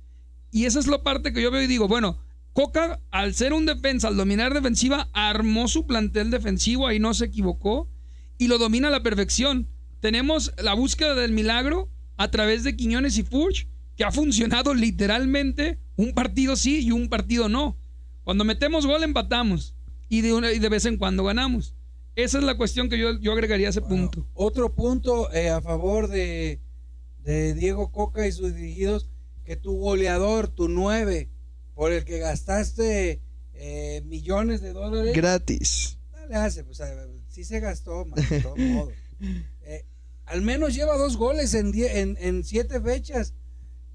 Y 0.50 0.66
esa 0.66 0.78
es 0.78 0.86
la 0.86 1.02
parte 1.02 1.32
que 1.32 1.42
yo 1.42 1.50
veo 1.50 1.62
y 1.62 1.66
digo, 1.66 1.88
bueno, 1.88 2.23
Coca, 2.54 3.00
al 3.10 3.34
ser 3.34 3.52
un 3.52 3.66
defensa, 3.66 4.08
al 4.08 4.16
dominar 4.16 4.54
defensiva, 4.54 5.10
armó 5.12 5.68
su 5.68 5.86
plantel 5.86 6.30
defensivo, 6.30 6.86
ahí 6.86 6.98
no 7.00 7.12
se 7.12 7.26
equivocó, 7.26 7.90
y 8.38 8.46
lo 8.48 8.58
domina 8.58 8.88
a 8.88 8.90
la 8.92 9.02
perfección. 9.02 9.68
Tenemos 10.00 10.52
la 10.62 10.72
búsqueda 10.74 11.14
del 11.16 11.32
milagro 11.32 11.90
a 12.16 12.30
través 12.30 12.62
de 12.62 12.76
Quiñones 12.76 13.18
y 13.18 13.24
Furch, 13.24 13.68
que 13.96 14.04
ha 14.04 14.12
funcionado 14.12 14.72
literalmente 14.72 15.80
un 15.96 16.14
partido 16.14 16.54
sí 16.56 16.80
y 16.86 16.92
un 16.92 17.08
partido 17.08 17.48
no. 17.48 17.76
Cuando 18.22 18.44
metemos 18.44 18.86
gol 18.86 19.02
empatamos 19.02 19.74
y 20.08 20.20
de, 20.20 20.32
una- 20.32 20.52
y 20.52 20.58
de 20.60 20.68
vez 20.68 20.84
en 20.84 20.96
cuando 20.96 21.24
ganamos. 21.24 21.74
Esa 22.16 22.38
es 22.38 22.44
la 22.44 22.56
cuestión 22.56 22.88
que 22.88 22.98
yo, 22.98 23.18
yo 23.18 23.32
agregaría 23.32 23.66
a 23.66 23.70
ese 23.70 23.80
punto. 23.82 24.28
Otro 24.32 24.72
punto 24.76 25.32
eh, 25.32 25.50
a 25.50 25.60
favor 25.60 26.06
de, 26.08 26.60
de 27.24 27.54
Diego 27.54 27.90
Coca 27.90 28.26
y 28.28 28.30
sus 28.32 28.54
dirigidos, 28.54 29.10
que 29.44 29.56
tu 29.56 29.72
goleador, 29.76 30.46
tu 30.48 30.68
9, 30.68 31.28
por 31.74 31.92
el 31.92 32.04
que 32.04 32.18
gastaste 32.18 33.20
eh, 33.54 34.02
millones 34.06 34.60
de 34.60 34.72
dólares, 34.72 35.14
Gratis. 35.14 35.98
no 36.12 36.26
le 36.26 36.34
hace, 36.36 36.64
pues 36.64 36.80
a- 36.80 37.06
sí 37.28 37.44
se 37.44 37.60
gastó, 37.60 38.04
man, 38.04 38.24
de 38.28 38.40
todos 38.40 38.58
modos. 38.58 38.94
Eh, 39.66 39.86
al 40.26 40.42
menos 40.42 40.74
lleva 40.74 40.98
dos 40.98 41.16
goles 41.16 41.54
en, 41.54 41.72
die- 41.72 42.00
en, 42.00 42.16
en 42.20 42.44
siete 42.44 42.80
fechas, 42.80 43.32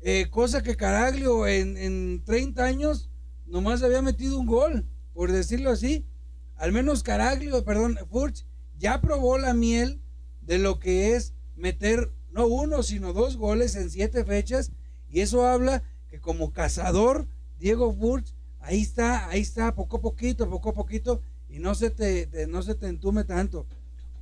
eh, 0.02 0.28
cosa 0.32 0.64
que 0.64 0.76
Caraglio 0.78 1.46
en, 1.46 1.78
en 1.78 2.24
30 2.26 2.64
años 2.64 3.12
nomás 3.46 3.84
había 3.84 4.02
metido 4.02 4.40
un 4.40 4.48
gol, 4.48 4.88
por 5.14 5.32
decirlo 5.32 5.70
así. 5.72 6.08
Al 6.56 6.72
menos 6.72 7.04
Caraglio, 7.04 7.64
perdón, 7.66 8.00
Furch, 8.10 8.46
ya 8.80 9.02
probó 9.02 9.38
la 9.38 9.54
miel 9.54 10.02
de 10.42 10.58
lo 10.58 10.80
que 10.80 11.16
es 11.16 11.34
meter 11.56 12.12
no 12.32 12.48
uno, 12.48 12.82
sino 12.82 13.14
dos 13.14 13.38
goles 13.38 13.76
en 13.76 13.90
siete 13.92 14.24
fechas. 14.26 14.72
Y 15.10 15.20
eso 15.20 15.46
habla 15.46 15.84
que 16.10 16.20
como 16.20 16.54
cazador, 16.54 17.28
Diego 17.60 17.94
Furch, 17.94 18.34
ahí 18.60 18.82
está, 18.82 19.30
ahí 19.30 19.42
está, 19.42 19.76
poco 19.76 19.98
a 19.98 20.02
poquito, 20.02 20.50
poco 20.50 20.70
a 20.70 20.74
poquito, 20.74 21.22
y 21.50 21.60
no 21.60 21.76
se 21.76 21.90
te, 21.90 22.48
no 22.48 22.62
se 22.64 22.76
te 22.76 22.88
entume 22.88 23.24
tanto. 23.24 23.66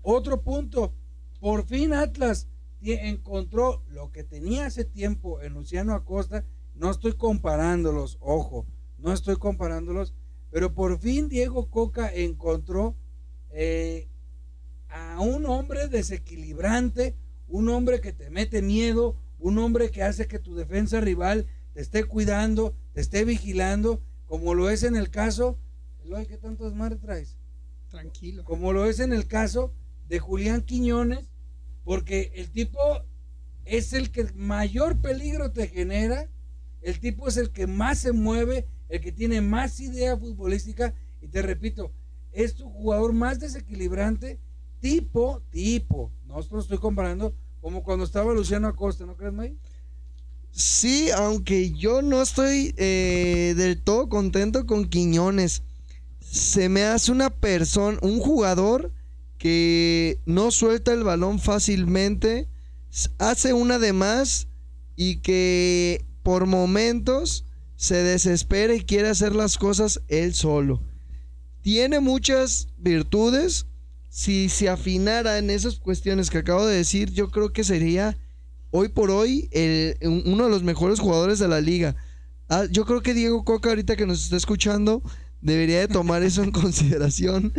Otro 0.01 0.41
punto, 0.41 0.93
por 1.39 1.65
fin 1.65 1.93
Atlas 1.93 2.47
encontró 2.81 3.83
lo 3.89 4.11
que 4.11 4.23
tenía 4.23 4.65
hace 4.65 4.85
tiempo 4.85 5.41
en 5.41 5.53
Luciano 5.53 5.93
Acosta. 5.93 6.45
No 6.75 6.91
estoy 6.91 7.13
comparándolos, 7.13 8.17
ojo, 8.21 8.65
no 8.99 9.11
estoy 9.11 9.37
comparándolos, 9.37 10.13
pero 10.51 10.73
por 10.73 10.99
fin 10.99 11.27
Diego 11.27 11.69
Coca 11.69 12.13
encontró 12.13 12.95
eh, 13.51 14.07
a 14.89 15.19
un 15.19 15.45
hombre 15.47 15.87
desequilibrante, 15.87 17.15
un 17.47 17.69
hombre 17.69 17.99
que 17.99 18.13
te 18.13 18.29
mete 18.29 18.61
miedo, 18.61 19.15
un 19.39 19.57
hombre 19.57 19.89
que 19.89 20.03
hace 20.03 20.27
que 20.27 20.39
tu 20.39 20.55
defensa 20.55 21.01
rival 21.01 21.47
te 21.73 21.81
esté 21.81 22.03
cuidando, 22.03 22.75
te 22.97 23.01
esté 23.01 23.25
vigilando, 23.25 24.01
como 24.25 24.55
lo 24.55 24.71
es 24.71 24.81
en 24.81 24.95
el 24.95 25.11
caso, 25.11 25.59
Eloy, 26.03 26.25
¿qué 26.25 26.35
tantos 26.35 26.73
madre 26.73 26.95
traes? 26.95 27.37
Tranquilo. 27.91 28.43
Como 28.43 28.73
lo 28.73 28.85
es 28.85 28.99
en 28.99 29.13
el 29.13 29.27
caso 29.27 29.71
de 30.07 30.17
Julián 30.17 30.63
Quiñones, 30.63 31.29
porque 31.83 32.31
el 32.33 32.49
tipo 32.49 32.79
es 33.65 33.93
el 33.93 34.09
que 34.09 34.23
mayor 34.33 34.99
peligro 34.99 35.51
te 35.51 35.67
genera, 35.67 36.27
el 36.81 36.99
tipo 36.99 37.27
es 37.27 37.37
el 37.37 37.51
que 37.51 37.67
más 37.67 37.99
se 37.99 38.13
mueve, 38.13 38.65
el 38.89 38.99
que 38.99 39.11
tiene 39.11 39.41
más 39.41 39.79
idea 39.79 40.17
futbolística, 40.17 40.95
y 41.21 41.27
te 41.27 41.43
repito, 41.43 41.91
es 42.31 42.55
tu 42.55 42.67
jugador 42.67 43.13
más 43.13 43.39
desequilibrante, 43.39 44.39
tipo, 44.79 45.43
tipo, 45.51 46.11
no 46.25 46.39
lo 46.39 46.59
estoy 46.59 46.79
comparando 46.79 47.35
como 47.61 47.83
cuando 47.83 48.05
estaba 48.05 48.33
Luciano 48.33 48.67
Acosta, 48.67 49.05
¿no 49.05 49.15
crees, 49.15 49.33
May? 49.33 49.55
Sí, 50.57 51.11
aunque 51.11 51.69
yo 51.73 52.01
no 52.01 52.19
estoy 52.19 52.73
eh, 52.77 53.53
del 53.55 53.79
todo 53.79 54.09
contento 54.09 54.65
con 54.65 54.89
Quiñones. 54.89 55.61
Se 56.19 56.67
me 56.67 56.83
hace 56.83 57.11
una 57.11 57.29
persona, 57.29 57.99
un 58.01 58.19
jugador 58.19 58.91
que 59.37 60.19
no 60.25 60.49
suelta 60.49 60.93
el 60.93 61.03
balón 61.03 61.37
fácilmente, 61.37 62.49
hace 63.19 63.53
una 63.53 63.77
de 63.77 63.93
más 63.93 64.47
y 64.95 65.17
que 65.17 66.07
por 66.23 66.47
momentos 66.47 67.45
se 67.75 67.97
desespera 67.97 68.73
y 68.73 68.83
quiere 68.83 69.09
hacer 69.09 69.35
las 69.35 69.59
cosas 69.59 70.01
él 70.07 70.33
solo. 70.33 70.81
Tiene 71.61 71.99
muchas 71.99 72.69
virtudes. 72.79 73.67
Si 74.09 74.49
se 74.49 74.69
afinara 74.69 75.37
en 75.37 75.51
esas 75.51 75.77
cuestiones 75.77 76.31
que 76.31 76.39
acabo 76.39 76.65
de 76.65 76.77
decir, 76.77 77.11
yo 77.11 77.29
creo 77.29 77.53
que 77.53 77.63
sería 77.63 78.17
hoy 78.71 78.89
por 78.89 79.09
hoy 79.11 79.47
el- 79.51 79.97
un- 80.07 80.23
uno 80.25 80.45
de 80.45 80.49
los 80.49 80.63
mejores 80.63 80.99
jugadores 80.99 81.39
de 81.39 81.47
la 81.47 81.61
liga. 81.61 81.95
Ah, 82.49 82.65
yo 82.71 82.85
creo 82.85 83.01
que 83.01 83.13
Diego 83.13 83.43
Coca, 83.43 83.69
ahorita 83.69 83.95
que 83.95 84.05
nos 84.05 84.23
está 84.23 84.37
escuchando, 84.37 85.01
debería 85.41 85.79
de 85.79 85.87
tomar 85.87 86.23
eso 86.23 86.43
en 86.43 86.51
consideración. 87.01 87.53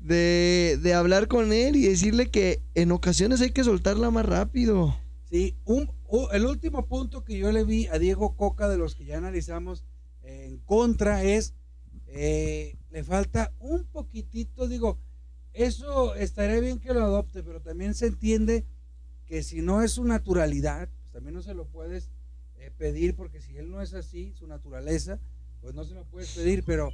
De, 0.00 0.78
de 0.82 0.94
hablar 0.94 1.26
con 1.26 1.52
él 1.52 1.74
y 1.74 1.82
decirle 1.82 2.30
que 2.30 2.62
en 2.74 2.92
ocasiones 2.92 3.40
hay 3.40 3.50
que 3.50 3.64
soltarla 3.64 4.10
más 4.12 4.24
rápido. 4.24 4.96
Sí, 5.28 5.56
un, 5.64 5.90
el 6.32 6.46
último 6.46 6.86
punto 6.86 7.24
que 7.24 7.36
yo 7.36 7.50
le 7.50 7.64
vi 7.64 7.88
a 7.88 7.98
Diego 7.98 8.36
Coca 8.36 8.68
de 8.68 8.78
los 8.78 8.94
que 8.94 9.04
ya 9.04 9.18
analizamos 9.18 9.82
en 10.22 10.58
contra 10.58 11.24
es, 11.24 11.54
eh, 12.06 12.76
le 12.90 13.02
falta 13.02 13.52
un 13.58 13.84
poquitito, 13.86 14.68
digo, 14.68 15.00
eso 15.52 16.14
estaría 16.14 16.60
bien 16.60 16.78
que 16.78 16.94
lo 16.94 17.02
adopte, 17.04 17.42
pero 17.42 17.60
también 17.60 17.94
se 17.94 18.06
entiende 18.06 18.64
que 19.26 19.42
si 19.42 19.60
no 19.62 19.82
es 19.82 19.92
su 19.92 20.04
naturalidad, 20.04 20.88
pues 21.00 21.12
también 21.12 21.34
no 21.34 21.42
se 21.42 21.54
lo 21.54 21.66
puedes 21.66 22.10
eh, 22.58 22.70
pedir, 22.76 23.14
porque 23.16 23.40
si 23.40 23.56
él 23.56 23.70
no 23.70 23.82
es 23.82 23.92
así, 23.94 24.32
su 24.32 24.46
naturaleza, 24.46 25.18
pues 25.60 25.74
no 25.74 25.84
se 25.84 25.94
lo 25.94 26.04
puedes 26.04 26.30
pedir, 26.34 26.64
pero 26.64 26.90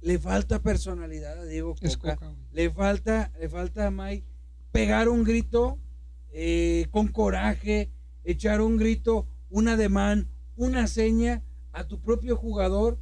le 0.00 0.18
falta 0.18 0.60
personalidad 0.62 1.38
a 1.38 1.44
Diego 1.44 1.74
Coca. 1.74 2.16
Coca. 2.16 2.34
Le 2.52 2.70
falta, 2.70 3.32
le 3.40 3.48
falta 3.48 3.86
a 3.86 3.90
Mike 3.90 4.24
pegar 4.72 5.08
un 5.08 5.24
grito 5.24 5.78
eh, 6.32 6.86
con 6.90 7.08
coraje, 7.08 7.90
echar 8.24 8.60
un 8.60 8.76
grito, 8.76 9.26
un 9.50 9.68
ademán, 9.68 10.28
una 10.56 10.86
seña 10.86 11.42
a 11.72 11.86
tu 11.88 12.00
propio 12.00 12.36
jugador, 12.36 12.98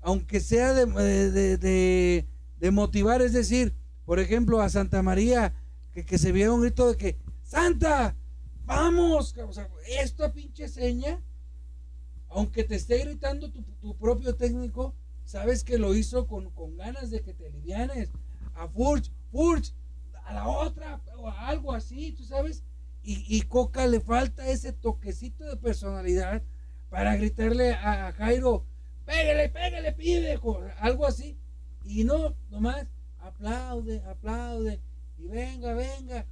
aunque 0.00 0.40
sea 0.40 0.72
de, 0.72 0.86
de- 0.86 1.30
de- 1.30 1.56
de- 1.58 2.26
de 2.60 2.70
motivar, 2.70 3.20
es 3.22 3.32
decir, 3.32 3.74
por 4.04 4.20
ejemplo, 4.20 4.60
a 4.60 4.68
Santa 4.68 5.02
María, 5.02 5.54
que, 5.92 6.04
que 6.04 6.18
se 6.18 6.30
viera 6.32 6.52
un 6.52 6.60
grito 6.62 6.88
de 6.90 6.96
que, 6.96 7.18
Santa, 7.50 8.14
vamos, 8.64 9.34
o 9.36 9.50
esta 9.84 10.32
pinche 10.32 10.68
seña, 10.68 11.20
aunque 12.28 12.62
te 12.62 12.76
esté 12.76 12.98
gritando 12.98 13.50
tu, 13.50 13.62
tu 13.80 13.96
propio 13.96 14.36
técnico, 14.36 14.94
sabes 15.24 15.64
que 15.64 15.76
lo 15.76 15.96
hizo 15.96 16.28
con, 16.28 16.50
con 16.50 16.76
ganas 16.76 17.10
de 17.10 17.22
que 17.22 17.34
te 17.34 17.46
alivianes. 17.48 18.10
A 18.54 18.68
Furch, 18.68 19.10
Furch, 19.32 19.74
a 20.26 20.32
la 20.32 20.46
otra, 20.46 21.00
o 21.16 21.26
a 21.26 21.48
algo 21.48 21.72
así, 21.72 22.12
tú 22.12 22.22
sabes. 22.22 22.62
Y, 23.02 23.24
y 23.36 23.42
Coca 23.42 23.84
le 23.88 23.98
falta 23.98 24.46
ese 24.46 24.72
toquecito 24.72 25.44
de 25.44 25.56
personalidad 25.56 26.44
para 26.88 27.16
gritarle 27.16 27.72
a, 27.74 28.06
a 28.06 28.12
Jairo, 28.12 28.64
pégale, 29.04 29.48
pégale, 29.48 29.92
pibe, 29.92 30.38
co- 30.38 30.62
algo 30.78 31.04
así. 31.04 31.36
Y 31.84 32.04
no, 32.04 32.36
nomás, 32.48 32.86
aplaude, 33.18 34.04
aplaude, 34.04 34.80
y 35.18 35.26
venga, 35.26 35.74
venga. 35.74 36.26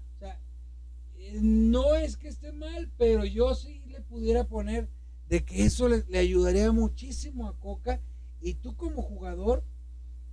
Eh, 1.28 1.38
no 1.42 1.94
es 1.94 2.16
que 2.16 2.28
esté 2.28 2.52
mal, 2.52 2.90
pero 2.96 3.24
yo 3.24 3.54
sí 3.54 3.82
le 3.86 4.00
pudiera 4.00 4.44
poner 4.44 4.88
de 5.28 5.44
que 5.44 5.64
eso 5.64 5.88
le, 5.88 6.04
le 6.08 6.18
ayudaría 6.18 6.72
muchísimo 6.72 7.48
a 7.48 7.58
Coca. 7.58 8.00
Y 8.40 8.54
tú 8.54 8.76
como 8.76 9.02
jugador, 9.02 9.64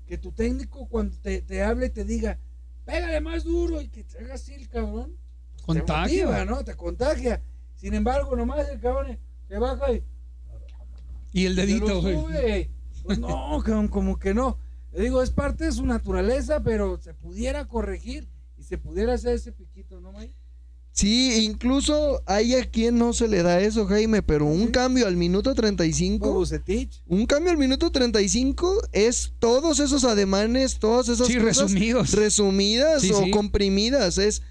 que 0.06 0.18
tu 0.18 0.32
técnico 0.32 0.88
cuando 0.88 1.18
te, 1.18 1.42
te 1.42 1.64
hable 1.64 1.90
te 1.90 2.04
diga, 2.06 2.40
pégale 2.86 3.20
más 3.20 3.44
duro 3.44 3.82
y 3.82 3.90
que 3.90 4.04
te 4.04 4.20
haga 4.20 4.36
así 4.36 4.54
el 4.54 4.70
cabrón. 4.70 5.18
pues, 5.66 5.80
Contagia. 5.80 6.06
Te 6.06 6.26
motiva, 6.26 6.46
¿no? 6.46 6.64
Te 6.64 6.76
contagia. 6.76 7.42
Sin 7.76 7.94
embargo, 7.94 8.36
nomás 8.36 8.70
el 8.70 8.80
cabrón 8.80 9.18
te 9.48 9.58
baja 9.58 9.92
y 9.92 10.04
Y 11.34 11.46
el 11.46 11.56
dedito, 11.56 12.02
güey. 12.02 12.70
Pues 13.04 13.20
no, 13.20 13.60
cabrón, 13.66 13.88
como 13.88 14.18
que 14.18 14.34
no. 14.34 14.58
Le 14.94 15.04
digo, 15.04 15.22
es 15.22 15.32
parte 15.32 15.66
de 15.66 15.72
su 15.74 15.86
naturaleza, 15.86 16.64
pero 16.64 16.98
se 17.02 17.14
pudiera 17.14 17.68
corregir 17.68 18.30
y 18.58 18.64
se 18.64 18.78
pudiera 18.78 19.14
hacer 19.14 19.36
ese 19.36 19.52
piquito, 19.52 20.00
¿no, 20.00 20.14
May? 20.14 20.34
Sí, 20.98 21.44
incluso 21.44 22.24
hay 22.26 22.56
a 22.56 22.64
quien 22.64 22.98
no 22.98 23.12
se 23.12 23.28
le 23.28 23.44
da 23.44 23.60
eso, 23.60 23.86
Jaime, 23.86 24.24
pero 24.24 24.46
un 24.46 24.68
Sí. 24.68 24.72
cambio 24.72 25.08
al 25.08 25.18
minuto 25.18 25.54
35. 25.54 26.32
Bucetich. 26.32 27.02
Un 27.06 27.26
cambio 27.26 27.52
al 27.52 27.58
minuto 27.58 27.92
35 27.92 28.82
es 28.94 29.34
todos 29.40 29.82
esos 29.82 30.06
ademanes, 30.06 30.80
todas 30.80 31.10
esas 31.10 31.28
Sí, 31.28 31.36
cosas 31.36 31.46
resumidos. 31.64 32.12
resumidas 32.14 33.02
Sí, 33.02 33.12
o 33.14 33.30
comprimidas. 33.32 34.18
Es 34.18 34.42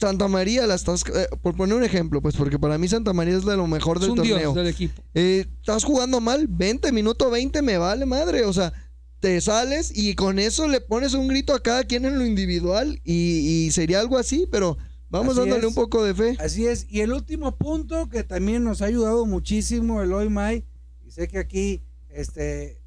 Santa 0.00 0.28
María, 0.28 0.66
la 0.66 0.76
estás, 0.76 1.04
eh, 1.14 1.26
por 1.42 1.54
poner 1.54 1.76
un 1.76 1.84
ejemplo, 1.84 2.22
pues 2.22 2.36
porque 2.36 2.58
para 2.58 2.78
mí 2.78 2.88
Santa 2.88 3.12
María 3.12 3.36
es 3.36 3.44
de 3.44 3.56
lo 3.58 3.66
mejor 3.66 3.98
Es 3.98 4.00
del 4.02 4.10
un 4.12 4.16
torneo. 4.16 4.38
dios 4.38 4.54
del 4.54 4.66
equipo. 4.68 5.02
Eh, 5.12 5.44
estás 5.60 5.84
jugando 5.84 6.22
mal, 6.22 6.46
20, 6.48 6.90
minuto 6.90 7.30
20, 7.30 7.60
me 7.60 7.76
vale 7.76 8.06
madre. 8.06 8.44
O 8.46 8.52
sea, 8.54 8.72
te 9.20 9.38
sales 9.42 9.92
y 9.94 10.14
con 10.14 10.38
eso 10.38 10.68
le 10.68 10.80
pones 10.80 11.12
un 11.12 11.28
grito 11.28 11.52
a 11.54 11.60
cada 11.62 11.84
quien 11.84 12.06
en 12.06 12.18
lo 12.18 12.24
individual 12.24 12.98
y, 13.04 13.66
y 13.66 13.70
sería 13.72 14.00
algo 14.00 14.16
así, 14.16 14.46
pero 14.50 14.78
vamos 15.10 15.32
Así 15.38 15.40
dándole 15.40 15.62
es. 15.62 15.68
un 15.68 15.74
poco 15.74 16.04
de 16.04 16.14
fe. 16.14 16.36
Así 16.40 16.66
es. 16.66 16.86
Y 16.88 17.00
el 17.00 17.12
último 17.12 17.56
punto 17.56 18.08
que 18.08 18.24
también 18.24 18.64
nos 18.64 18.82
ha 18.82 18.86
ayudado 18.86 19.26
muchísimo 19.26 20.02
el 20.02 20.12
hoy 20.12 20.28
May, 20.28 20.64
y 21.06 21.10
sé 21.10 21.28
que 21.28 21.38
aquí, 21.38 21.82
este, 22.08 22.80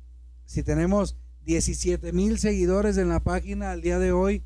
si 0.45 0.63
tenemos 0.63 1.15
17 1.45 2.11
mil 2.13 2.38
seguidores 2.39 2.97
en 2.97 3.09
la 3.09 3.20
página 3.22 3.72
al 3.72 3.82
día 3.82 3.99
de 3.99 4.11
hoy, 4.11 4.43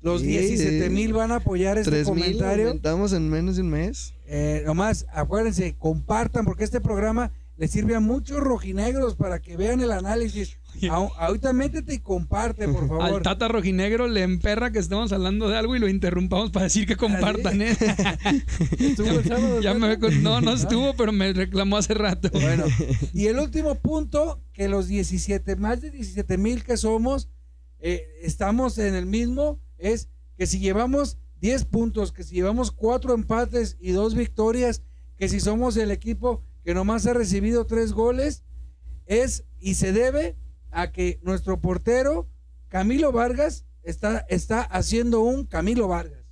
los 0.00 0.20
Sí, 0.20 0.26
17 0.26 0.90
mil 0.90 1.14
van 1.14 1.32
a 1.32 1.36
apoyar 1.36 1.78
este 1.78 1.90
3 1.90 2.10
mil 2.10 2.22
comentario. 2.24 2.66
aumentamos 2.68 3.12
en 3.14 3.28
menos 3.30 3.56
de 3.56 3.62
un 3.62 3.70
mes. 3.70 4.12
Eh, 4.26 4.62
nomás, 4.66 5.06
acuérdense, 5.12 5.74
compartan, 5.78 6.44
porque 6.44 6.64
este 6.64 6.80
programa 6.80 7.32
le 7.56 7.68
sirve 7.68 7.94
a 7.94 8.00
muchos 8.00 8.38
rojinegros 8.40 9.14
para 9.14 9.40
que 9.40 9.56
vean 9.56 9.80
el 9.80 9.92
análisis. 9.92 10.58
Ahor- 10.90 11.12
ahorita 11.18 11.52
métete 11.52 11.94
y 11.94 11.98
comparte, 11.98 12.68
por 12.68 12.82
Al 12.82 12.88
favor. 12.88 13.22
Tata 13.22 13.48
Rojinegro 13.48 14.06
le 14.08 14.22
emperra 14.22 14.70
que 14.72 14.78
estemos 14.78 15.12
hablando 15.12 15.48
de 15.48 15.56
algo 15.56 15.76
y 15.76 15.78
lo 15.78 15.88
interrumpamos 15.88 16.50
para 16.50 16.64
decir 16.64 16.86
que 16.86 16.96
compartan, 16.96 17.60
¿eh? 17.62 17.76
¿Estuvo 18.78 19.08
el 19.10 19.24
sábado, 19.24 19.60
ya 19.62 19.74
me 19.74 19.96
No, 20.22 20.40
no 20.40 20.52
estuvo, 20.54 20.94
pero 20.96 21.12
me 21.12 21.32
reclamó 21.32 21.76
hace 21.76 21.94
rato. 21.94 22.28
Bueno, 22.32 22.64
y 23.12 23.26
el 23.26 23.38
último 23.38 23.74
punto, 23.76 24.42
que 24.52 24.68
los 24.68 24.86
17, 24.88 25.56
más 25.56 25.80
de 25.80 25.90
17 25.90 26.38
mil 26.38 26.64
que 26.64 26.76
somos, 26.76 27.28
eh, 27.80 28.02
estamos 28.22 28.78
en 28.78 28.94
el 28.94 29.06
mismo, 29.06 29.60
es 29.78 30.08
que 30.36 30.46
si 30.46 30.58
llevamos 30.58 31.18
10 31.40 31.64
puntos, 31.66 32.12
que 32.12 32.24
si 32.24 32.34
llevamos 32.34 32.72
4 32.72 33.14
empates 33.14 33.76
y 33.80 33.92
2 33.92 34.14
victorias, 34.14 34.82
que 35.16 35.28
si 35.28 35.40
somos 35.40 35.76
el 35.76 35.90
equipo 35.90 36.42
que 36.64 36.74
nomás 36.74 37.06
ha 37.06 37.12
recibido 37.12 37.66
3 37.66 37.92
goles, 37.92 38.42
es 39.06 39.44
y 39.60 39.74
se 39.74 39.92
debe 39.92 40.36
a 40.74 40.92
que 40.92 41.18
nuestro 41.22 41.60
portero, 41.60 42.28
Camilo 42.68 43.12
Vargas, 43.12 43.64
está, 43.82 44.26
está 44.28 44.62
haciendo 44.62 45.20
un 45.20 45.46
Camilo 45.46 45.88
Vargas. 45.88 46.24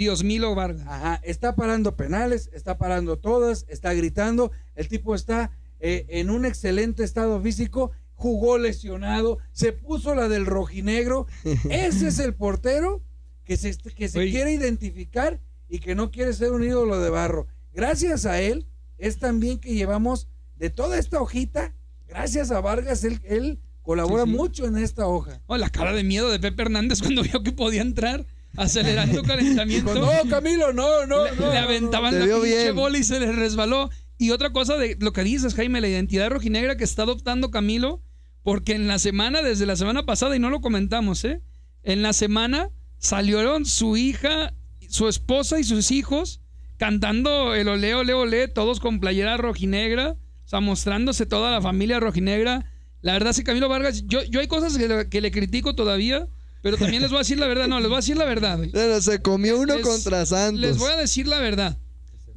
Dios 0.00 0.24
Milo 0.24 0.54
Vargas. 0.54 0.86
Ajá, 0.86 1.20
está 1.22 1.54
parando 1.54 1.94
penales, 1.94 2.48
está 2.54 2.78
parando 2.78 3.18
todas, 3.18 3.66
está 3.68 3.92
gritando. 3.92 4.50
El 4.74 4.88
tipo 4.88 5.14
está 5.14 5.50
eh, 5.78 6.06
en 6.08 6.30
un 6.30 6.46
excelente 6.46 7.04
estado 7.04 7.38
físico, 7.42 7.90
jugó 8.14 8.56
lesionado, 8.56 9.38
se 9.52 9.72
puso 9.72 10.14
la 10.14 10.28
del 10.28 10.46
rojinegro. 10.46 11.26
Ese 11.68 12.08
es 12.08 12.18
el 12.18 12.34
portero 12.34 13.02
que 13.44 13.58
se, 13.58 13.76
que 13.76 14.08
se 14.08 14.20
Oye. 14.20 14.30
quiere 14.30 14.52
identificar 14.52 15.38
y 15.68 15.80
que 15.80 15.94
no 15.94 16.10
quiere 16.10 16.32
ser 16.32 16.52
un 16.52 16.64
ídolo 16.64 16.98
de 16.98 17.10
barro. 17.10 17.46
Gracias 17.74 18.24
a 18.24 18.40
él 18.40 18.66
es 18.96 19.18
también 19.18 19.58
que 19.58 19.74
llevamos 19.74 20.28
de 20.56 20.70
toda 20.70 20.98
esta 20.98 21.20
hojita, 21.20 21.74
gracias 22.06 22.50
a 22.50 22.60
Vargas, 22.60 23.04
él, 23.04 23.20
él 23.24 23.60
colabora 23.90 24.22
Sí, 24.24 24.30
sí. 24.30 24.36
mucho 24.36 24.66
en 24.66 24.78
esta 24.78 25.08
hoja. 25.08 25.42
Oh, 25.48 25.56
la 25.56 25.68
cara 25.68 25.92
de 25.92 26.04
miedo 26.04 26.30
de 26.30 26.38
Pepe 26.38 26.62
Hernández 26.62 27.00
cuando 27.02 27.22
vio 27.22 27.42
que 27.42 27.50
podía 27.50 27.82
entrar 27.82 28.24
acelerando 28.56 29.22
calentamiento. 29.24 29.92
Dijo, 29.94 30.06
no, 30.06 30.30
Camilo, 30.30 30.72
no, 30.72 31.06
no, 31.06 31.24
le, 31.24 31.32
no, 31.32 31.48
le 31.52 31.60
no, 31.60 31.64
aventaban 31.66 32.16
la 32.16 32.24
pinche 32.24 32.62
bien. 32.62 32.76
bola 32.76 32.98
y 32.98 33.02
se 33.02 33.18
les 33.18 33.34
resbaló. 33.34 33.90
Y 34.16 34.30
otra 34.30 34.52
cosa 34.52 34.76
de 34.76 34.96
lo 35.00 35.12
que 35.12 35.24
dices, 35.24 35.54
Jaime, 35.54 35.80
la 35.80 35.88
identidad 35.88 36.30
rojinegra 36.30 36.76
que 36.76 36.84
está 36.84 37.02
adoptando 37.02 37.50
Camilo, 37.50 38.00
porque 38.44 38.74
en 38.74 38.86
la 38.86 39.00
semana, 39.00 39.42
desde 39.42 39.66
la 39.66 39.74
semana 39.74 40.04
pasada, 40.06 40.36
y 40.36 40.38
no 40.38 40.50
lo 40.50 40.60
comentamos, 40.60 41.24
¿eh? 41.24 41.42
En 41.82 42.02
la 42.02 42.12
semana 42.12 42.70
salieron 42.98 43.64
su 43.66 43.96
hija, 43.96 44.54
su 44.88 45.08
esposa 45.08 45.58
y 45.58 45.64
sus 45.64 45.90
hijos 45.90 46.42
cantando 46.76 47.54
el 47.56 47.68
ole, 47.68 47.94
ole, 47.96 48.14
ole, 48.14 48.46
todos 48.46 48.78
con 48.78 49.00
playera 49.00 49.36
rojinegra, 49.36 50.12
o 50.12 50.48
sea, 50.48 50.60
mostrándose 50.60 51.26
toda 51.26 51.50
la 51.50 51.60
familia 51.60 51.98
rojinegra. 51.98 52.69
La 53.02 53.12
verdad, 53.14 53.32
sí, 53.32 53.42
Camilo 53.44 53.68
Vargas, 53.68 54.04
yo, 54.06 54.22
yo 54.24 54.40
hay 54.40 54.46
cosas 54.46 54.76
que 54.76 54.86
le, 54.88 55.08
que 55.08 55.20
le 55.20 55.30
critico 55.30 55.74
todavía, 55.74 56.28
pero 56.62 56.76
también 56.76 57.00
les 57.02 57.10
voy 57.10 57.16
a 57.18 57.20
decir 57.20 57.38
la 57.38 57.46
verdad. 57.46 57.66
No, 57.68 57.78
les 57.80 57.88
voy 57.88 57.96
a 57.96 58.00
decir 58.00 58.16
la 58.16 58.24
verdad. 58.26 58.58
güey. 58.58 58.70
Pero 58.70 59.00
se 59.00 59.22
comió 59.22 59.58
uno 59.58 59.76
Les- 59.76 59.86
contra 59.86 60.26
Santos. 60.26 60.60
Les 60.60 60.76
voy 60.78 60.90
a 60.92 60.96
decir 60.96 61.26
la 61.26 61.38
verdad. 61.40 61.78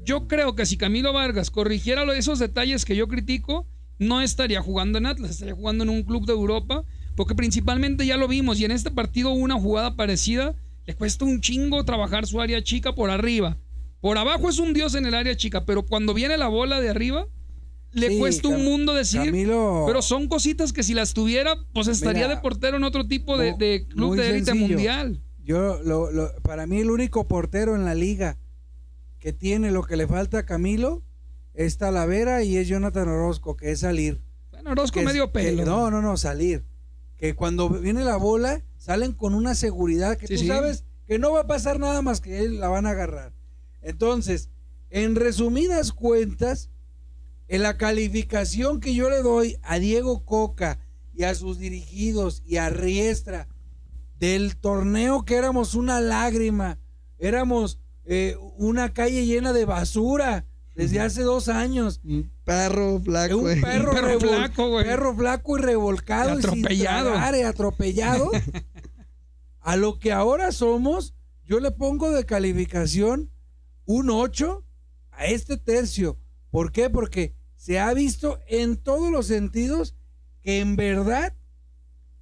Yo 0.05 0.28
creo 0.28 0.55
que 0.55 0.66
si 0.66 0.78
Camilo 0.78 1.14
Vargas 1.14 1.49
corrigiera 1.49 2.03
esos 2.16 2.39
detalles 2.39 2.86
que 2.86 2.95
yo 2.95 3.07
critico, 3.07 3.68
no 3.99 4.22
estaría 4.22 4.61
jugando 4.61 4.97
en 4.97 5.05
Atlas, 5.05 5.32
estaría 5.32 5.55
jugando 5.55 5.84
en 5.84 5.89
un 5.89 6.03
club 6.03 6.26
de 6.26 6.34
Europa, 6.34 6.84
porque 7.16 7.36
principalmente 7.36 8.05
ya 8.05 8.18
lo 8.18 8.28
vimos 8.28 8.59
y 8.59 8.66
en 8.66 8.72
este 8.72 8.91
partido 8.91 9.30
hubo 9.32 9.39
una 9.43 9.55
jugada 9.59 9.95
parecida, 9.95 10.55
le 10.86 10.95
cuesta 10.95 11.24
un 11.26 11.39
chingo 11.41 11.86
trabajar 11.86 12.26
su 12.28 12.41
área 12.41 12.61
chica 12.64 12.95
por 12.95 13.09
arriba. 13.09 13.57
Por 14.01 14.18
abajo 14.18 14.49
es 14.49 14.59
un 14.59 14.74
dios 14.74 14.95
en 14.95 15.05
el 15.05 15.14
área 15.14 15.38
chica, 15.38 15.64
pero 15.66 15.86
cuando 15.86 16.14
viene 16.14 16.38
la 16.38 16.47
bola 16.49 16.82
de 16.82 16.89
arriba, 16.89 17.28
le 17.94 18.10
Sí, 18.10 18.20
cuesta 18.20 18.48
un 18.48 18.64
mundo 18.64 18.94
decir. 18.94 19.22
Camilo, 19.26 19.84
Pero 19.88 20.02
son 20.02 20.28
cositas 20.28 20.74
que 20.74 20.84
si 20.84 20.94
las 20.94 21.14
tuviera, 21.14 21.56
pues 21.74 21.88
estaría 21.88 22.24
Mira, 22.26 22.36
de 22.36 22.41
portero 22.41 22.78
en 22.78 22.84
otro 22.84 23.08
tipo 23.08 23.38
de, 23.38 23.86
club 23.88 24.16
de 24.16 24.30
élite 24.30 24.54
mundial. 24.54 25.22
Yo, 25.44 25.82
lo, 25.84 26.12
lo- 26.12 26.34
para 26.41 26.66
mí, 26.68 26.80
el 26.80 26.89
único 26.89 27.28
portero 27.28 27.76
en 27.76 27.86
la 27.86 27.96
liga 27.96 28.38
que 29.20 29.34
tiene 29.34 29.72
lo 29.72 29.84
que 29.84 29.96
le 29.98 30.08
falta 30.08 30.39
a 30.39 30.46
Camilo 30.46 31.04
es 31.54 31.78
Talavera 31.78 32.44
y 32.44 32.58
es 32.58 32.68
Jonathan 32.68 33.08
Orozco, 33.08 33.56
que 33.56 33.72
es 33.72 33.80
salir. 33.82 34.22
Bueno, 34.52 34.72
Orozco 34.72 34.96
Que 34.96 35.00
es- 35.02 35.06
medio 35.06 35.28
que- 35.32 35.39
pelo. 35.44 35.66
no, 35.66 35.91
no, 35.91 36.02
no, 36.02 36.18
salir. 36.18 36.66
Que 37.18 37.36
cuando 37.36 37.70
viene 37.70 38.04
la 38.04 38.16
bola, 38.18 38.64
salen 38.78 39.14
con 39.14 39.34
una 39.34 39.54
seguridad 39.56 40.18
que 40.18 40.28
Sí, 40.28 40.36
tú 40.36 40.39
sí. 40.41 40.48
sabes 40.48 40.84
que 41.06 41.20
no 41.20 41.32
va 41.32 41.41
a 41.41 41.48
pasar 41.48 41.80
nada 41.80 42.02
más 42.02 42.22
que 42.22 42.39
él 42.39 42.60
la 42.60 42.70
van 42.70 42.86
a 42.86 42.91
agarrar. 42.91 43.34
Entonces, 43.82 44.50
en 44.89 45.16
resumidas 45.16 45.91
cuentas, 45.91 46.70
en 47.48 47.62
la 47.64 47.78
calificación 47.78 48.80
que 48.80 48.94
yo 48.94 49.10
le 49.10 49.22
doy 49.22 49.58
a 49.62 49.80
Diego 49.80 50.26
Coca 50.26 50.80
y 51.14 51.24
a 51.24 51.36
sus 51.36 51.60
dirigidos 51.60 52.41
y 52.46 52.58
a 52.58 52.70
Riestra 52.70 53.48
del 54.20 54.56
torneo 54.58 55.26
que 55.26 55.36
éramos 55.36 55.76
una 55.76 56.00
lágrima, 56.00 56.80
éramos 57.20 57.80
eh, 58.06 58.36
una 58.58 58.94
calle 58.94 59.26
llena 59.26 59.54
de 59.54 59.66
basura 59.66 60.46
desde 60.76 61.00
hace 61.02 61.22
dos 61.22 61.50
años. 61.50 62.02
Un 62.04 62.32
perro 62.44 63.00
flaco. 63.00 63.36
Un 63.38 63.41
güey. 63.44 63.62
perro, 63.62 63.91
Un 63.91 63.96
perro 63.96 64.20
flaco, 64.20 64.70
güey. 64.70 64.86
perro 64.86 65.16
flaco 65.16 65.58
y 65.58 65.62
revolcado 65.62 66.36
Y 66.36 66.38
atropellado. 66.39 66.72
y 66.72 67.12
sin 67.12 67.12
tragar, 67.14 67.36
y 67.36 67.41
atropellado. 67.41 68.32
a 69.60 69.76
lo 69.76 70.00
que 70.00 70.12
ahora 70.12 70.52
somos, 70.52 71.14
yo 71.46 71.60
le 71.60 71.72
pongo 71.72 72.12
de 72.12 72.26
calificación 72.26 73.30
un 73.86 74.10
8 74.10 74.66
a 75.12 75.26
este 75.26 75.58
tercio. 75.58 76.18
¿Por 76.54 76.72
qué? 76.72 76.88
Porque 76.91 77.34
se 77.56 77.80
ha 77.80 77.91
visto 77.95 78.39
en 78.47 78.78
todos 78.78 79.10
los 79.12 79.26
sentidos 79.26 79.95
que 80.43 80.60
en 80.60 80.76
verdad 80.76 81.34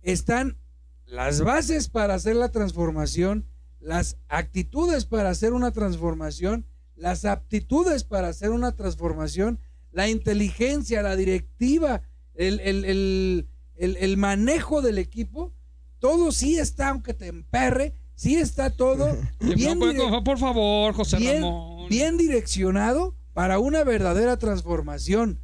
están 0.01 0.57
las 1.05 1.41
bases 1.41 1.89
para 1.89 2.13
hacer 2.13 2.37
la 2.37 2.49
transformación, 2.49 3.45
las 3.81 4.15
actitudes 4.29 5.03
para 5.03 5.29
hacer 5.31 5.51
una 5.51 5.71
transformación, 5.73 6.65
las 6.95 7.25
aptitudes 7.25 8.05
para 8.05 8.29
hacer 8.29 8.51
una 8.51 8.73
transformación, 8.73 9.59
la 9.91 10.07
inteligencia, 10.07 11.01
la 11.01 11.17
directiva, 11.17 12.03
el, 12.33 12.61
el- 12.61 12.85
el- 12.85 13.47
el- 13.75 13.97
el 13.97 14.15
manejo 14.15 14.81
del 14.81 14.97
equipo, 14.97 15.53
todo 15.99 16.31
sí 16.31 16.57
está, 16.57 16.87
aunque 16.87 17.13
te 17.13 17.27
emperre, 17.27 17.95
sí 18.15 18.35
está 18.37 18.69
todo 18.69 19.17
bien, 19.41 19.77
No, 19.77 20.23
por 20.23 20.37
favor, 20.39 20.93
José 20.93 21.17
bien, 21.17 21.41
Ramón. 21.41 21.89
bien 21.89 22.17
direccionado 22.17 23.13
para 23.33 23.59
una 23.59 23.83
verdadera 23.83 24.37
transformación. 24.37 25.39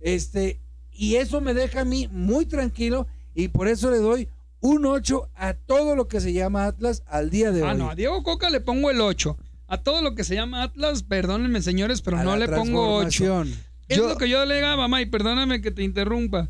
Este, 0.00 0.60
y 0.90 1.16
eso 1.16 1.40
me 1.40 1.54
deja 1.54 1.80
a 1.80 1.84
mí 1.84 2.08
muy 2.10 2.46
tranquilo 2.46 3.06
y 3.34 3.48
por 3.48 3.68
eso 3.68 3.90
le 3.90 3.98
doy 3.98 4.28
un 4.60 4.84
8 4.86 5.28
a 5.34 5.54
todo 5.54 5.96
lo 5.96 6.08
que 6.08 6.20
se 6.20 6.32
llama 6.32 6.66
Atlas 6.66 7.02
al 7.06 7.30
día 7.30 7.50
de 7.50 7.62
Ah, 7.64 7.72
hoy. 7.72 7.78
no, 7.78 7.90
a 7.90 7.94
Diego 7.94 8.22
Coca 8.22 8.50
le 8.50 8.60
pongo 8.60 8.90
el 8.90 9.00
8. 9.00 9.36
A 9.66 9.78
todo 9.82 10.02
lo 10.02 10.14
que 10.14 10.22
se 10.24 10.34
llama 10.34 10.62
Atlas, 10.64 11.02
perdónenme 11.02 11.62
señores, 11.62 12.02
pero 12.02 12.18
A 12.18 12.24
no 12.24 12.36
le 12.36 12.46
pongo 12.48 12.96
8. 12.96 13.08
transformación. 13.24 13.64
Es 13.88 13.96
Yo- 13.98 14.08
lo 14.08 14.16
que 14.16 14.28
yo 14.28 14.44
le 14.44 14.56
diga, 14.56 14.76
mamá, 14.76 15.00
y 15.00 15.06
perdóname 15.06 15.60
que 15.62 15.70
te 15.70 15.82
interrumpa. 15.82 16.48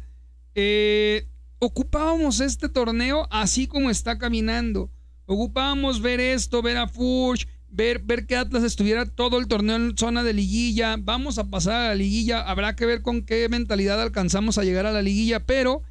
Eh, 0.55 1.27
ocupábamos 1.59 2.41
este 2.41 2.69
torneo 2.69 3.27
así 3.31 3.67
como 3.67 3.91
está 3.91 4.19
caminando. 4.19 4.91
Ocupábamos 5.27 6.03
ver 6.03 6.21
esto, 6.21 6.61
ver 6.63 6.77
a 6.77 6.89
Furch, 6.89 7.47
ver, 7.73 8.01
ver 8.05 8.27
que 8.27 8.37
Atlas 8.37 8.63
estuviera 8.63 9.07
todo 9.07 9.39
el 9.39 9.49
torneo 9.49 9.77
en 9.77 9.97
zona 9.97 10.23
de 10.23 10.35
liguilla. 10.35 10.97
Vamos 10.99 11.39
a 11.39 11.51
pasar 11.51 11.75
a 11.75 11.89
la 11.89 11.95
liguilla. 11.97 12.41
Habrá 12.43 12.77
que 12.77 12.87
ver 12.87 13.03
con 13.03 13.23
qué 13.23 13.49
mentalidad 13.49 14.01
alcanzamos 14.01 14.59
a 14.59 14.65
llegar 14.65 14.87
a 14.87 14.93
la 14.93 15.03
liguilla, 15.03 15.45
pero 15.45 15.83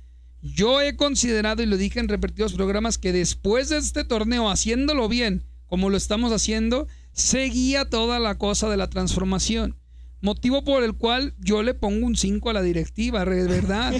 Yo 0.41 0.81
he 0.81 0.95
considerado, 0.95 1.61
y 1.61 1.67
lo 1.67 1.77
dije 1.77 1.99
en 1.99 2.07
repetidos 2.07 2.53
programas, 2.53 2.97
que 2.97 3.13
después 3.13 3.69
de 3.69 3.77
este 3.77 4.03
torneo, 4.03 4.49
haciéndolo 4.49 5.07
bien, 5.07 5.43
como 5.67 5.91
lo 5.91 5.97
estamos 5.97 6.31
haciendo, 6.33 6.87
seguía 7.13 7.89
toda 7.89 8.19
la 8.19 8.39
cosa 8.39 8.67
de 8.67 8.77
la 8.77 8.89
transformación. 8.89 9.77
Motivo 10.21 10.63
por 10.63 10.83
el 10.83 10.93
cual 10.93 11.33
yo 11.39 11.63
le 11.63 11.73
pongo 11.73 12.05
un 12.05 12.15
5 12.15 12.49
a 12.51 12.53
la 12.53 12.61
directiva, 12.61 13.25
verdad. 13.25 13.93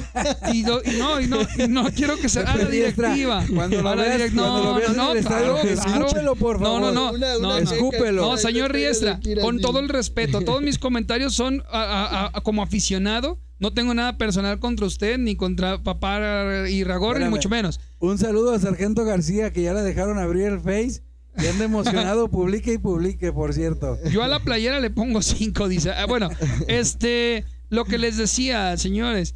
Y, 0.54 0.62
do- 0.62 0.82
y 0.86 0.98
no, 1.00 1.20
y 1.20 1.28
no, 1.28 1.40
y 1.58 1.68
no 1.68 1.86
quiero 1.92 2.16
que 2.18 2.30
sea 2.30 2.44
a 2.44 2.56
la 2.58 2.66
directiva. 2.66 3.44
Cuando 3.54 3.82
lo 3.82 3.96
veas- 3.96 4.18
direc- 4.20 4.36
cuando 4.36 4.58
lo 4.60 4.64
no, 4.64 4.76
veas 4.76 4.96
no, 4.96 5.14
no, 5.16 5.22
claro, 5.22 5.58
claro. 5.62 6.06
escúpelo, 6.06 6.36
por 6.36 6.62
No, 6.62 6.80
no, 6.80 6.86
favor. 6.88 6.94
no. 6.94 7.12
Una- 7.14 7.34
no, 7.34 7.40
una 7.40 7.48
no. 7.50 7.60
queja 7.62 7.74
Escúpelo. 7.76 8.22
No, 8.22 8.38
señor 8.38 8.72
Riestra, 8.72 9.20
con 9.42 9.60
todo 9.60 9.80
el 9.80 9.90
respeto, 9.90 10.42
todos 10.42 10.62
mis 10.62 10.78
comentarios 10.78 11.34
son 11.34 11.64
a- 11.72 11.82
a- 11.82 12.38
a- 12.38 12.42
como 12.42 12.62
aficionado. 12.62 13.40
No 13.60 13.74
tengo 13.74 13.94
nada 13.94 14.18
personal 14.18 14.60
contra 14.60 14.88
usted, 14.88 15.18
ni 15.20 15.36
contra 15.36 15.84
papá 15.84 16.20
y 16.70 16.84
Ragor, 16.84 17.20
ni 17.20 17.30
mucho 17.30 17.48
menos. 17.50 17.80
Un 18.00 18.18
saludo 18.18 18.54
a 18.54 18.60
Sargento 18.60 19.06
García, 19.06 19.52
que 19.54 19.62
ya 19.64 19.74
le 19.74 19.82
dejaron 19.82 20.18
abrir 20.18 20.46
el 20.48 20.60
Face. 20.60 21.04
Y 21.38 21.48
anda 21.48 21.66
emocionado, 21.66 22.28
publique 22.32 22.74
y 22.74 22.78
publique, 22.78 23.32
por 23.32 23.54
cierto. 23.54 23.98
Yo 24.12 24.24
a 24.24 24.28
la 24.28 24.40
playera 24.40 24.80
le 24.80 24.90
pongo 24.90 25.22
5, 25.22 25.68
dice. 25.68 25.92
Ah, 25.92 26.06
Bueno, 26.06 26.30
este, 26.68 27.46
lo 27.70 27.86
que 27.86 27.98
les 27.98 28.18
decía, 28.18 28.76
señores, 28.78 29.36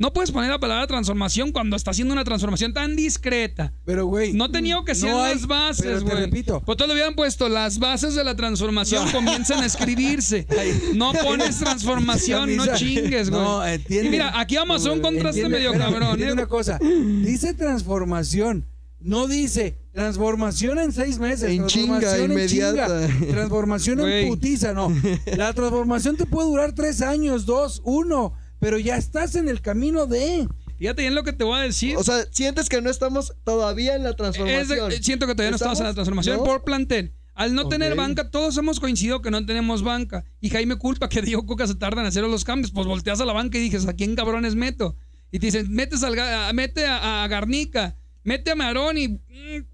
no 0.00 0.14
puedes 0.14 0.30
poner 0.30 0.48
la 0.48 0.58
palabra 0.58 0.86
transformación 0.86 1.52
cuando 1.52 1.76
está 1.76 1.90
haciendo 1.90 2.14
una 2.14 2.24
transformación 2.24 2.72
tan 2.72 2.96
discreta. 2.96 3.74
Pero, 3.84 4.06
güey. 4.06 4.32
No 4.32 4.50
tenía 4.50 4.78
que 4.86 4.94
ser 4.94 5.10
no 5.10 5.18
las 5.22 5.46
bases, 5.46 6.02
güey. 6.02 6.16
repito. 6.16 6.62
Pues 6.64 6.78
todos 6.78 6.88
le 6.88 6.94
hubieran 6.94 7.14
puesto 7.14 7.50
las 7.50 7.78
bases 7.78 8.14
de 8.14 8.24
la 8.24 8.34
transformación 8.34 9.10
comienzan 9.12 9.60
a 9.60 9.66
escribirse. 9.66 10.46
No 10.94 11.12
pones 11.12 11.58
transformación, 11.58 12.56
no 12.56 12.66
chingues, 12.74 13.28
güey. 13.28 13.42
No, 13.42 13.66
entiende. 13.66 14.08
Y 14.08 14.10
mira, 14.10 14.40
aquí 14.40 14.56
vamos 14.56 14.86
a 14.86 14.92
un 14.92 15.00
contraste 15.00 15.42
Entiende, 15.42 15.58
medio 15.58 15.72
espérame, 15.72 16.00
cabrón, 16.00 16.22
¿eh? 16.22 16.32
una 16.32 16.46
cosa. 16.46 16.78
Dice 16.78 17.52
transformación. 17.52 18.64
No 19.00 19.26
dice 19.26 19.78
transformación 19.92 20.78
en 20.78 20.92
seis 20.92 21.18
meses. 21.18 21.50
En 21.50 21.66
chinga, 21.66 22.00
transformación 22.00 22.24
en 22.24 22.30
inmediata. 22.32 23.08
chinga, 23.08 23.32
transformación 23.32 24.00
en 24.08 24.28
putiza, 24.28 24.72
no. 24.74 24.94
La 25.36 25.52
transformación 25.52 26.16
te 26.16 26.26
puede 26.26 26.48
durar 26.48 26.74
tres 26.74 27.00
años, 27.02 27.46
dos, 27.46 27.80
uno. 27.84 28.34
Pero 28.58 28.78
ya 28.78 28.96
estás 28.96 29.34
en 29.36 29.48
el 29.48 29.62
camino 29.62 30.06
de. 30.06 30.46
Fíjate 30.78 31.02
bien 31.02 31.14
lo 31.14 31.24
que 31.24 31.32
te 31.32 31.44
voy 31.44 31.58
a 31.58 31.62
decir. 31.62 31.96
O 31.96 32.04
sea, 32.04 32.24
sientes 32.30 32.68
que 32.68 32.80
no 32.82 32.90
estamos 32.90 33.34
todavía 33.44 33.96
en 33.96 34.02
la 34.02 34.10
Es 34.10 34.16
de- 34.16 34.22
transformación. 34.22 34.92
siento 35.02 35.26
que 35.26 35.34
todavía 35.34 35.50
no 35.50 35.56
estamos 35.56 35.78
en 35.80 35.86
la 35.86 35.94
transformación 35.94 36.36
¿No? 36.38 36.44
por 36.44 36.64
plantel. 36.64 37.14
Al 37.34 37.54
no 37.54 37.68
tener 37.68 37.94
banca, 37.96 38.30
todos 38.30 38.58
hemos 38.58 38.80
coincidido 38.80 39.22
que 39.22 39.30
no 39.30 39.46
tenemos 39.46 39.82
banca. 39.82 40.24
Y 40.42 40.50
Jaime 40.50 40.76
culpa 40.76 41.08
que 41.08 41.22
Diego 41.22 41.46
Coca 41.46 41.66
se 41.66 41.74
tarda 41.74 42.02
en 42.02 42.06
hacer 42.08 42.22
los 42.24 42.44
cambios. 42.44 42.70
Pues 42.70 42.86
volteas 42.86 43.18
a 43.20 43.24
la 43.24 43.32
banca 43.32 43.56
y 43.56 43.62
dices, 43.62 43.86
¿a 43.88 43.94
quién 43.94 44.14
cabrones 44.14 44.56
meto? 44.56 44.94
Y 45.32 45.38
te 45.38 45.46
dicen, 45.46 45.72
metes 45.72 46.02
al, 46.02 46.16
mete 46.54 46.84
a, 46.86 47.24
a 47.24 47.28
Garnica, 47.28 47.96
mete 48.24 48.50
a 48.50 48.54
Marón 48.54 48.98
y 48.98 49.08
mm, 49.08 49.18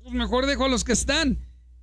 pues 0.03 0.15
mejor 0.15 0.47
dejo 0.47 0.65
a 0.65 0.69
los 0.69 0.85
que 0.85 0.93
están. 0.93 1.39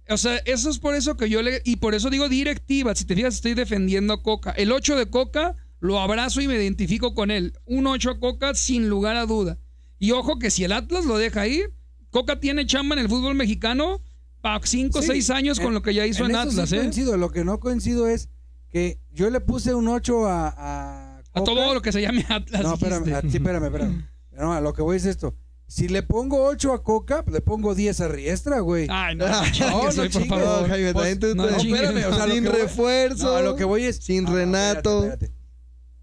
O 0.10 0.18
sea, 0.18 0.38
eso 0.46 0.70
es 0.70 0.80
por 0.80 0.96
eso 0.96 1.16
que 1.16 1.30
yo 1.30 1.42
le... 1.42 1.62
Y 1.64 1.78
por 1.78 1.96
eso 1.96 2.10
digo 2.10 2.28
directiva. 2.28 2.94
Si 2.94 3.06
te 3.06 3.16
fijas, 3.16 3.36
estoy 3.36 3.54
defendiendo 3.54 4.14
a 4.14 4.22
Coca. 4.22 4.52
El 4.52 4.72
8 4.72 4.98
de 4.98 5.06
Coca 5.10 5.56
lo 5.80 6.00
abrazo 6.00 6.42
y 6.42 6.48
me 6.48 6.56
identifico 6.56 7.14
con 7.14 7.32
él. 7.32 7.54
Un 7.66 7.88
8 7.88 8.12
a 8.12 8.20
Coca 8.20 8.54
sin 8.54 8.90
lugar 8.90 9.16
a 9.16 9.26
duda. 9.26 9.58
Y 10.00 10.12
ojo 10.12 10.40
que 10.40 10.52
si 10.52 10.66
el 10.66 10.74
Atlas 10.74 11.06
lo 11.06 11.18
deja 11.18 11.48
ir, 11.48 11.74
Coca 12.10 12.40
tiene 12.42 12.66
chamba 12.66 12.96
en 12.96 13.02
el 13.02 13.10
fútbol 13.10 13.36
mexicano 13.36 14.02
para 14.42 14.60
5 14.66 15.00
o 15.00 15.02
Sí, 15.02 15.08
6 15.08 15.30
años 15.30 15.58
con 15.60 15.68
en- 15.70 15.74
lo 15.76 15.82
que 15.82 15.94
ya 15.94 16.06
hizo 16.06 16.26
en, 16.26 16.32
sí 16.32 16.38
Atlas, 16.38 16.72
¿eh? 16.74 16.78
coincido. 16.78 17.16
Lo 17.18 17.32
que 17.32 17.46
no 17.46 17.60
coincido 17.62 18.08
es 18.08 18.28
que 18.70 19.00
yo 19.14 19.30
le 19.30 19.40
puse 19.40 19.74
un 19.74 19.88
8 19.88 20.26
a. 20.28 20.50
A, 20.50 21.18
A 21.20 21.24
Coca. 21.32 21.44
todo 21.46 21.74
lo 21.74 21.82
que 21.82 21.94
se 21.94 22.02
llame 22.02 22.26
Atlas. 22.28 22.62
No, 22.62 22.74
espérame, 22.74 23.14
a- 23.14 23.22
sí, 23.22 23.28
espérame, 23.38 23.64
espérame. 23.66 24.08
No, 24.34 24.52
a 24.52 24.60
lo 24.62 24.74
que 24.74 24.82
voy 24.82 24.98
es 24.98 25.06
esto. 25.06 25.36
Si 25.68 25.88
le 25.88 26.04
pongo 26.04 26.44
8 26.46 26.72
a 26.74 26.84
Coca, 26.84 27.24
le 27.32 27.42
pongo 27.42 27.74
10 27.74 28.00
a 28.02 28.08
Riestra, 28.08 28.60
güey. 28.60 28.88
Ay, 28.90 29.16
no, 29.16 29.28
No, 29.30 29.42
no, 29.42 29.52
chingues, 29.52 29.98
no 29.98 30.04
por 30.04 30.40
favor. 30.40 30.70
Jaime, 30.70 30.94
Pues, 30.94 31.20
también 31.20 31.20
tú- 31.20 31.36
no, 31.36 31.58
chingues. 31.58 31.82
espérame, 31.82 32.12
o 32.12 32.16
sea, 32.16 32.28
sin 32.28 32.44
voy- 32.44 32.52
refuerzo. 32.54 33.36
A 33.36 33.42
lo 33.42 33.56
que 33.56 33.64
voy 33.64 33.84
es. 33.86 33.98
Sin 33.98 34.26
no, 34.26 34.36
Renato. 34.36 35.00
espérate, 35.04 35.26
espérate. 35.26 35.44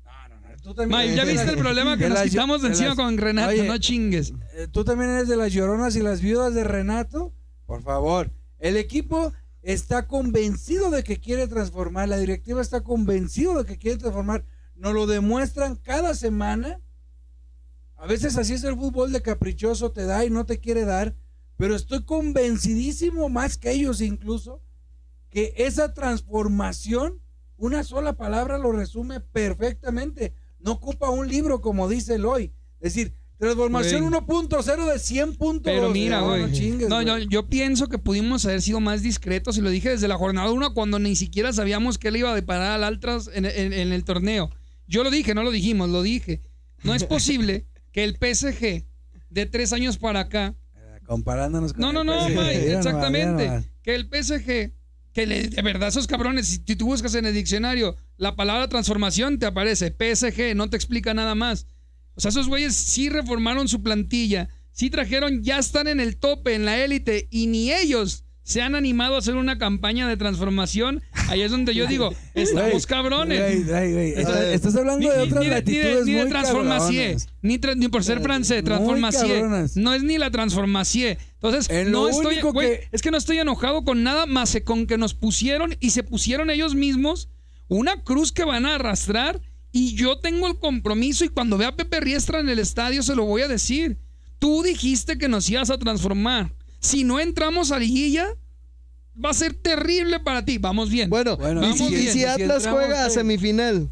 No, 0.05 0.29
no, 0.29 0.41
no, 0.75 0.75
tú 0.75 0.83
eres 0.83 1.17
¿ya 1.17 1.25
viste 1.25 1.51
el 1.51 1.59
problema 1.59 1.97
que 1.97 2.09
nos 2.09 2.21
quitamos 2.23 2.63
de 2.63 2.69
encima 2.69 2.89
las- 2.89 2.97
con 2.97 3.17
Renato? 3.17 3.51
Oye, 3.51 3.69
no 3.69 3.79
chingues. 3.79 4.33
eh, 4.55 4.67
¿Tú 4.71 4.85
también 4.85 5.11
eres 5.11 5.29
de 5.29 5.37
las 5.37 5.53
lloronas 5.53 5.95
y 5.95 6.01
las 6.01 6.21
viudas 6.21 6.53
de 6.55 6.65
Renato? 6.65 7.33
Por 7.67 7.83
favor. 7.83 8.31
El 8.59 8.77
equipo 8.77 9.33
está 9.63 10.07
convencido 10.09 10.91
de 10.91 11.05
que 11.05 11.21
quiere 11.21 11.47
transformar. 11.47 12.09
La 12.09 12.17
directiva 12.19 12.61
está 12.61 12.81
convencido 12.81 13.55
de 13.63 13.65
que 13.67 13.79
quiere 13.79 13.99
transformar. 13.99 14.45
Nos 14.75 14.95
lo 14.95 15.07
demuestran 15.07 15.77
cada 15.77 16.15
semana. 16.15 16.81
A 18.01 18.07
veces 18.07 18.37
así 18.39 18.55
es 18.55 18.65
el 18.65 18.77
fútbol 18.77 19.13
de 19.13 19.21
caprichoso, 19.23 19.93
te 19.93 20.05
da 20.07 20.25
y 20.25 20.31
no 20.31 20.47
te 20.47 20.59
quiere 20.59 20.85
dar. 20.85 21.15
Pero 21.57 21.77
estoy 21.77 22.05
convencidísimo, 22.05 23.29
más 23.29 23.59
que 23.59 23.71
ellos 23.73 24.01
incluso, 24.01 24.63
que 25.29 25.53
esa 25.59 25.93
transformación, 25.93 27.21
una 27.59 27.85
sola 27.85 28.15
palabra 28.17 28.57
lo 28.59 28.73
resume 28.73 29.21
perfectamente. 29.21 30.33
No 30.59 30.73
ocupa 30.73 31.11
un 31.11 31.29
libro 31.29 31.61
como 31.61 31.89
dice 31.89 32.15
Eloy. 32.15 32.53
Es 32.81 32.95
decir, 32.95 33.15
transformación 33.39 34.09
Güey. 34.09 34.21
1.0 34.23 34.93
de 34.93 34.99
100 34.99 35.35
puntos. 35.37 35.71
Pero 35.73 35.91
mira, 35.91 36.21
No, 36.21 36.29
güey. 36.29 36.43
No, 36.47 36.53
chingues, 36.53 36.89
No, 36.89 37.03
güey. 37.03 37.27
yo, 37.29 37.47
pienso 37.49 37.89
que 37.89 37.99
pudimos 37.99 38.47
haber 38.47 38.63
sido 38.63 38.81
más 38.81 39.03
discretos 39.03 39.59
y 39.59 39.61
lo 39.61 39.69
dije 39.69 39.91
desde 39.91 40.09
la 40.09 40.17
jornada 40.17 40.51
1 40.51 40.73
cuando 40.73 40.99
ni 40.99 41.15
siquiera 41.17 41.53
sabíamos 41.53 41.99
que 41.99 42.09
él 42.09 42.17
iba 42.17 42.33
a 42.33 42.35
deparar 42.35 42.73
al 42.73 42.85
Altras 42.85 43.29
en, 43.35 43.45
en- 43.45 43.75
en 43.75 43.93
el 43.93 44.05
torneo. 44.05 44.51
Yo 44.87 45.05
lo 45.05 45.11
dije, 45.11 45.35
no 45.35 45.43
lo 45.43 45.51
dijimos, 45.51 45.91
lo 45.91 46.03
dije. 46.03 46.41
No 46.83 46.95
es 46.95 47.05
posible 47.05 47.67
que 47.93 48.05
el 48.05 48.16
PSG 48.16 48.84
de 49.30 49.47
tres 49.47 49.72
años 49.72 49.99
para 49.99 50.20
acá 50.20 50.55
Eh, 50.76 51.01
Comparándonos 51.07 51.72
con 51.72 51.80
No, 51.82 51.93
no, 51.93 52.01
el 52.03 52.07
no, 52.07 52.20
PSG. 52.20 52.62
Mira 52.62 52.78
exactamente. 52.78 53.47
nomás. 53.47 53.64
Que 53.82 53.95
el 53.95 54.09
PSG, 54.09 54.72
que 55.12 55.26
le- 55.26 55.49
de 55.49 55.62
verdad 55.62 55.88
esos 55.88 56.07
cabrones, 56.07 56.47
si 56.47 56.59
tú 56.76 56.86
buscas 56.86 57.14
en 57.14 57.26
el 57.26 57.34
diccionario 57.34 57.97
la 58.16 58.36
palabra 58.36 58.68
transformación, 58.68 59.38
te 59.38 59.47
aparece 59.47 59.91
PSG, 59.91 60.55
no 60.55 60.68
te 60.70 60.76
explica 60.76 61.14
nada 61.14 61.34
más. 61.34 61.66
O 62.14 62.20
sea, 62.20 62.28
esos 62.30 62.49
güeyes 62.49 62.74
sí 62.74 63.09
reformaron 63.09 63.66
su 63.68 63.82
plantilla, 63.82 64.49
sí 64.72 64.91
trajeron, 64.91 65.43
ya 65.43 65.59
están 65.59 65.88
en 65.88 66.01
el 66.01 66.16
tope, 66.18 66.55
en 66.55 66.64
la 66.64 66.78
élite, 66.84 67.28
y 67.30 67.47
ni 67.47 67.72
ellos 67.72 68.24
se 68.51 68.63
han 68.63 68.75
animado 68.75 69.15
a 69.15 69.19
hacer 69.19 69.37
una 69.37 69.59
campaña 69.59 70.09
de 70.09 70.17
transformación. 70.17 71.03
Ahí 71.29 71.43
es 71.43 71.53
donde 71.53 71.73
yo 71.75 71.87
digo, 71.87 72.13
estamos 72.35 72.85
cabrones. 72.87 73.39
Estás, 74.19 74.75
hablando 74.75 74.99
Ni, 75.09 75.15
de 75.15 75.21
otras 75.23 75.29
ni 75.29 75.29
de, 75.31 75.41
ni 75.41 75.45
de- 75.45 75.51
latitudes 75.51 76.07
ni 76.07 76.13
de 76.15 76.21
muy 76.23 76.31
transformacie, 76.31 77.17
ni, 77.43 77.59
tra- 77.59 77.77
ni 77.77 77.87
por 77.89 78.03
ser 78.03 78.21
francés, 78.21 78.65
transformacie. 78.65 79.45
No 79.77 79.95
es 79.95 80.03
ni 80.03 80.19
la 80.19 80.31
transformacie. 80.33 81.19
Entonces, 81.35 81.71
En 81.71 81.93
no 81.93 82.09
estoy, 82.09 82.37
que- 82.37 82.89
es 82.91 83.03
que 83.03 83.11
no 83.13 83.17
estoy 83.19 83.39
enojado 83.39 83.85
con 83.85 84.03
nada 84.03 84.27
más 84.27 84.53
que 84.53 84.65
con 84.65 84.87
que 84.87 84.99
nos 84.99 85.15
pusieron 85.15 85.77
y 85.81 85.91
se 85.91 86.03
pusieron 86.03 86.51
ellos 86.51 86.75
mismos 86.75 87.29
una 87.69 88.03
cruz 88.03 88.33
que 88.33 88.45
van 88.45 88.67
a 88.67 88.75
arrastrar 88.75 89.41
y 89.71 89.95
yo 89.95 90.19
tengo 90.19 90.49
el 90.49 90.59
compromiso 90.59 91.25
y 91.25 91.29
cuando 91.29 91.57
vea 91.57 91.69
a 91.69 91.77
Pepe 91.77 92.01
Riestra 92.01 92.41
en 92.41 92.49
el 92.49 92.59
estadio 92.59 93.05
se 93.05 93.15
lo 93.15 93.25
voy 93.25 93.43
a 93.43 93.49
decir. 93.49 93.97
Tú 94.41 94.63
dijiste 94.65 95.19
que 95.19 95.29
nos 95.29 95.49
ibas 95.51 95.71
a 95.71 95.79
transformar. 95.79 96.53
Si 96.81 97.05
no 97.05 97.20
entramos 97.20 97.70
a 97.72 97.78
liguilla, 97.78 98.26
va 99.22 99.31
a 99.31 99.35
ser 99.35 99.55
terrible 99.55 100.18
para 100.20 100.45
ti. 100.45 100.59
Vamos 100.59 100.91
bien. 100.91 101.11
Bueno, 101.11 101.37
Bueno, 101.37 101.61
y 101.61 101.70
vamos 101.70 101.78
si, 101.78 101.85
y 101.85 101.97
bien. 101.97 102.12
si 102.12 102.18
Si 102.20 102.24
Atlas 102.24 102.66
juega 102.66 103.01
a 103.01 103.05
güey. 103.05 103.14
semifinal. 103.14 103.91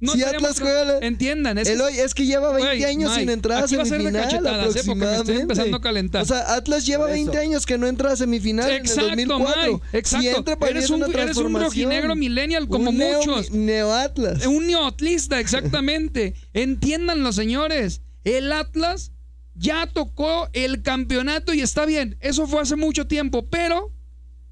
no 0.00 0.12
si 0.14 0.22
Atlas 0.24 0.58
juega 0.60 0.84
la- 0.84 0.98
Entiendan, 0.98 1.58
es 1.58 1.68
que- 1.68 1.74
Eloy, 1.74 1.96
es 1.98 2.12
que 2.14 2.26
lleva 2.26 2.52
20 2.52 2.68
Güey, 2.76 2.84
años 2.84 3.10
Mike, 3.10 3.20
sin 3.20 3.30
entrar 3.30 3.58
a 3.60 3.64
aquí 3.64 3.76
va 3.76 3.82
a 3.82 3.86
ser 3.86 3.98
de 3.98 4.04
semifinal 4.04 4.34
¿eh? 4.34 4.82
Porque 4.84 5.32
me 5.32 5.40
empezando 5.42 5.76
a 5.76 5.80
calentar. 5.80 6.22
O 6.22 6.24
sea, 6.24 6.54
Atlas 6.54 6.84
lleva 6.86 7.04
Por 7.06 7.10
eso. 7.14 7.24
20 7.24 7.38
años 7.38 7.66
que 7.66 7.78
no 7.78 7.86
entra 7.86 8.10
a 8.12 8.16
semifinal 8.16 8.68
Exacto, 8.70 9.12
en 9.12 9.20
el 9.20 9.28
2004. 9.28 9.72
Mike. 9.74 9.98
Exacto. 9.98 10.22
Si 10.22 10.28
entra 10.28 10.58
para 10.58 10.70
eres 10.72 10.90
un, 10.90 11.02
eres 11.14 11.36
un 11.36 11.54
rojinegro 11.54 12.16
millennial 12.16 12.66
como 12.68 12.90
Un 12.90 12.98
neo- 12.98 13.18
muchos. 13.24 13.50
Neo-Atlas. 13.52 14.44
Un 14.46 14.66
neoatlista, 14.66 15.38
exactamente. 15.38 16.34
Entiéndanlo, 16.52 17.32
señores. 17.32 18.00
El 18.24 18.52
Atlas 18.52 19.11
ya 19.54 19.86
tocó 19.86 20.48
el 20.52 20.82
campeonato 20.82 21.54
y 21.54 21.60
está 21.60 21.86
bien. 21.86 22.16
Eso 22.20 22.46
fue 22.46 22.62
hace 22.62 22.76
mucho 22.76 23.06
tiempo, 23.06 23.46
pero 23.48 23.92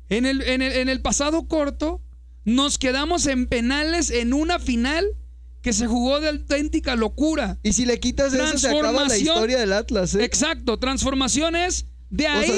en 0.08 0.26
el, 0.26 0.42
en 0.42 0.62
el, 0.62 0.72
en 0.72 0.88
el 0.88 1.00
pasado 1.00 1.46
corto 1.46 2.00
nos 2.44 2.78
quedamos 2.78 3.26
en 3.26 3.46
penales 3.46 4.10
en 4.10 4.32
una 4.32 4.58
final 4.58 5.06
que 5.62 5.72
se 5.72 5.86
jugó 5.86 6.20
de 6.20 6.28
auténtica 6.28 6.96
locura. 6.96 7.58
Y 7.62 7.72
si 7.72 7.84
le 7.84 8.00
quitas 8.00 8.32
eso, 8.32 8.58
se 8.58 8.68
acaba 8.68 9.06
la 9.06 9.16
historia 9.16 9.58
del 9.58 9.72
Atlas. 9.72 10.14
¿eh? 10.14 10.24
Exacto, 10.24 10.78
transformaciones 10.78 11.86
de 12.08 12.24
sea, 12.24 12.38
ahí, 12.38 12.50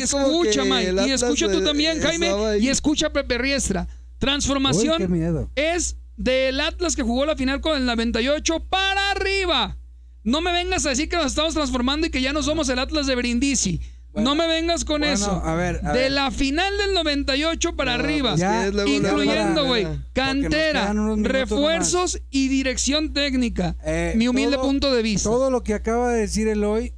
es 0.00 0.10
como 0.10 0.42
escucha, 0.42 0.62
el 0.80 1.08
y 1.08 1.12
escucha 1.12 1.50
tú 1.50 1.62
también, 1.62 2.00
Jaime, 2.00 2.28
ahí. 2.28 2.64
y 2.64 2.68
escucha 2.68 3.12
Pepe 3.12 3.38
Riestra. 3.38 3.86
Transformación 4.18 5.46
es 5.56 5.96
del 6.16 6.60
Atlas 6.60 6.96
que 6.96 7.02
jugó 7.02 7.26
la 7.26 7.36
final 7.36 7.60
con 7.60 7.76
el 7.76 7.84
98 7.84 8.60
para 8.70 9.10
arriba. 9.10 9.76
No 10.24 10.40
me 10.40 10.52
vengas 10.52 10.84
a 10.86 10.88
decir 10.90 11.08
que 11.08 11.16
nos 11.16 11.26
estamos 11.26 11.54
transformando 11.54 12.06
y 12.06 12.10
que 12.10 12.20
ya 12.22 12.32
no 12.32 12.42
somos 12.42 12.68
el 12.70 12.78
Atlas 12.78 13.06
de 13.06 13.14
Brindisi. 13.14 13.80
Bueno, 14.12 14.30
no 14.30 14.36
me 14.36 14.46
vengas 14.46 14.84
con 14.84 15.00
bueno, 15.00 15.12
eso. 15.14 15.30
A 15.44 15.54
ver, 15.54 15.80
a 15.84 15.92
de 15.92 15.98
ver. 16.02 16.12
la 16.12 16.30
final 16.30 16.72
del 16.78 16.94
98 16.94 17.74
para 17.76 17.96
No, 17.98 18.04
arriba. 18.04 18.30
pues, 18.30 18.40
Ya, 18.40 18.62
que 18.62 18.68
es 18.68 18.74
luego, 18.74 18.90
luego 18.90 19.22
incluyendo, 19.22 19.66
güey, 19.66 19.86
cantera, 20.12 20.92
refuerzos 21.18 22.22
y 22.30 22.48
dirección 22.48 23.12
técnica. 23.12 23.76
Eh, 23.84 24.14
Mi 24.16 24.28
humilde 24.28 24.56
todo- 24.56 24.64
punto 24.66 24.94
de 24.94 25.02
vista. 25.02 25.28
Todo 25.28 25.50
lo 25.50 25.62
que 25.62 25.74
acaba 25.74 26.10
de 26.12 26.20
decir 26.20 26.46
Eloy 26.48 26.94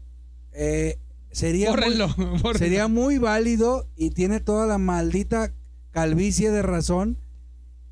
eh, 0.52 0.98
sería, 1.32 1.70
muy, 1.72 1.80
bórrenlo. 1.80 2.14
sería 2.58 2.86
muy 2.86 3.18
válido 3.18 3.88
y 3.96 4.10
tiene 4.10 4.40
toda 4.40 4.66
la 4.66 4.78
maldita 4.78 5.52
calvicie 5.90 6.50
de 6.50 6.60
razón 6.62 7.18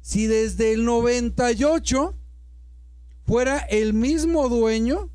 si 0.03 0.27
desde 0.27 0.75
el 0.75 0.85
98 0.85 2.15
fuera 3.27 3.59
el 3.59 3.95
mismo 3.95 4.51
dueño, 4.51 5.09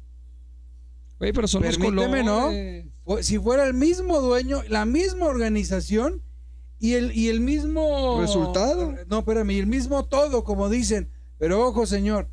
Güey, 1.20 1.34
pero 1.34 1.48
son 1.48 1.64
los 1.64 1.78
Permíteme, 1.78 2.24
¿no? 2.24 2.44
colores. 2.44 2.86
o 3.04 3.22
si 3.22 3.38
fuera 3.38 3.68
el 3.68 3.74
mismo 3.74 4.22
dueño, 4.22 4.64
la 4.70 4.86
misma 4.86 5.26
organización 5.26 6.24
y 6.80 6.94
el, 6.94 7.16
y 7.16 7.28
el 7.28 7.42
mismo 7.42 8.20
Resultado. 8.22 8.96
No, 9.08 9.20
espérame, 9.20 9.52
y 9.52 9.60
el 9.60 9.68
mismo 9.68 10.06
todo, 10.06 10.44
como 10.44 10.70
dicen. 10.70 11.10
Pero 11.38 11.66
ojo, 11.66 11.86
señor, 11.86 12.30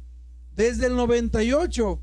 desde 0.55 0.87
el 0.87 0.97
98 0.97 2.01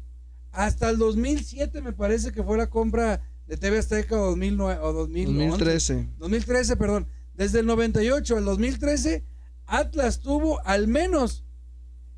hasta 0.52 0.90
el 0.90 0.98
2007 0.98 1.82
me 1.82 1.94
parece 1.94 2.32
que 2.32 2.44
fue 2.44 2.58
la 2.58 2.70
compra 2.70 3.22
de 3.48 3.58
TV 3.58 3.80
Azteca 3.80 4.16
o 4.22 4.28
2009 4.28 4.80
o 4.82 4.94
2011. 4.94 5.50
2013. 5.50 6.10
2013, 6.18 6.78
perdón. 6.78 7.08
Desde 7.34 7.60
el 7.60 7.66
98 7.66 8.38
al 8.38 8.46
2013, 8.46 9.26
Atlas 9.66 10.20
tuvo 10.20 10.60
al 10.66 10.88
menos 10.88 11.44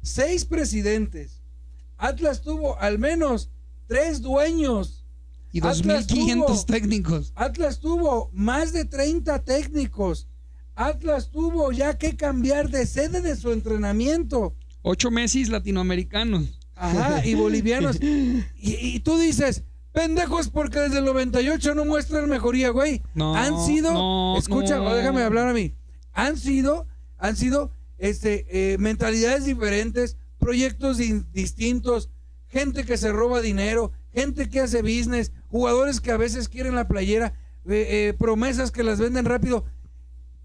seis 0.02 0.44
presidentes. 0.46 1.42
Atlas 1.98 2.42
tuvo 2.42 2.78
al 2.80 3.00
menos 3.00 3.50
tres 3.88 4.22
dueños. 4.22 5.06
Y 5.52 5.60
Atlas 5.60 6.08
2.500 6.08 6.36
tuvo- 6.46 6.66
técnicos. 6.66 7.32
Atlas 7.36 7.80
tuvo 7.80 8.30
más 8.34 8.74
de 8.74 8.86
30 8.86 9.40
técnicos. 9.44 10.28
Atlas 10.76 11.30
tuvo 11.32 11.72
ya 11.72 11.98
que 11.98 12.18
cambiar 12.18 12.70
de 12.70 12.86
sede 12.86 13.22
de 13.22 13.36
su 13.38 13.52
entrenamiento. 13.54 14.54
Ocho 14.82 15.10
Messis 15.12 15.48
latinoamericanos. 15.50 16.60
Ajá, 16.76 17.26
y 17.26 17.36
bolivianos. 17.36 17.98
Y, 18.02 18.44
y 18.60 19.00
tú 19.00 19.18
dices, 19.18 19.64
pendejos, 19.94 20.50
porque 20.50 20.80
desde 20.80 21.00
el 21.00 21.06
98 21.06 21.74
no 21.76 21.86
muestran 21.86 22.30
mejoría, 22.30 22.70
güey. 22.72 23.02
No, 23.14 23.34
han 23.36 23.64
sido, 23.66 23.94
no, 23.94 24.38
escucha, 24.38 24.78
no. 24.78 24.94
déjame 24.94 25.24
hablar 25.24 25.48
a 25.48 25.54
mí. 25.54 25.74
Han 26.12 26.38
sido, 26.38 26.86
han 27.18 27.38
sido, 27.38 27.72
este, 27.98 28.46
eh, 28.50 28.78
mentalidades 28.78 29.46
diferentes, 29.46 30.18
proyectos 30.40 30.98
distintos, 31.32 32.10
gente 32.56 32.86
que 32.86 32.96
se 32.96 33.12
roba 33.12 33.42
dinero, 33.42 33.92
gente 34.14 34.50
que 34.50 34.62
hace 34.62 34.82
business, 34.82 35.34
jugadores 35.50 36.00
que 36.00 36.12
a 36.12 36.18
veces 36.18 36.48
quieren 36.48 36.74
la 36.74 36.88
playera, 36.88 37.34
eh, 37.66 37.86
eh, 37.90 38.14
promesas 38.18 38.72
que 38.72 38.82
las 38.82 38.98
venden 38.98 39.26
rápido. 39.26 39.66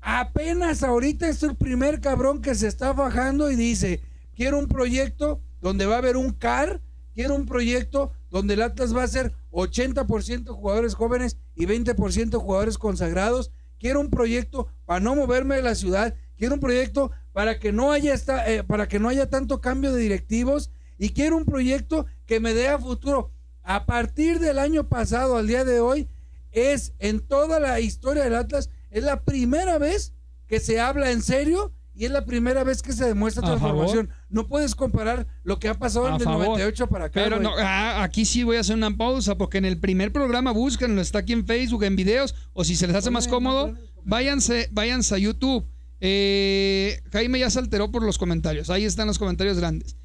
Apenas 0.01 0.83
ahorita 0.83 1.29
es 1.29 1.45
el 1.45 1.55
primer 1.55 2.01
cabrón 2.01 2.43
que 2.43 2.57
se 2.57 2.67
está 2.67 2.93
bajando 2.93 3.49
y 3.49 3.55
dice, 3.55 4.03
quiero 4.35 4.59
un 4.59 4.67
proyecto 4.67 5.41
donde 5.61 5.87
va 5.87 5.95
a 5.95 5.99
haber 5.99 6.17
un 6.17 6.33
CAR, 6.33 6.81
quiero 7.15 7.37
un 7.37 7.47
proyecto 7.47 8.11
donde 8.29 8.55
el 8.55 8.63
Atlas 8.63 8.97
va 8.97 9.05
a 9.05 9.07
ser 9.09 9.33
80% 9.53 10.49
jugadores 10.49 10.97
jóvenes 10.97 11.37
y 11.55 11.67
20% 11.67 12.41
jugadores 12.41 12.77
consagrados, 12.77 13.53
quiero 13.79 14.01
un 14.01 14.11
proyecto 14.11 14.67
para 14.85 14.99
no 14.99 15.15
moverme 15.15 15.55
de 15.55 15.63
la 15.63 15.77
ciudad, 15.77 16.17
quiero 16.37 16.55
un 16.55 16.61
proyecto 16.61 17.13
para 17.33 17.61
que 17.61 17.71
no 17.71 17.93
haya 17.93 18.15
esta, 18.15 18.51
eh, 18.51 18.65
para 18.65 18.89
que 18.89 18.99
no 18.99 19.09
haya 19.09 19.31
tanto 19.31 19.61
cambio 19.61 19.93
de 19.93 20.03
directivos 20.03 20.73
y 21.01 21.09
quiero 21.09 21.37
un 21.39 21.47
proyecto 21.47 22.07
que 22.27 22.39
me 22.39 22.55
dé 22.55 22.69
a 22.69 22.79
futuro. 22.79 23.33
A 23.63 23.87
partir 23.87 24.39
del 24.39 24.59
año 24.59 24.89
pasado 24.89 25.37
al 25.37 25.47
día 25.47 25.65
de 25.65 25.81
hoy 25.81 26.09
es 26.53 26.93
en 26.99 27.21
toda 27.21 27.59
la 27.59 27.81
historia 27.81 28.23
del 28.23 28.37
Atlas 28.37 28.71
es 28.91 29.03
la 29.03 29.23
primera 29.23 29.79
vez 29.79 30.13
que 30.47 30.61
se 30.61 30.79
habla 30.79 31.11
en 31.11 31.23
serio 31.23 31.73
y 31.95 32.05
es 32.05 32.11
la 32.11 32.25
primera 32.25 32.65
vez 32.65 32.83
que 32.83 32.93
se 32.93 33.07
demuestra 33.07 33.43
transformación. 33.43 34.11
No 34.29 34.47
puedes 34.47 34.75
comparar 34.75 35.27
lo 35.43 35.59
que 35.59 35.69
ha 35.69 35.75
pasado 35.79 36.09
en 36.09 36.15
el 36.15 36.23
favor. 36.23 36.47
98 36.47 36.87
para 36.89 37.07
acá. 37.07 37.23
Pero 37.23 37.41
no, 37.41 37.53
ah, 37.59 38.03
aquí 38.03 38.25
sí 38.25 38.43
voy 38.43 38.57
a 38.57 38.61
hacer 38.61 38.77
una 38.77 38.95
pausa 38.95 39.37
porque 39.37 39.59
en 39.59 39.65
el 39.65 39.79
primer 39.79 40.13
programa 40.13 40.53
búsquenlo, 40.53 41.01
está 41.01 41.21
aquí 41.21 41.33
en 41.33 41.47
Facebook, 41.47 41.85
en 41.85 41.97
videos, 41.97 42.35
o 42.53 42.65
si 42.65 42.77
se 42.77 42.87
les 42.87 42.97
hace 42.97 43.11
más 43.11 43.27
cómodo, 43.27 43.75
váyanse, 44.05 44.69
váyanse 44.73 45.15
a 45.15 45.19
YouTube. 45.19 45.67
Eh, 46.01 47.03
Jaime 47.13 47.39
ya 47.39 47.51
se 47.51 47.59
alteró 47.59 47.91
por 47.91 48.03
los 48.03 48.19
comentarios, 48.19 48.71
ahí 48.71 48.85
están 48.85 49.07
los 49.07 49.19
comentarios 49.19 49.59
grandes. 49.59 49.97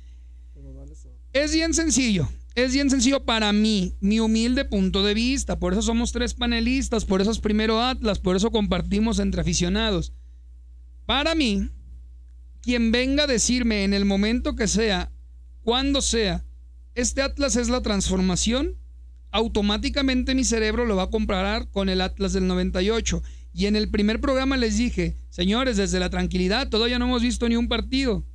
Es 1.35 1.53
bien 1.53 1.73
sencillo, 1.73 2.29
es 2.55 2.71
bien 2.71 2.89
sencillo 2.89 3.25
para 3.25 3.51
mí, 3.51 3.97
mi 3.99 4.21
humilde 4.21 4.63
punto 4.63 5.03
de 5.03 5.13
vista, 5.13 5.59
por 5.59 5.73
eso 5.73 5.81
somos 5.81 6.13
tres 6.13 6.33
panelistas, 6.33 7.03
por 7.03 7.19
eso 7.19 7.29
es 7.29 7.39
primero 7.39 7.81
Atlas, 7.81 8.19
por 8.19 8.37
eso 8.37 8.51
compartimos 8.51 9.19
entre 9.19 9.41
aficionados. 9.41 10.13
Para 11.05 11.35
mí, 11.35 11.69
quien 12.61 12.93
venga 12.93 13.25
a 13.25 13.27
decirme 13.27 13.83
en 13.83 13.93
el 13.93 14.05
momento 14.05 14.55
que 14.55 14.69
sea, 14.69 15.11
cuando 15.61 16.01
sea, 16.01 16.45
este 16.93 17.21
Atlas 17.21 17.57
es 17.57 17.67
la 17.67 17.81
transformación, 17.81 18.77
automáticamente 19.29 20.35
mi 20.35 20.45
cerebro 20.45 20.85
lo 20.85 20.95
va 20.95 21.03
a 21.03 21.09
comparar 21.09 21.69
con 21.69 21.89
el 21.89 21.99
Atlas 21.99 22.31
del 22.31 22.47
98. 22.47 23.21
Y 23.51 23.65
en 23.65 23.75
el 23.75 23.89
primer 23.89 24.21
programa 24.21 24.55
les 24.55 24.77
dije, 24.77 25.17
señores, 25.31 25.75
desde 25.75 25.99
la 25.99 26.09
tranquilidad, 26.09 26.69
todavía 26.69 26.97
no 26.97 27.07
hemos 27.07 27.23
visto 27.23 27.49
ni 27.49 27.57
un 27.57 27.67
partido. 27.67 28.25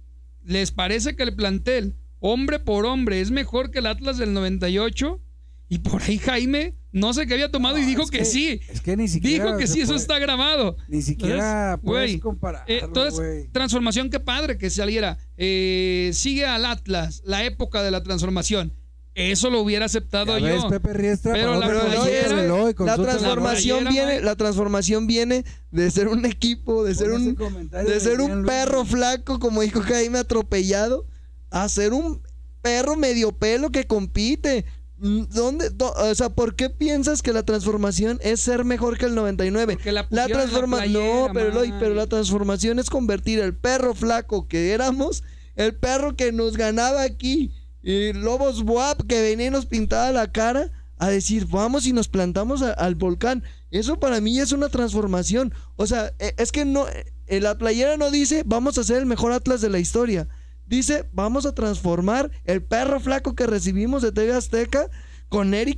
¿Les 0.44 0.70
parece 0.70 1.16
que 1.16 1.22
el 1.22 1.34
plantel, 1.34 1.96
hombre 2.20 2.60
por 2.60 2.86
hombre, 2.86 3.20
es 3.20 3.30
mejor 3.30 3.70
que 3.70 3.80
el 3.80 3.86
Atlas 3.86 4.18
del 4.18 4.32
98? 4.32 5.20
Y 5.68 5.78
por 5.78 6.02
ahí 6.02 6.18
Jaime, 6.18 6.74
no 6.92 7.12
sé 7.14 7.26
qué 7.26 7.34
había 7.34 7.50
tomado 7.50 7.78
y 7.78 7.84
dijo 7.84 8.02
es 8.02 8.10
que, 8.10 8.24
sí. 8.24 8.60
Es 8.68 8.80
que 8.80 8.96
ni 8.96 9.06
siquiera. 9.06 9.44
Dijo 9.44 9.56
que 9.56 9.66
sí, 9.66 9.80
eso 9.80 9.94
está 9.94 10.18
grabado. 10.18 10.76
Ni 10.88 11.00
siquiera 11.02 11.74
Entonces, 11.74 12.20
puedes. 12.20 12.64
Eh, 12.66 12.80
entonces, 12.82 13.52
transformación, 13.52 14.10
qué 14.10 14.18
padre 14.18 14.58
que 14.58 14.68
saliera. 14.70 15.18
Eh, 15.36 16.10
sigue 16.12 16.44
al 16.46 16.64
Atlas, 16.64 17.22
la 17.24 17.44
época 17.44 17.82
de 17.82 17.92
la 17.92 18.02
transformación. 18.02 18.74
Eso 19.14 19.50
lo 19.50 19.60
hubiera 19.60 19.86
aceptado 19.86 20.38
Ya 20.38 20.46
ves, 20.46 20.62
yo. 20.62 20.68
Pepe 20.68 20.92
Riestra, 20.92 21.32
Pero 21.32 21.58
la 21.58 21.66
Pero 21.66 21.80
playera- 21.80 22.86
la 22.86 22.96
transformación 22.96 23.80
playera, 23.84 24.06
viene, 24.06 24.20
la 24.24 24.36
transformación 24.36 25.06
viene 25.06 25.44
de 25.72 25.90
ser 25.90 26.08
un 26.08 26.24
equipo, 26.24 26.84
de 26.84 26.94
ser 26.94 27.10
Pon 27.10 27.36
un, 27.38 27.70
de 27.70 28.00
ser 28.00 28.20
un 28.20 28.44
perro 28.44 28.84
flaco, 28.84 29.38
como 29.40 29.62
dijo 29.62 29.80
Jaime, 29.80 30.18
atropellado, 30.18 31.06
a 31.50 31.68
ser 31.68 31.92
un 31.92 32.22
perro 32.62 32.96
medio 32.96 33.32
pelo 33.32 33.70
que 33.70 33.86
compite. 33.86 34.64
Mm, 34.98 35.22
¿Dónde? 35.30 35.70
do- 35.70 35.92
o 35.94 36.14
sea, 36.14 36.28
¿por 36.30 36.54
qué 36.56 36.68
piensas 36.68 37.22
que 37.22 37.32
la 37.32 37.42
transformación 37.42 38.18
es 38.22 38.40
ser 38.40 38.64
mejor 38.64 38.98
que 38.98 39.06
el 39.06 39.14
99? 39.14 39.74
Porque 39.76 39.92
la 39.92 40.06
La 40.10 40.26
transformación, 40.28 40.92
no, 40.92 41.32
pero, 41.32 41.62
pero 41.80 41.94
la 41.94 42.06
transformación 42.06 42.78
es 42.78 42.90
convertir 42.90 43.38
el 43.40 43.54
perro 43.56 43.94
flaco 43.94 44.46
que 44.46 44.72
éramos, 44.72 45.22
el 45.56 45.74
perro 45.74 46.16
que 46.16 46.32
nos 46.32 46.56
ganaba 46.58 47.02
aquí, 47.02 47.54
y 47.82 48.12
Lobos 48.12 48.62
Buap 48.62 49.06
que 49.06 49.22
venía 49.22 49.46
y 49.46 49.50
nos 49.50 49.64
pintaba 49.64 50.12
la 50.12 50.30
cara, 50.32 50.70
a 50.98 51.08
decir, 51.08 51.46
vamos 51.46 51.86
y 51.86 51.94
nos 51.94 52.08
plantamos 52.08 52.60
a- 52.60 52.74
al 52.74 52.94
volcán. 52.94 53.42
Eso 53.70 53.98
para 53.98 54.20
mí 54.20 54.38
es 54.38 54.52
una 54.52 54.68
transformación. 54.68 55.54
O 55.76 55.86
sea, 55.86 56.12
e- 56.18 56.34
es 56.36 56.52
que 56.52 56.66
no, 56.66 56.84
eh, 57.26 57.40
la 57.40 57.56
playera 57.56 57.96
no 57.96 58.10
dice, 58.10 58.42
vamos 58.44 58.76
a 58.76 58.84
ser 58.84 58.98
el 58.98 59.06
mejor 59.06 59.32
Atlas 59.32 59.62
de 59.62 59.70
la 59.70 59.78
historia. 59.78 60.28
Dice, 60.70 61.04
vamos 61.12 61.44
a 61.46 61.52
transformar 61.54 62.30
el 62.44 62.62
perro 62.62 63.00
flaco 63.00 63.34
que 63.34 63.46
recibimos 63.46 64.02
de 64.02 64.12
TV 64.12 64.32
Azteca 64.32 64.88
con 65.28 65.50
Neri, 65.50 65.74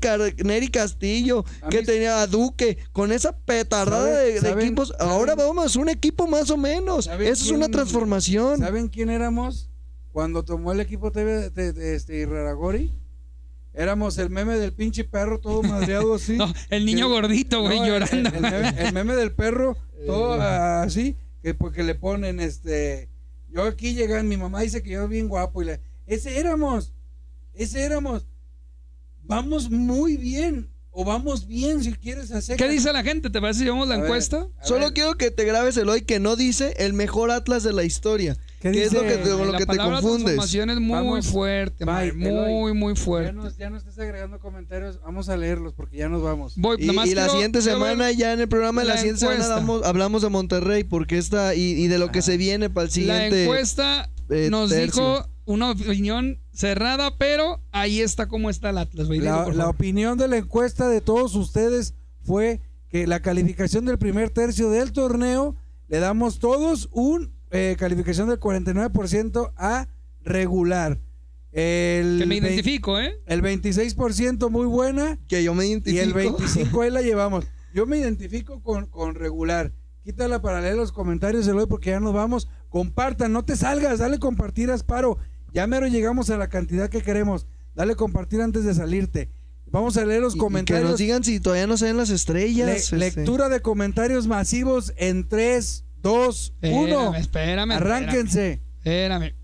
Castillo, 0.70 1.44
A 1.62 1.68
que 1.70 1.80
mí- 1.80 1.84
tenía 1.86 2.20
a 2.22 2.26
Duque, 2.26 2.78
con 2.92 3.10
esa 3.10 3.32
petardada 3.36 4.06
¿Saben- 4.06 4.26
de, 4.26 4.32
de 4.34 4.40
saben- 4.40 4.64
equipos. 4.66 4.92
Ahora 5.00 5.34
vamos, 5.34 5.76
un 5.76 5.88
equipo 5.88 6.26
más 6.26 6.50
o 6.50 6.56
menos. 6.56 7.06
¿Saben 7.06 7.26
Eso 7.26 7.44
es 7.46 7.50
una 7.50 7.68
transformación. 7.68 8.58
¿Saben 8.60 8.88
quién 8.88 9.08
éramos? 9.10 9.70
Cuando 10.12 10.44
tomó 10.44 10.72
el 10.72 10.80
equipo 10.80 11.10
TV 11.10 11.48
de, 11.50 11.72
de- 11.72 11.94
este 11.96 12.16
Irraragori. 12.18 12.92
Éramos 13.74 14.18
el 14.18 14.28
meme 14.28 14.58
del 14.58 14.74
pinche 14.74 15.04
perro 15.04 15.40
todo 15.40 15.62
madreado 15.62 16.14
así. 16.14 16.36
No, 16.36 16.52
el 16.68 16.84
niño 16.84 17.08
Que- 17.08 17.12
gordito, 17.14 17.62
güey, 17.62 17.80
No, 17.80 17.86
llorando. 17.86 18.28
El, 18.28 18.34
el 18.36 18.42
meme, 18.42 18.74
el 18.78 18.92
meme 18.92 19.14
del 19.16 19.32
perro 19.34 19.76
todo 20.06 20.34
ah, 20.34 20.82
así, 20.82 21.16
que 21.42 21.54
porque 21.54 21.82
le 21.82 21.94
ponen 21.94 22.40
este. 22.40 23.08
Yo 23.52 23.64
aquí 23.64 23.94
llegan, 23.94 24.28
mi 24.28 24.38
mamá 24.38 24.62
dice 24.62 24.82
que 24.82 24.90
yo 24.90 25.06
bien 25.08 25.28
guapo 25.28 25.60
y 25.60 25.66
le. 25.66 25.80
Ese 26.06 26.38
éramos. 26.38 26.94
Ese 27.52 27.84
éramos. 27.84 28.26
Vamos 29.24 29.70
muy 29.70 30.16
bien. 30.16 30.71
O 30.94 31.06
vamos 31.06 31.46
bien 31.46 31.82
si 31.82 31.92
quieres 31.94 32.30
hacer. 32.32 32.58
¿Qué 32.58 32.68
dice 32.68 32.92
la 32.92 33.02
gente? 33.02 33.30
¿Te 33.30 33.40
parece 33.40 33.60
si 33.60 33.64
llevamos 33.64 33.88
la 33.88 33.96
ver, 33.96 34.04
encuesta? 34.04 34.46
a 34.60 34.64
Solo 34.66 34.84
ver, 34.86 34.92
quiero 34.92 35.14
que 35.14 35.30
te 35.30 35.44
grabes 35.44 35.76
el 35.78 35.88
hoy 35.88 36.02
que 36.02 36.20
no 36.20 36.36
dice 36.36 36.74
el 36.76 36.92
mejor 36.92 37.30
Atlas 37.30 37.62
de 37.62 37.72
la 37.72 37.82
historia. 37.82 38.36
¿Qué 38.60 38.70
¿Qué 38.72 38.82
es 38.84 38.92
lo 38.92 39.00
dice? 39.02 39.16
que 39.16 39.22
te- 39.24 39.30
con 39.30 39.46
lo 39.46 39.52
la 39.52 39.58
que 39.58 39.64
te 39.66 39.76
confundes? 39.78 40.02
transformación 40.36 40.68
es 40.70 40.80
muy 40.80 40.92
Vamos. 40.92 41.26
fuerte, 41.28 41.84
Bye, 41.86 42.08
Eloy. 42.10 42.52
muy, 42.52 42.74
muy 42.74 42.94
Ya 42.94 43.00
fuerte. 43.00 43.32
no, 43.32 43.50
ya 43.56 43.70
no 43.70 43.78
estés 43.78 43.98
agregando 43.98 44.38
comentarios. 44.38 45.00
Vamos 45.02 45.30
a 45.30 45.36
leerlos 45.38 45.72
porque 45.72 45.96
ya 45.96 46.10
nos 46.10 46.22
vamos. 46.22 46.52
Voy, 46.56 46.76
Y, 46.78 46.86
nomás 46.86 47.08
y 47.08 47.14
la 47.14 47.28
siguiente 47.30 47.62
semana, 47.62 48.10
ya 48.12 48.34
en 48.34 48.40
el 48.40 48.48
programa 48.48 48.82
de 48.82 48.88
la, 48.88 48.94
la 48.94 49.00
siguiente 49.00 49.20
semana 49.20 49.48
damos- 49.48 49.84
hablamos 49.84 50.20
de 50.20 50.28
Monterrey 50.28 50.84
porque 50.84 51.16
está 51.16 51.54
y, 51.54 51.62
y 51.72 51.88
de 51.88 51.98
lo 51.98 52.12
que 52.12 52.20
se 52.20 52.36
viene 52.36 52.68
para 52.68 52.84
el 52.84 52.88
La 52.90 52.92
siguiente. 52.92 53.44
encuesta 53.44 54.10
eh, 54.28 54.48
nos 54.50 54.68
tercio. 54.70 55.02
dijo 55.02 55.28
una 55.44 55.70
opinión 55.70 56.38
cerrada, 56.52 57.16
pero 57.18 57.60
ahí 57.72 58.00
está 58.00 58.28
cómo 58.28 58.50
está 58.50 58.70
el 58.70 58.78
Atlas, 58.78 59.08
La, 59.08 59.44
por 59.44 59.54
la 59.54 59.68
opinión 59.68 60.18
de 60.18 60.28
la 60.28 60.36
encuesta 60.38 60.88
de 60.88 61.00
todos 61.00 61.34
ustedes 61.34 61.94
fue 62.22 62.60
que 62.88 63.06
la 63.06 63.20
calificación 63.20 63.84
del 63.84 63.98
primer 63.98 64.30
tercio 64.30 64.70
del 64.70 64.92
torneo 64.92 65.56
le 65.88 65.98
damos 65.98 66.38
todos 66.38 66.88
un 66.92 67.32
eh, 67.50 67.76
calificación 67.78 68.28
del 68.28 68.40
49% 68.40 69.52
a 69.56 69.88
regular. 70.22 70.98
El 71.52 72.16
Que 72.20 72.26
me 72.26 72.36
identifico, 72.36 72.98
¿eh? 72.98 73.20
El 73.26 73.42
26% 73.42 74.48
muy 74.48 74.64
buena 74.66 75.18
Que 75.28 75.42
yo 75.44 75.54
me 75.54 75.66
y 75.66 75.70
identifico. 75.70 76.02
el 76.02 76.12
25 76.14 76.80
ahí 76.82 76.90
la 76.90 77.02
llevamos. 77.02 77.44
Yo 77.74 77.84
me 77.86 77.98
identifico 77.98 78.62
con, 78.62 78.86
con 78.86 79.14
regular. 79.14 79.72
Quítala 80.02 80.42
para 80.42 80.60
leer 80.60 80.76
los 80.76 80.92
comentarios 80.92 81.46
de 81.46 81.52
hoy 81.52 81.66
porque 81.66 81.90
ya 81.90 82.00
nos 82.00 82.12
vamos. 82.12 82.48
Compartan, 82.68 83.32
no 83.32 83.44
te 83.44 83.56
salgas, 83.56 83.98
dale 83.98 84.18
compartir 84.18 84.70
a 84.70 84.74
Asparo. 84.74 85.18
Ya 85.52 85.66
mero 85.66 85.86
llegamos 85.86 86.30
a 86.30 86.36
la 86.36 86.48
cantidad 86.48 86.88
que 86.90 87.02
queremos. 87.02 87.46
Dale 87.74 87.94
compartir 87.96 88.40
antes 88.40 88.64
de 88.64 88.74
salirte. 88.74 89.30
Vamos 89.66 89.96
a 89.96 90.04
leer 90.04 90.20
los 90.20 90.34
Y- 90.34 90.36
y 90.36 90.38
que 90.38 90.44
comentarios. 90.44 90.90
nos 90.90 90.98
digan 90.98 91.24
si 91.24 91.40
todavía 91.40 91.66
no 91.66 91.76
se 91.76 91.86
ven 91.86 91.96
las 91.96 92.10
estrellas. 92.10 92.68
este. 92.92 92.96
lectura 92.96 93.48
de 93.48 93.60
comentarios 93.60 94.26
masivos 94.26 94.92
en 94.96 95.26
3, 95.28 95.84
2, 96.02 96.54
1. 96.62 97.14
Espérame, 97.16 97.20
espérame. 97.20 97.72
Arránquense. 97.72 98.60
Espérame. 98.78 99.24
espérame. 99.26 99.41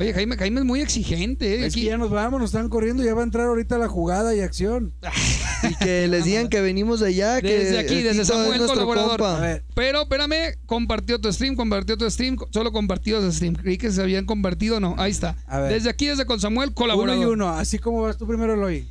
Oye, 0.00 0.14
Jaime, 0.14 0.36
Jaime 0.36 0.60
es 0.60 0.66
muy 0.66 0.80
exigente, 0.80 1.46
¿eh? 1.60 1.66
Es 1.66 1.74
que 1.74 1.80
Aquí- 1.80 1.88
ya 1.88 1.98
nos 1.98 2.10
vamos, 2.10 2.40
nos 2.40 2.48
están 2.50 2.68
corriendo. 2.70 3.02
Ya 3.04 3.12
va 3.14 3.20
a 3.20 3.24
entrar 3.24 3.46
ahorita 3.46 3.76
la 3.78 3.86
jugada 3.88 4.34
y 4.34 4.40
acción. 4.40 4.94
Y 5.62 5.74
que 5.74 6.08
les 6.08 6.24
digan 6.24 6.48
que 6.48 6.62
venimos 6.62 7.00
de 7.00 7.08
allá. 7.08 7.38
Que 7.42 7.58
Desde 7.58 7.78
aquí, 7.80 8.00
desde 8.00 8.24
Samuel, 8.24 8.64
colaborador. 8.64 9.12
A 9.12 9.16
compa. 9.18 9.40
ver, 9.40 9.62
Pero 9.74 10.00
espérame, 10.02 10.56
compartió 10.64 11.20
tu 11.20 11.30
stream, 11.30 11.54
compartió 11.54 11.98
tu 11.98 12.10
stream, 12.10 12.38
solo 12.50 12.72
compartidos 12.72 13.24
de 13.24 13.30
stream. 13.32 13.54
Creí 13.56 13.76
que 13.76 13.90
se 13.92 14.00
habían 14.00 14.24
compartido, 14.24 14.80
no, 14.80 14.94
ahí 14.96 15.10
está. 15.10 15.36
A 15.46 15.60
ver. 15.60 15.74
Desde 15.74 15.90
aquí, 15.90 16.06
desde 16.06 16.24
con 16.24 16.40
Samuel, 16.40 16.68
uno 16.70 16.74
colaborador. 16.74 17.22
y 17.22 17.26
uno. 17.30 17.50
Así 17.50 17.78
como 17.78 18.00
vas 18.00 18.16
tú 18.16 18.26
primero, 18.26 18.54
Eloy. 18.54 18.88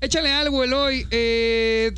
Échale 0.00 0.30
algo, 0.30 0.62
Eloy. 0.62 1.08
Eh, 1.10 1.90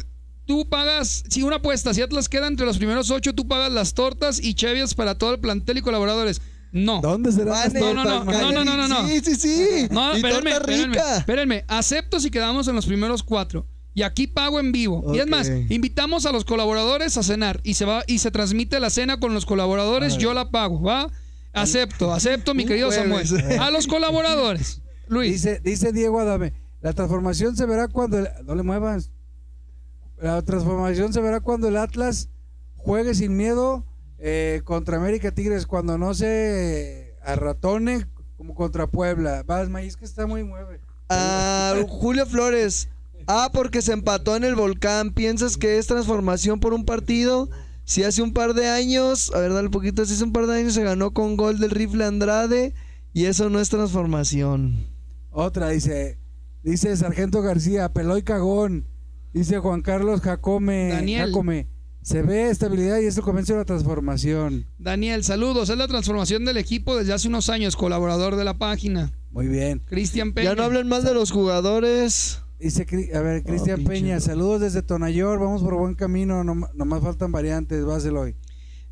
tú 0.47 0.67
pagas, 0.71 1.25
si 1.29 1.43
una 1.43 1.57
apuesta, 1.57 1.93
si 1.93 2.01
Atlas 2.01 2.31
queda 2.31 2.47
entre 2.47 2.65
los 2.65 2.79
primeros 2.79 3.11
ocho, 3.11 3.35
tú 3.35 3.47
pagas 3.47 3.71
las 3.73 3.93
tortas 3.93 4.43
y 4.43 4.55
chevias 4.55 4.95
para 4.95 5.17
todo 5.19 5.35
el 5.35 5.41
plantel 5.41 5.77
y 5.77 5.83
colaboradores. 5.83 6.41
No. 6.75 7.01
¿Dónde 7.01 7.31
será? 7.31 7.69
No, 7.69 7.95
no, 7.95 8.05
no, 8.05 8.25
no, 8.25 8.53
no, 8.53 8.65
no, 8.65 8.77
no, 8.77 8.89
no. 8.89 9.09
Sí, 9.09 9.21
sí, 9.21 9.37
sí. 9.37 9.87
No, 9.93 10.13
y 10.13 10.17
espérenme, 10.17 10.51
torta 10.51 10.67
rica. 10.73 11.17
espérenme. 11.19 11.65
Acepto 11.69 12.19
si 12.19 12.33
quedamos 12.33 12.67
en 12.67 12.75
los 12.75 12.85
primeros 12.85 13.23
cuatro. 13.23 13.65
Y 13.95 14.03
aquí 14.03 14.27
pago 14.27 14.59
en 14.59 14.73
vivo. 14.73 15.15
Y 15.15 15.21
es 15.21 15.29
más, 15.29 15.49
invitamos 15.69 16.27
a 16.27 16.33
los 16.33 16.45
colaboradores 16.45 17.17
a 17.17 17.23
cenar 17.23 17.61
y 17.63 17.75
se 17.75 17.85
va 17.85 18.03
y 18.09 18.19
se 18.19 18.33
transmite 18.33 18.81
la 18.81 18.91
cena 18.91 19.21
con 19.21 19.33
los 19.35 19.47
colaboradores, 19.47 20.19
yo 20.19 20.35
la 20.35 20.51
pago, 20.51 20.83
¿va? 20.83 21.07
Acepto, 21.53 22.13
acepto, 22.13 22.55
mi 22.55 22.67
querido 22.67 22.91
Samuel. 22.91 23.25
A 23.61 23.71
los 23.71 23.87
colaboradores. 23.87 24.83
Luis. 25.07 25.31
Dice, 25.35 25.61
dice 25.63 25.93
Diego 25.93 26.19
Adame, 26.19 26.55
la 26.81 26.93
transformación 26.93 27.57
se 27.57 27.67
verá 27.67 27.87
cuando 27.87 28.19
el- 28.19 28.29
no 28.45 28.57
le 28.57 28.65
muevas. 28.65 29.13
La 30.21 30.43
transformación 30.43 31.13
se 31.13 31.21
verá 31.21 31.39
cuando 31.39 31.69
el 31.69 31.77
Atlas 31.77 32.31
juegue 32.77 33.15
sin 33.15 33.37
miedo 33.37 33.85
eh, 34.27 34.63
contra 34.65 34.97
América 34.97 35.33
Tigres, 35.33 35.67
cuando 35.67 35.99
no 35.99 36.15
se 36.15 37.15
arratone 37.21 38.07
como 38.39 38.55
contra 38.55 38.87
Puebla. 38.87 39.43
Vas, 39.43 39.69
maíz 39.69 39.99
que 39.99 40.07
está 40.07 40.27
muy 40.27 40.43
mueve. 40.43 40.81
Ah, 41.11 41.75
Julio 41.87 42.25
Flores. 42.25 42.89
Ah, 43.27 43.51
porque 43.53 43.83
se 43.83 43.93
empató 43.93 44.35
en 44.35 44.45
el 44.45 44.55
volcán. 44.55 45.13
¿Piensas 45.13 45.59
que 45.59 45.77
es 45.77 45.89
transformación 45.89 46.59
por 46.59 46.73
un 46.73 46.87
partido? 46.87 47.51
Si 47.85 48.03
hace 48.03 48.23
un 48.23 48.33
par 48.33 48.55
de 48.55 48.67
años, 48.67 49.31
a 49.35 49.41
ver, 49.41 49.53
dale 49.53 49.67
un 49.67 49.73
poquito, 49.73 50.07
si 50.07 50.15
hace 50.15 50.25
un 50.25 50.33
par 50.33 50.47
de 50.47 50.59
años 50.59 50.73
se 50.73 50.83
ganó 50.83 51.13
con 51.13 51.37
gol 51.37 51.59
del 51.59 51.71
rifle 51.71 52.07
Andrade 52.07 52.73
y 53.13 53.27
eso 53.27 53.51
no 53.51 53.61
es 53.61 53.69
transformación. 53.69 54.87
Otra 55.29 55.69
dice, 55.69 56.19
dice 56.63 56.97
Sargento 56.97 57.43
García, 57.43 57.93
Peloy 57.93 58.23
Cagón. 58.23 58.89
Dice 59.35 59.59
Juan 59.59 59.83
Carlos 59.83 60.23
Jacome, 60.23 60.89
Daniel. 60.89 61.27
Jacome, 61.27 61.69
se 62.05 62.21
ve 62.21 62.51
estabilidad 62.51 63.01
y 63.01 63.07
esto 63.07 63.23
comienza 63.23 63.55
la 63.55 63.65
transformación. 63.65 64.67
Daniel, 64.79 65.25
saludos. 65.25 65.71
Es 65.71 65.79
la 65.79 65.89
transformación 65.89 66.45
del 66.45 66.59
equipo 66.59 66.97
desde 66.97 67.15
hace 67.15 67.29
unos 67.29 67.49
años, 67.49 67.77
colaborador 67.77 68.37
de 68.37 68.45
la 68.45 68.59
página. 68.59 69.11
Muy 69.31 69.49
bien. 69.49 69.81
Cristian 69.87 70.35
Peña. 70.35 70.51
Ya 70.51 70.55
no 70.55 70.65
hablen 70.65 70.87
mal 70.87 71.03
de 71.03 71.15
los 71.15 71.31
jugadores. 71.31 72.43
Dice, 72.61 72.87
a 73.15 73.21
ver, 73.21 73.43
Cristian. 73.43 73.85
Peña, 73.85 74.21
saludos 74.21 74.61
desde 74.61 74.83
Tonayor, 74.83 75.41
vamos 75.41 75.63
por 75.63 75.77
buen 75.77 75.95
camino, 75.95 76.45
no, 76.45 76.69
nomás 76.75 77.03
faltan 77.03 77.33
variantes, 77.33 77.83
vas 77.87 78.05
hoy. 78.05 78.37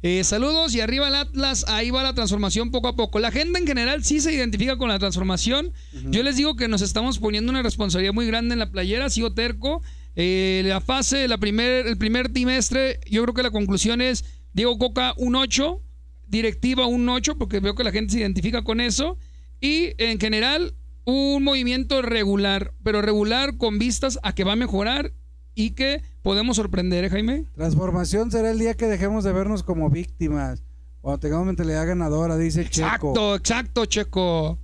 Eh, 0.03 0.25
saludos 0.25 0.75
y 0.75 0.81
arriba 0.81 1.07
el 1.07 1.15
Atlas, 1.15 1.67
ahí 1.69 1.91
va 1.91 2.03
la 2.03 2.15
transformación 2.15 2.71
poco 2.71 2.89
a 2.89 2.97
poco. 2.97 3.19
La 3.21 3.31
gente 3.31 3.59
en 3.59 3.67
general 3.67 4.03
sí 4.05 4.21
se 4.21 4.33
identifica 4.33 4.79
con 4.79 4.89
la 4.89 4.99
transformación. 4.99 5.73
Yo 6.11 6.23
les 6.23 6.37
digo 6.37 6.57
que 6.57 6.67
nos 6.67 6.81
estamos 6.81 7.19
poniendo 7.19 7.51
una 7.53 7.63
responsabilidad 7.63 8.15
muy 8.15 8.27
grande 8.27 8.55
en 8.55 8.59
la 8.59 8.73
playera, 8.73 9.11
sigo 9.11 9.35
terco. 9.35 9.83
Eh, 10.15 10.63
la 10.65 10.81
fase, 10.81 11.27
la 11.29 11.39
primer, 11.39 11.87
el 11.87 11.97
primer 11.97 12.33
trimestre, 12.33 13.01
yo 13.11 13.23
creo 13.23 13.35
que 13.35 13.43
la 13.43 13.51
conclusión 13.51 14.01
es 14.01 14.25
Diego 14.53 14.79
Coca 14.79 15.15
un 15.17 15.35
8, 15.37 15.83
directiva 16.27 16.87
un 16.87 17.09
8, 17.09 17.39
porque 17.39 17.61
veo 17.61 17.75
que 17.75 17.85
la 17.85 17.93
gente 17.93 18.13
se 18.13 18.21
identifica 18.21 18.63
con 18.63 18.81
eso. 18.81 19.17
Y 19.61 19.95
en 19.99 20.19
general, 20.19 20.75
un 21.05 21.45
movimiento 21.45 22.03
regular, 22.03 22.75
pero 22.83 23.01
regular 23.03 23.57
con 23.57 23.79
vistas 23.79 24.19
a 24.23 24.35
que 24.35 24.45
va 24.45 24.53
a 24.53 24.57
mejorar 24.57 25.13
y 25.55 25.71
que 25.71 26.03
podemos 26.23 26.57
sorprender, 26.57 27.05
¿eh, 27.05 27.11
Jaime? 27.11 27.45
Transformación 27.55 28.31
será 28.31 28.51
el 28.51 28.59
día 28.59 28.75
que 28.75 28.87
dejemos 28.87 29.25
de 29.25 29.33
vernos 29.33 29.63
como 29.63 29.91
víctimas, 29.91 30.63
cuando 31.01 31.19
tengamos 31.19 31.47
mentalidad 31.47 31.87
ganadora, 31.87 32.37
dice 32.37 32.69
Checo. 32.69 32.87
Exacto, 32.87 33.35
exacto, 33.35 33.87
Checo. 33.87 34.59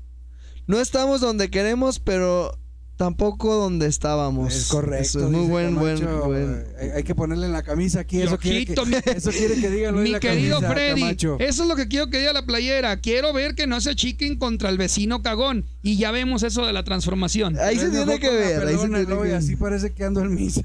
No 0.66 0.80
estamos 0.80 1.20
donde 1.20 1.51
queremos, 1.51 1.99
pero 1.99 2.59
tampoco 2.99 3.55
donde 3.55 3.86
estábamos. 3.86 4.53
Es 4.55 4.66
correcto. 4.66 5.03
Eso 5.03 5.18
es 5.20 5.30
muy 5.30 5.40
dice 5.42 5.51
buen, 5.53 5.74
buen, 5.76 5.99
Camacho. 6.01 6.24
buen. 6.26 6.66
Hay, 6.78 6.88
hay 6.90 7.03
que 7.05 7.14
ponerle 7.14 7.46
en 7.46 7.53
la 7.53 7.62
camisa 7.62 8.01
aquí, 8.01 8.20
eso 8.20 8.36
quiere 8.36 8.66
que, 8.66 8.74
mi- 8.84 8.96
eso 9.16 9.30
quiere 9.30 9.55
que 9.55 9.70
diga 9.70 9.92
Mi 9.92 10.11
la 10.11 10.20
querido 10.20 10.57
camisa, 10.61 10.74
Freddy, 10.74 11.01
Camacho. 11.01 11.36
eso 11.38 11.62
es 11.62 11.68
lo 11.68 11.76
que 11.76 11.88
quiero 11.88 12.11
que 12.11 12.18
diga 12.18 12.32
la 12.34 12.44
playera. 12.44 13.01
Quiero 13.01 13.32
ver 13.32 13.55
que 13.55 13.66
no 13.66 13.80
se 13.80 13.90
achiquen 13.90 14.36
contra 14.36 14.68
el 14.68 14.76
vecino 14.76 15.22
cagón. 15.22 15.64
Y 15.80 15.96
ya 15.96 16.11
vemos 16.11 16.42
eso 16.42 16.66
de 16.66 16.72
la 16.74 16.82
transformación. 16.84 17.57
Ahí 17.59 17.78
se 17.78 17.88
tiene 17.88 18.18
que 18.18 18.28
ver. 18.28 18.66
Ahí 18.66 18.74
se 18.74 18.80
tiene 18.88 19.05
¿no? 19.05 19.07
que 19.22 19.28
Y 19.28 19.30
ver. 19.30 19.34
así 19.36 19.57
parece 19.57 19.92
que 19.94 20.05
ando 20.05 20.20
en 20.20 20.34
misa. 20.34 20.62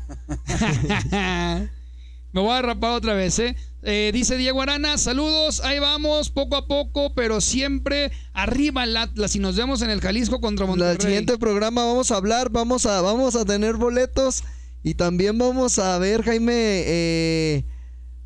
Me 2.34 2.42
voy 2.42 2.52
a 2.52 2.62
rapar 2.64 2.94
otra 2.94 3.14
vez, 3.14 3.38
¿eh? 3.40 3.56
Eh, 3.86 4.12
dice 4.14 4.38
Diego 4.38 4.62
Arana, 4.62 4.98
saludos, 4.98 5.60
ahí 5.62 5.78
vamos, 5.78 6.30
poco 6.30 6.56
a 6.56 6.68
poco, 6.68 7.14
pero 7.14 7.42
siempre 7.42 8.14
arriba 8.32 8.84
Atlas 8.84 9.36
y 9.36 9.40
nos 9.40 9.58
vemos 9.58 9.82
en 9.82 9.90
el 9.90 10.00
Jalisco 10.00 10.40
contra 10.40 10.66
Monterrey. 10.66 10.96
El 10.96 11.02
siguiente 11.02 11.38
programa 11.38 11.84
vamos 11.84 12.10
a 12.12 12.16
hablar, 12.16 12.50
vamos 12.50 12.86
a, 12.86 13.02
vamos 13.02 13.36
a 13.36 13.44
tener 13.44 13.76
boletos 13.76 14.44
y 14.84 14.94
también 14.94 15.38
vamos 15.38 15.80
a 15.80 15.98
ver, 15.98 16.24
Jaime, 16.24 16.54
eh, 16.56 17.66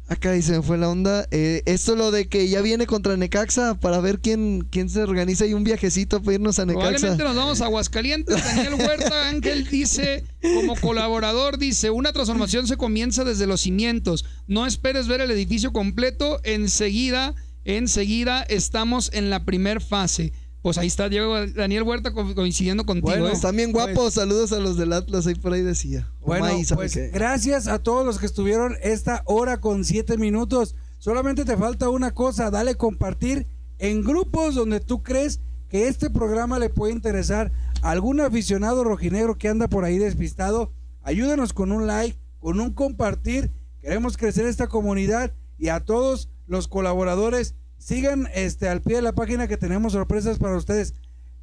acá 0.08 0.32
dice, 0.32 0.54
me 0.54 0.62
fue 0.62 0.78
la 0.78 0.90
onda, 0.90 1.28
eh, 1.32 1.64
esto 1.66 1.96
lo 1.96 2.12
de 2.12 2.28
que 2.28 2.48
ya 2.48 2.62
viene 2.62 2.88
contra 2.88 3.18
Necaxa 3.18 3.76
para 3.76 4.00
ver 4.00 4.20
quién, 4.20 4.68
quién 4.72 4.90
se 4.90 5.04
organiza 5.04 5.46
y 5.46 5.54
un 5.54 5.64
viajecito 5.64 6.22
para 6.22 6.36
irnos 6.36 6.60
a 6.60 6.66
Necaxa. 6.66 6.90
Probablemente 6.90 7.24
nos 7.24 7.36
vamos 7.36 7.62
a 7.62 7.66
Aguascalientes. 7.66 8.44
Daniel 8.44 8.76
Huerta 8.76 9.28
Ángel 9.30 9.68
dice, 9.70 10.24
como 10.42 10.76
colaborador, 10.76 11.58
dice, 11.58 11.90
una 11.90 12.14
transformación 12.14 12.68
se 12.68 12.78
comienza 12.78 13.24
desde 13.24 13.48
los 13.48 13.62
cimientos. 13.62 14.26
No 14.48 14.66
esperes 14.66 15.08
ver 15.08 15.22
el 15.22 15.32
edificio 15.32 15.74
completo. 15.74 16.40
Enseguida, 16.44 17.36
enseguida 17.66 18.44
estamos 18.44 19.12
en 19.14 19.30
la 19.30 19.44
primer 19.44 19.82
fase. 19.82 20.32
Pues 20.68 20.78
ahí 20.78 20.88
está 20.88 21.08
Diego 21.08 21.34
Daniel 21.48 21.84
Huerta 21.84 22.12
co- 22.12 22.36
coincidiendo 22.36 22.86
contigo. 22.86 23.08
Bueno, 23.08 23.30
¿eh? 23.30 23.32
Están 23.32 23.56
bien 23.56 23.72
guapos, 23.72 24.16
saludos 24.16 24.52
a 24.52 24.60
los 24.60 24.76
del 24.76 24.92
Atlas, 24.92 25.26
ahí 25.26 25.36
por 25.36 25.54
ahí 25.54 25.62
decía. 25.62 26.12
Bueno, 26.20 26.44
Maíz, 26.44 26.68
¿sabe 26.68 26.80
pues 26.82 26.94
qué? 26.94 27.10
gracias 27.14 27.68
a 27.70 27.80
todos 27.80 28.06
los 28.06 28.20
que 28.20 28.26
estuvieron 28.26 28.76
esta 28.82 29.22
hora 29.28 29.62
con 29.62 29.86
siete 29.86 30.18
minutos. 30.18 30.76
Solamente 31.00 31.46
te 31.46 31.56
falta 31.56 31.88
una 31.90 32.12
cosa, 32.14 32.52
dale 32.52 32.76
compartir 32.76 33.48
en 33.80 34.04
grupos 34.04 34.56
donde 34.56 34.82
tú 34.82 35.04
crees 35.04 35.40
que 35.70 35.88
este 35.88 36.10
programa 36.10 36.60
le 36.60 36.70
puede 36.70 36.92
interesar 36.92 37.54
a 37.82 37.92
algún 37.92 38.20
aficionado 38.20 38.84
rojinegro 38.84 39.38
que 39.38 39.48
anda 39.48 39.70
por 39.70 39.86
ahí 39.86 39.98
despistado. 39.98 40.74
Ayúdanos 41.02 41.54
con 41.54 41.72
un 41.72 41.88
like, 41.88 42.20
con 42.40 42.60
un 42.60 42.74
compartir. 42.74 43.52
Queremos 43.80 44.18
crecer 44.18 44.46
esta 44.46 44.68
comunidad 44.68 45.32
y 45.58 45.70
a 45.70 45.80
todos 45.80 46.30
los 46.46 46.68
colaboradores 46.68 47.56
sigan 47.78 48.28
este 48.34 48.68
al 48.70 48.82
pie 48.82 48.98
de 48.98 49.02
la 49.02 49.14
página 49.14 49.48
que 49.48 49.58
tenemos 49.58 49.94
sorpresas 49.94 50.38
para 50.40 50.56
ustedes. 50.58 50.94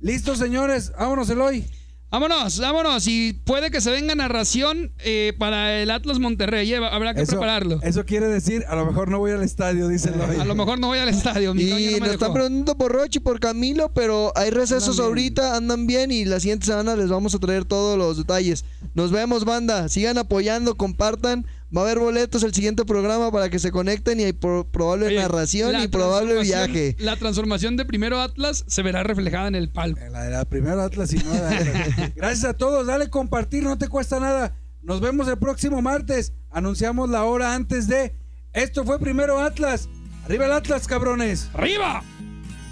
Listo, 0.01 0.37
señores, 0.37 0.93
vámonos 0.99 1.30
Eloy. 1.30 1.64
Vámonos, 2.11 2.61
vámonos. 2.61 3.09
Y 3.09 3.32
puede 3.32 3.72
que 3.72 3.80
se 3.80 3.91
venga 3.91 4.14
narración 4.14 4.93
eh, 4.99 5.32
para 5.37 5.80
el 5.82 5.91
Atlas 5.91 6.20
Monterrey. 6.20 6.72
eh, 6.72 6.76
Habrá 6.76 7.12
que 7.12 7.26
prepararlo. 7.26 7.80
Eso 7.82 8.05
quiere 8.05 8.28
decir, 8.28 8.64
a 8.68 8.76
lo 8.76 8.87
mejor 8.87 9.09
no 9.11 9.18
voy 9.18 9.32
al 9.32 9.43
estadio, 9.43 9.89
dice 9.89 10.11
Eloy. 10.11 10.37
A 10.39 10.45
lo 10.45 10.55
mejor 10.55 10.78
no 10.78 10.87
voy 10.89 11.01
al 11.01 11.09
estadio. 11.09 11.55
mi 11.55 11.62
Y 11.62 11.70
no 11.70 11.76
me 11.76 12.01
nos 12.01 12.11
están 12.11 12.32
preguntando 12.32 12.76
por 12.78 12.93
Rochi 12.93 13.18
y 13.18 13.20
por 13.20 13.41
Camilo, 13.41 13.93
pero 13.95 14.32
hay 14.37 14.51
recesos 14.51 14.91
Andan 14.91 14.97
bien. 14.97 15.09
ahorita, 15.09 15.57
andan 15.57 15.87
bien 15.89 16.12
y 16.12 16.24
la 16.24 16.39
siguiente 16.39 16.66
semana 16.66 16.95
les 16.95 17.09
vamos 17.09 17.35
a 17.35 17.41
traer 17.41 17.64
todos 17.64 17.99
los 17.99 18.16
detalles. 18.16 18.64
Nos 18.95 19.11
vemos, 19.11 19.45
banda. 19.45 19.89
Sigan 19.89 20.16
apoyando, 20.16 20.76
compartan. 20.76 21.45
Va 21.77 21.81
a 21.81 21.85
haber 21.85 21.99
boletos 21.99 22.43
el 22.45 22.55
siguiente 22.55 22.85
programa 22.85 23.33
para 23.33 23.51
que 23.51 23.59
se 23.59 23.73
conecten 23.73 24.21
y 24.21 24.25
hay 24.25 24.33
pro- 24.33 24.67
probable 24.71 25.07
Oye, 25.07 25.17
narración 25.19 25.81
y 25.81 25.89
probable 25.89 26.41
viaje. 26.43 26.95
La 26.99 27.17
transformación 27.17 27.77
de 27.77 27.85
primero 27.85 28.21
Atlas 28.21 28.65
se 28.69 28.83
verá 28.83 29.03
reflejada 29.03 29.49
en 29.49 29.55
el 29.57 29.71
palco. 29.71 29.99
La 30.11 30.23
de 30.23 30.31
la 30.31 30.45
primera 30.45 30.85
Atlas 30.85 31.12
y 31.12 31.17
no 31.17 31.31
de 31.33 31.39
Atlas. 31.41 32.12
Gracias 32.17 32.45
a 32.45 32.55
todos, 32.55 32.87
dale 32.87 33.11
compartir, 33.11 33.65
no 33.65 33.77
te 33.77 33.89
cuesta 33.89 34.21
nada. 34.21 34.57
Nos 34.83 35.01
vemos 35.01 35.27
el 35.29 35.39
próximo 35.39 35.81
martes. 35.83 36.33
Anunciamos 36.51 37.09
la 37.11 37.25
hora 37.25 37.55
antes 37.55 37.89
de. 37.89 38.15
Esto 38.53 38.85
fue 38.85 39.01
primero 39.01 39.41
Atlas. 39.41 39.89
Arriba 40.27 40.45
el 40.47 40.53
Atlas, 40.53 40.87
cabrones. 40.87 41.49
¡Arriba! 41.55 42.05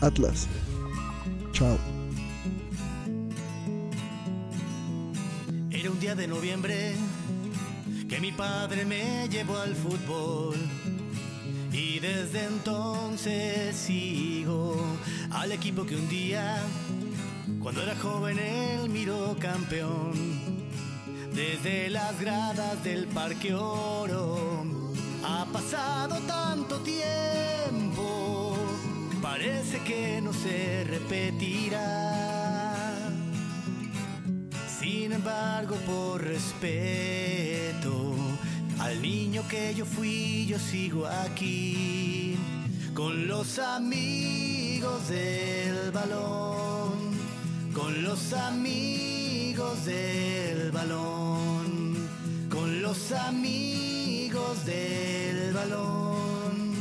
Atlas. 0.01 0.47
Chao. 1.53 1.77
Era 5.71 5.91
un 5.91 5.99
día 5.99 6.15
de 6.15 6.29
noviembre 6.29 6.95
que 8.13 8.21
mi 8.21 8.31
padre 8.31 8.85
me 8.85 9.27
llevó 9.31 9.57
al 9.57 9.75
fútbol. 9.75 10.55
Y 11.73 11.99
desde 11.99 12.45
entonces 12.45 13.75
sigo 13.75 14.77
al 15.31 15.51
equipo 15.51 15.87
que 15.87 15.97
un 15.97 16.07
día, 16.11 16.59
cuando 17.63 17.83
era 17.83 17.97
joven, 17.97 18.39
él 18.39 18.91
miró 18.91 19.35
campeón. 19.41 20.13
Desde 21.33 21.89
las 21.89 22.21
gradas 22.21 22.85
del 22.85 23.07
Parque 23.07 23.55
Oro 23.55 24.63
ha 25.25 25.47
pasado 25.51 26.17
tanto 26.27 26.81
tiempo, 26.81 28.55
parece 29.23 29.79
que 29.85 30.21
no 30.21 30.35
se 30.35 30.85
repetirá. 30.85 32.82
Sin 35.03 35.11
embargo, 35.11 35.75
por 35.85 36.23
respeto 36.23 38.15
al 38.79 39.03
niño 39.03 39.43
que 39.49 39.75
yo 39.75 39.85
fui, 39.85 40.47
yo 40.47 40.61
sigo 40.61 41.09
aquí 41.09 42.37
con 42.95 43.27
los 43.27 43.59
amigos 43.59 45.09
del 45.09 45.91
balón, 45.91 47.19
con 47.75 48.01
los 48.05 48.33
amigos 48.33 49.85
del 49.87 50.71
balón, 50.71 52.09
con 52.49 52.81
los 52.81 53.11
amigos 53.11 54.65
del 54.65 55.53
balón, 55.53 56.77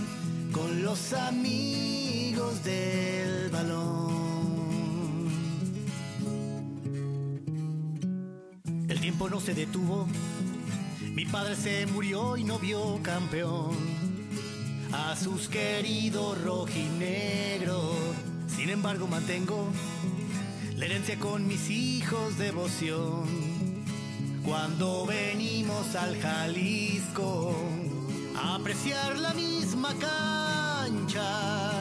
con 0.52 0.84
los 0.84 1.14
amigos 1.14 2.64
del 2.64 3.50
balón. 3.50 4.11
No 9.30 9.40
se 9.40 9.54
detuvo. 9.54 10.08
Mi 11.14 11.26
padre 11.26 11.56
se 11.56 11.86
murió 11.86 12.38
y 12.38 12.44
no 12.44 12.58
vio 12.60 13.00
campeón 13.04 13.76
a 14.92 15.16
sus 15.16 15.48
queridos 15.48 16.42
rojinegros. 16.42 17.96
Sin 18.48 18.70
embargo, 18.70 19.08
mantengo 19.08 19.68
la 20.76 20.86
herencia 20.86 21.18
con 21.20 21.48
mis 21.48 21.70
hijos 21.70 22.38
devoción. 22.38 23.26
Cuando 24.44 25.06
venimos 25.06 25.96
al 25.96 26.20
Jalisco 26.20 27.56
a 28.36 28.56
apreciar 28.56 29.18
la 29.18 29.34
misma 29.34 29.94
cancha 30.00 31.72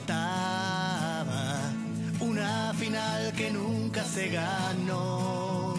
Una 2.19 2.73
final 2.73 3.33
que 3.33 3.49
nunca 3.51 4.03
se 4.03 4.29
ganó. 4.29 5.75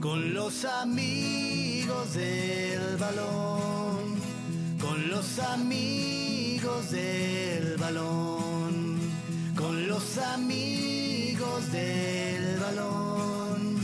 Con 0.00 0.34
los 0.34 0.64
amigos 0.64 2.14
del 2.14 2.96
balón, 2.96 4.16
con 4.80 5.08
los 5.08 5.38
amigos 5.38 6.90
del 6.90 7.76
balón, 7.76 8.98
con 9.56 9.88
los 9.88 10.18
amigos 10.18 11.72
del 11.72 12.58
balón, 12.60 13.78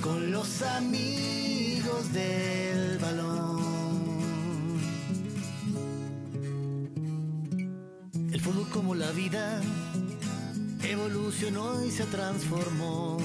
con 0.00 0.30
los 0.30 0.62
amigos 0.62 2.12
del 2.12 2.98
balón. 2.98 3.39
Fútbol 8.50 8.68
como 8.70 8.94
la 8.96 9.10
vida 9.12 9.60
evolucionó 10.82 11.84
y 11.84 11.90
se 11.90 12.04
transformó. 12.06 13.18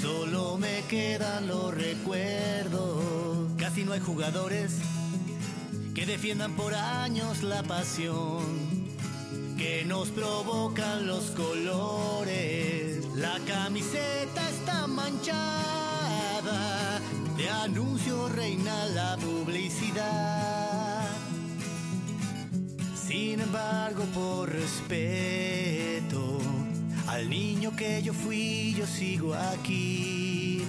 Solo 0.00 0.58
me 0.58 0.82
quedan 0.88 1.46
los 1.46 1.72
recuerdos. 1.72 3.04
Casi 3.56 3.84
no 3.84 3.92
hay 3.92 4.00
jugadores 4.00 4.78
que 5.94 6.06
defiendan 6.06 6.56
por 6.56 6.74
años 6.74 7.42
la 7.42 7.62
pasión 7.62 8.42
que 9.56 9.84
nos 9.84 10.08
provocan 10.08 11.06
los 11.06 11.30
colores. 11.30 13.04
La 13.14 13.38
camiseta 13.46 14.50
está 14.50 14.88
manchada, 14.88 16.50
de 17.36 17.50
anuncio 17.50 18.28
reina 18.28 18.86
la 18.86 19.16
publicidad. 19.18 20.59
Sin 23.10 23.40
embargo, 23.40 24.04
por 24.14 24.48
respeto 24.52 26.38
al 27.08 27.28
niño 27.28 27.74
que 27.74 28.00
yo 28.04 28.14
fui, 28.14 28.72
yo 28.78 28.86
sigo 28.86 29.34
aquí 29.34 30.62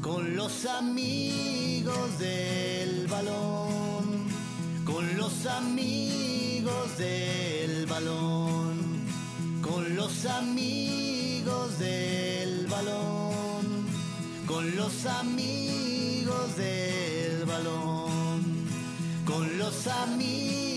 con 0.00 0.36
los 0.36 0.64
amigos 0.64 2.16
del 2.20 3.08
balón, 3.08 4.28
con 4.84 5.16
los 5.16 5.44
amigos 5.46 6.96
del 6.98 7.84
balón, 7.86 8.76
con 9.60 9.96
los 9.96 10.24
amigos 10.26 11.80
del 11.80 12.68
balón, 12.68 13.88
con 14.46 14.76
los 14.76 15.04
amigos 15.04 16.56
del 16.56 17.44
balón, 17.44 18.44
con 19.24 19.58
los 19.58 19.88
amigos 19.88 20.67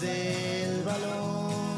del 0.00 0.82
balón, 0.82 1.74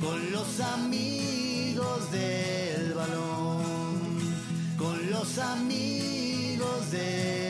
con 0.00 0.32
los 0.32 0.60
amigos 0.60 2.10
del 2.10 2.92
balón, 2.92 4.18
con 4.76 5.10
los 5.10 5.38
amigos 5.38 6.90
del 6.90 7.30
balón. 7.30 7.41